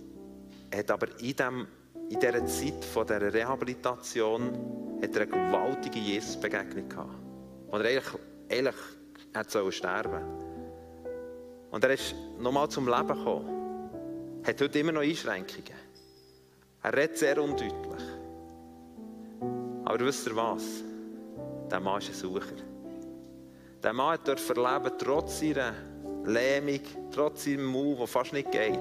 hat 0.74 0.92
aber 0.92 1.20
in, 1.20 1.36
dem, 1.36 1.68
in 2.10 2.20
dieser 2.20 2.46
Zeit 2.46 2.84
von 2.86 3.08
dieser 3.08 3.34
Rehabilitation 3.34 5.00
hat 5.02 5.16
er 5.16 5.22
eine 5.22 5.32
gewaltige 5.32 6.00
Jesus-Begegnung 6.00 6.90
gehabt. 6.90 7.16
Wo 7.68 7.78
er 7.78 7.86
eigentlich, 7.86 8.22
eigentlich 8.50 8.76
er 9.36 9.46
soll 9.50 9.72
sterben. 9.72 10.24
Und 11.72 11.84
er 11.84 11.92
ist 11.92 12.16
nochmal 12.40 12.70
zum 12.70 12.88
Leben 12.88 13.08
gekommen. 13.08 14.42
Hat 14.46 14.62
heute 14.62 14.80
immer 14.80 14.94
noch 14.94 15.02
Einschränkungen. 15.02 15.74
Er 16.84 16.94
redet 16.96 17.18
sehr 17.18 17.42
undeutlich. 17.42 18.04
Aber 19.84 20.00
wisst 20.00 20.28
ihr 20.28 20.36
was? 20.36 20.64
Der 21.70 21.80
Mann 21.80 22.00
ist 22.00 22.10
ein 22.10 22.14
Sucher. 22.14 22.56
Der 23.84 23.94
Mann 23.94 24.20
darf 24.24 24.50
erleben, 24.50 24.92
trotz 24.98 25.40
seiner 25.40 25.74
Lähmung, 26.26 26.82
trotz 27.12 27.46
seinem 27.46 27.66
Mund, 27.66 28.00
der 28.00 28.08
fast 28.08 28.34
nicht 28.34 28.52
geht, 28.52 28.80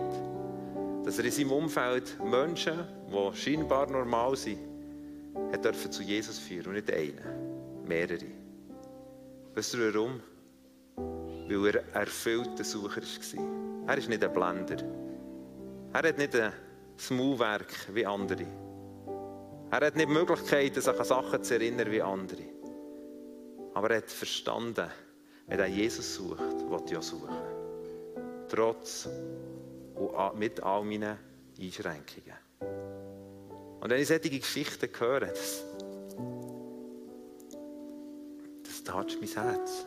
dass 1.05 1.19
er 1.19 1.25
in 1.25 1.31
seinem 1.31 1.53
Umfeld 1.53 2.17
Menschen, 2.25 2.87
die 3.09 3.37
scheinbar 3.37 3.91
normal 3.91 4.37
sind, 4.37 4.59
hat 5.53 5.75
zu 5.75 6.03
Jesus 6.03 6.39
führen 6.39 6.69
und 6.69 6.75
nicht 6.75 6.93
einen, 6.93 7.85
mehrere. 7.87 8.27
Wisst 9.55 9.75
ihr 9.75 9.95
warum? 9.95 10.21
Weil 11.63 11.77
er 11.77 11.85
ein 11.95 12.01
erfüllter 12.03 12.65
Sucher 12.65 13.03
war. 13.03 13.89
Er 13.89 13.99
ist 13.99 14.09
nicht 14.09 14.25
ein 14.25 14.33
Blender. 14.33 14.77
Er 15.93 16.09
hat 16.09 16.19
nicht 16.19 16.35
ein 16.35 16.53
Smallwerk 16.99 17.95
wie 17.95 18.07
andere. 18.07 18.47
Er 19.71 19.87
hat 19.87 19.97
nicht 19.97 20.09
die 20.09 20.13
Möglichkeit, 20.13 20.75
sich 20.75 20.89
an 20.89 21.05
Sachen 21.05 21.43
zu 21.43 21.55
erinnern 21.55 21.91
wie 21.91 22.03
andere. 22.03 22.43
Aber 23.75 23.91
er 23.91 23.99
hat 23.99 24.11
verstanden, 24.11 24.89
wenn 25.47 25.59
er 25.59 25.67
Jesus 25.67 26.15
sucht, 26.15 26.39
will 26.39 26.95
er 26.95 27.03
suchen. 27.03 27.37
Trotz 28.49 29.09
und 29.95 30.39
mit 30.39 30.63
all 30.63 30.85
meinen 30.85 31.19
Einschränkungen. 31.61 32.39
Und 33.81 33.91
wenn 33.91 34.01
ich 34.01 34.09
solche 34.09 34.31
Geschichten 34.31 34.89
höre, 34.99 35.21
das, 35.21 35.65
das 38.63 38.83
tatscht 38.85 39.19
mein 39.21 39.31
Herz. 39.31 39.85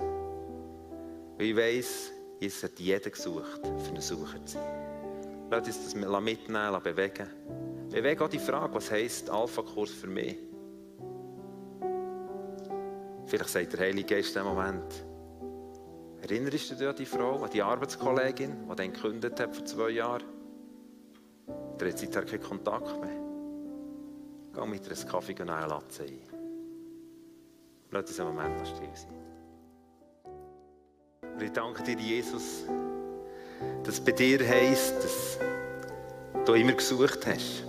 Weil 1.38 1.46
ich 1.46 1.56
weiss, 1.56 2.12
Jesus 2.40 2.64
hat 2.64 2.80
jeden 2.80 3.12
gesucht, 3.12 3.62
für 3.64 3.90
einen 3.90 4.02
Sucher 4.02 4.44
zu 4.46 4.54
sein. 4.54 4.88
Lass 5.50 5.68
uns 5.68 5.84
das 5.84 5.96
mitnehmen, 5.96 6.72
lass 6.72 6.84
bewegen. 6.84 7.28
Bewegen 7.90 8.22
auch 8.22 8.30
die 8.30 8.40
Frage, 8.40 8.74
was 8.74 8.92
heisst 8.92 9.30
Alpha-Kurs 9.30 9.92
für 9.92 10.08
mich? 10.08 10.38
Vielleicht 13.28 13.50
sagt 13.50 13.74
der 13.74 13.80
Heilige 13.82 14.16
Geist 14.16 14.36
in 14.36 14.44
diesem 14.44 14.56
Moment, 14.56 15.06
erinnerst 16.22 16.72
du 16.72 16.76
dich 16.76 16.88
an 16.88 16.96
die 16.96 17.06
Frau, 17.06 17.44
an 17.44 17.50
die 17.50 17.62
Arbeitskollegin, 17.62 18.68
die 18.70 18.76
dann 18.76 18.94
gekündigt 18.94 19.40
hat 19.40 19.56
vor 19.56 19.66
zwei 19.66 19.90
Jahren? 19.90 20.24
Der 21.80 21.92
hat 21.92 22.28
keinen 22.28 22.42
Kontakt 22.42 23.00
mehr. 23.00 23.28
Geh 24.54 24.66
mit 24.66 24.86
ihr 24.88 24.98
einen 24.98 25.08
Kaffee 25.08 25.34
und 25.34 25.50
eine 25.50 25.68
Latze 25.68 26.04
ein. 26.04 26.20
Lass 27.92 28.10
uns 28.10 28.20
einen 28.20 28.36
Moment 28.36 28.68
still 28.68 28.90
sein. 28.94 29.27
Und 31.38 31.44
ich 31.44 31.52
danke 31.52 31.84
dir, 31.84 32.00
Jesus, 32.00 32.64
dass 33.84 34.00
bei 34.00 34.12
dir 34.12 34.40
heisst, 34.40 34.96
dass 35.04 35.38
du 36.48 36.54
immer 36.56 36.72
gesucht 36.72 37.28
hast. 37.28 37.64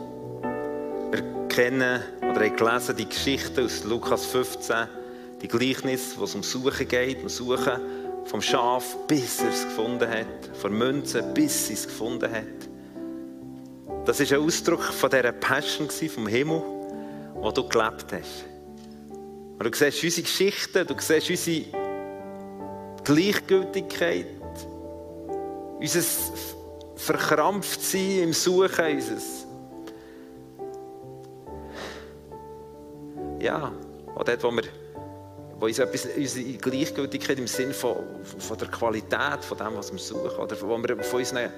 Wir 1.10 1.22
kennen 1.50 2.00
oder 2.18 2.46
haben 2.46 2.56
gelesen 2.56 2.96
die 2.96 3.06
Geschichte 3.06 3.62
aus 3.62 3.84
Lukas 3.84 4.24
15, 4.24 4.88
die 5.42 5.48
Gleichnis, 5.48 6.14
wo 6.16 6.24
es 6.24 6.34
um 6.34 6.42
Suchen 6.42 6.88
geht, 6.88 7.20
um 7.20 7.28
Suchen 7.28 7.78
vom 8.24 8.40
Schaf, 8.40 8.96
bis 9.06 9.42
er 9.42 9.50
es 9.50 9.64
gefunden 9.64 10.08
hat, 10.08 10.56
von 10.56 10.72
Münzen, 10.72 11.34
bis 11.34 11.68
er 11.68 11.74
es 11.74 11.86
gefunden 11.88 12.32
hat. 12.32 14.06
Das 14.06 14.18
ist 14.18 14.32
ein 14.32 14.40
Ausdruck 14.40 14.82
von 14.82 15.10
dieser 15.10 15.32
Passion 15.32 15.90
vom 15.90 16.26
Himmel, 16.26 16.62
wo 17.34 17.50
du 17.50 17.68
gelebt 17.68 18.06
hast. 18.12 18.46
Und 19.58 19.62
du 19.62 19.70
siehst 19.74 20.02
unsere 20.02 20.22
Geschichten, 20.22 20.86
du 20.86 20.94
siehst 20.98 21.28
unsere 21.28 21.87
Gleichgültigkeit, 23.08 24.26
unser 25.80 26.02
Verkrampftsein 26.94 28.24
im 28.24 28.32
Suchen, 28.34 28.96
unser 28.96 29.16
ja, 33.40 33.72
auch 34.14 34.24
dort, 34.24 34.42
wo 34.42 34.50
wir 34.50 34.64
wo 35.58 35.66
uns 35.66 35.78
etwas, 35.78 36.06
unsere 36.14 36.52
Gleichgültigkeit 36.58 37.38
im 37.38 37.46
Sinne 37.46 37.72
von, 37.72 37.96
von 38.22 38.58
der 38.58 38.68
Qualität 38.68 39.42
von 39.42 39.56
dem, 39.56 39.74
was 39.74 39.90
wir 39.90 39.98
suchen, 39.98 40.38
oder 40.38 40.56
wo 40.60 40.76
wir 40.76 41.02
von 41.02 41.20
unseren 41.20 41.50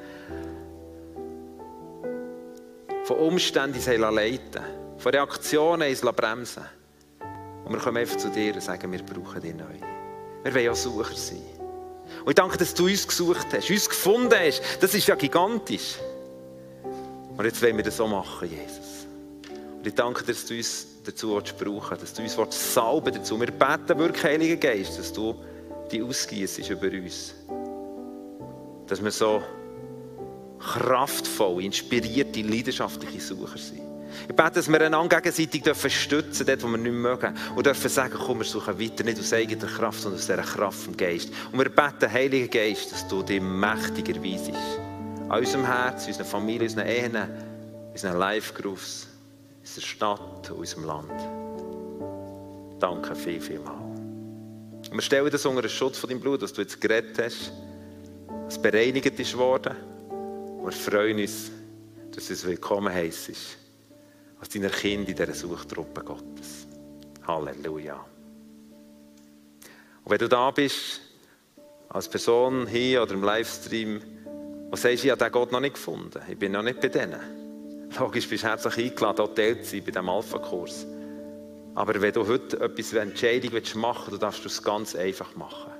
von 3.03 3.17
Umständen 3.17 4.01
leiten 4.01 4.63
von 4.99 5.13
Reaktionen 5.13 5.91
uns 5.91 6.01
bremsen 6.01 6.63
Und 7.65 7.73
wir 7.73 7.81
kommen 7.81 7.97
einfach 7.97 8.19
zu 8.19 8.29
dir 8.29 8.55
und 8.55 8.63
sagen, 8.63 8.93
wir 8.93 9.03
brauchen 9.03 9.41
dich 9.41 9.55
neu. 9.55 10.00
Wir 10.43 10.55
wollen 10.55 10.65
ja 10.65 10.75
Sucher 10.75 11.15
sein. 11.15 11.43
Und 12.25 12.31
ich 12.31 12.35
danke, 12.35 12.59
dass 12.59 12.75
du 12.75 12.87
uns 12.87 13.07
gesucht 13.07 13.47
hast, 13.53 13.71
uns 13.71 13.89
gefunden 13.89 14.35
hast. 14.35 14.63
Das 14.81 14.95
ist 14.95 15.07
ja 15.07 15.15
gigantisch. 15.15 15.97
Und 17.37 17.45
jetzt 17.45 17.63
wollen 17.63 17.77
wir 17.77 17.85
das 17.85 17.97
so 17.97 18.07
machen, 18.07 18.51
Jesus. 18.51 19.07
Und 19.79 19.87
ich 19.87 19.95
danke, 19.95 20.25
dass 20.25 20.45
du 20.45 20.55
uns 20.55 20.87
dazu 21.05 21.41
brauchen 21.59 21.97
dass 21.99 22.13
du 22.13 22.23
uns 22.23 22.37
salben 22.73 23.15
dazu. 23.15 23.41
Wir 23.41 23.51
beten 23.51 23.99
wirklich, 23.99 24.25
Heiliger 24.25 24.57
Geist, 24.57 24.99
dass 24.99 25.13
du 25.13 25.35
die 25.91 26.03
ausgießt 26.03 26.69
über 26.71 26.89
uns. 26.89 27.35
Dass 28.87 29.03
wir 29.03 29.11
so 29.11 29.43
kraftvoll, 30.59 31.65
inspirierte, 31.65 32.43
leidenschaftliche 32.43 33.21
Sucher 33.21 33.57
sind. 33.57 33.90
Ich 34.29 34.35
bete, 34.35 34.53
dass 34.53 34.69
wir 34.69 34.81
einander 34.81 35.21
gegenseitig 35.21 35.63
dürfen 35.63 35.91
stützen 35.91 36.47
dort, 36.47 36.63
wo 36.63 36.69
wir 36.69 36.79
nicht 36.79 36.93
mögen. 36.93 37.35
Und 37.55 37.67
dürfen 37.67 37.89
sagen, 37.89 38.15
komm, 38.19 38.39
wir 38.39 38.45
suchen 38.45 38.79
weiter, 38.79 39.05
nicht 39.05 39.19
aus 39.19 39.33
eigener 39.33 39.67
Kraft, 39.67 40.01
sondern 40.01 40.21
aus 40.21 40.27
dieser 40.27 40.43
Kraft 40.43 40.79
vom 40.79 40.97
Geist. 40.97 41.31
Und 41.53 41.59
wir 41.59 41.69
beten, 41.69 42.13
Heiliger 42.13 42.49
Geist, 42.49 42.93
dass 42.93 43.07
du 43.09 43.23
dich 43.23 43.41
mächtiger 43.41 44.23
weisest. 44.23 44.81
An 45.29 45.39
unserem 45.39 45.67
Herz, 45.67 46.07
unseren 46.07 46.27
Familien, 46.27 46.69
unseren 46.69 46.87
Ehen, 46.87 47.17
unseren 47.93 48.19
Live-Groups, 48.19 49.09
unserer 49.61 49.87
Stadt, 49.87 50.51
unserem 50.51 50.85
Land. 50.85 51.13
Danke 52.81 53.15
viel, 53.15 53.41
viel 53.41 53.61
mal. 53.61 53.79
Und 54.91 54.95
wir 54.95 55.03
stellen 55.03 55.31
das 55.31 55.47
unter 55.47 55.63
den 55.63 55.71
Schutz 55.71 55.99
von 55.99 56.11
deinem 56.11 56.21
Blut, 56.21 56.43
dass 56.43 56.53
du 56.53 56.63
jetzt 56.63 56.81
geredet 56.81 57.19
hast, 57.19 57.53
dass 58.47 58.55
es 58.55 58.63
bereinigt 58.63 59.21
ist 59.21 59.37
worden. 59.37 59.77
Und 60.09 60.65
wir 60.65 60.73
freuen 60.73 61.19
uns, 61.19 61.51
dass 62.13 62.31
es 62.31 62.45
willkommen 62.45 62.93
heisst 62.93 63.60
als 64.41 64.49
deiner 64.49 64.71
Kind 64.71 65.09
in 65.09 65.15
dieser 65.15 65.35
Suchtruppe 65.35 66.03
Gottes. 66.03 66.67
Halleluja. 67.27 68.05
Und 70.05 70.11
wenn 70.11 70.19
du 70.19 70.29
da 70.29 70.51
bist, 70.51 71.01
als 71.89 72.09
Person 72.09 72.67
hier 72.67 73.03
oder 73.03 73.15
im 73.15 73.23
Livestream, 73.23 74.01
und 74.71 74.79
sagst, 74.79 75.05
ich 75.05 75.11
habe 75.11 75.19
diesen 75.19 75.33
Gott 75.33 75.53
noch 75.53 75.61
nicht 75.61 75.75
gefunden, 75.75 76.21
ich 76.29 76.39
bin 76.39 76.53
noch 76.53 76.63
nicht 76.63 76.81
bei 76.81 76.89
denen. 76.89 77.21
Logisch 77.99 78.29
bist 78.29 78.45
du 78.45 78.49
herzlich 78.49 78.79
eingeladen, 78.79 79.17
dort 79.17 79.37
Teil 79.37 79.61
zu 79.63 79.71
sein 79.71 79.81
bei 79.85 79.91
diesem 79.91 80.09
Alpha-Kurs. 80.09 80.87
Aber 81.75 82.01
wenn 82.01 82.13
du 82.13 82.27
heute 82.27 82.61
etwas 82.61 82.93
eine 82.93 83.11
Entscheidung 83.11 83.61
machen 83.81 84.13
willst, 84.13 84.23
darfst 84.23 84.45
du 84.45 84.49
es 84.49 84.63
ganz 84.63 84.95
einfach 84.95 85.35
machen. 85.35 85.73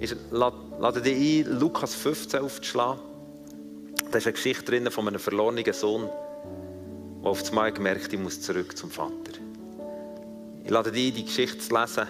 Ich 0.00 0.14
lade 0.30 1.00
dich 1.00 1.46
ein, 1.46 1.58
Lukas 1.58 1.94
15 1.94 2.40
aufzuschlagen. 2.40 3.00
Da 4.10 4.18
ist 4.18 4.26
eine 4.26 4.34
Geschichte 4.34 4.64
drin 4.64 4.90
von 4.90 5.06
einem 5.06 5.20
verlorenen 5.20 5.72
Sohn, 5.72 6.10
einmal 7.26 7.72
gemerkt 7.72 8.12
ich 8.12 8.18
muss 8.18 8.40
zurück 8.40 8.76
zum 8.76 8.90
Vater. 8.90 9.32
Ich 10.64 10.70
lade 10.70 10.92
dich 10.92 11.12
die 11.12 11.24
Geschichte 11.24 11.58
zu 11.58 11.74
lesen 11.74 12.06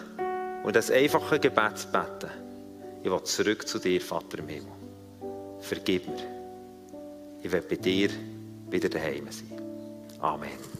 und 0.62 0.76
das 0.76 0.90
einfache 0.90 1.38
Gebet 1.38 1.78
zu 1.78 1.88
beten. 1.88 2.30
Ich 3.02 3.10
will 3.10 3.22
zurück 3.22 3.66
zu 3.66 3.78
dir, 3.78 4.00
Vater 4.00 4.38
im 4.38 4.48
Himmel. 4.48 4.72
Vergib 5.60 6.06
mir. 6.06 6.16
Ich 7.42 7.50
will 7.50 7.62
bei 7.62 7.76
dir 7.76 8.10
wieder 8.68 8.88
daheim 8.88 9.26
sein. 9.30 9.60
Amen. 10.20 10.75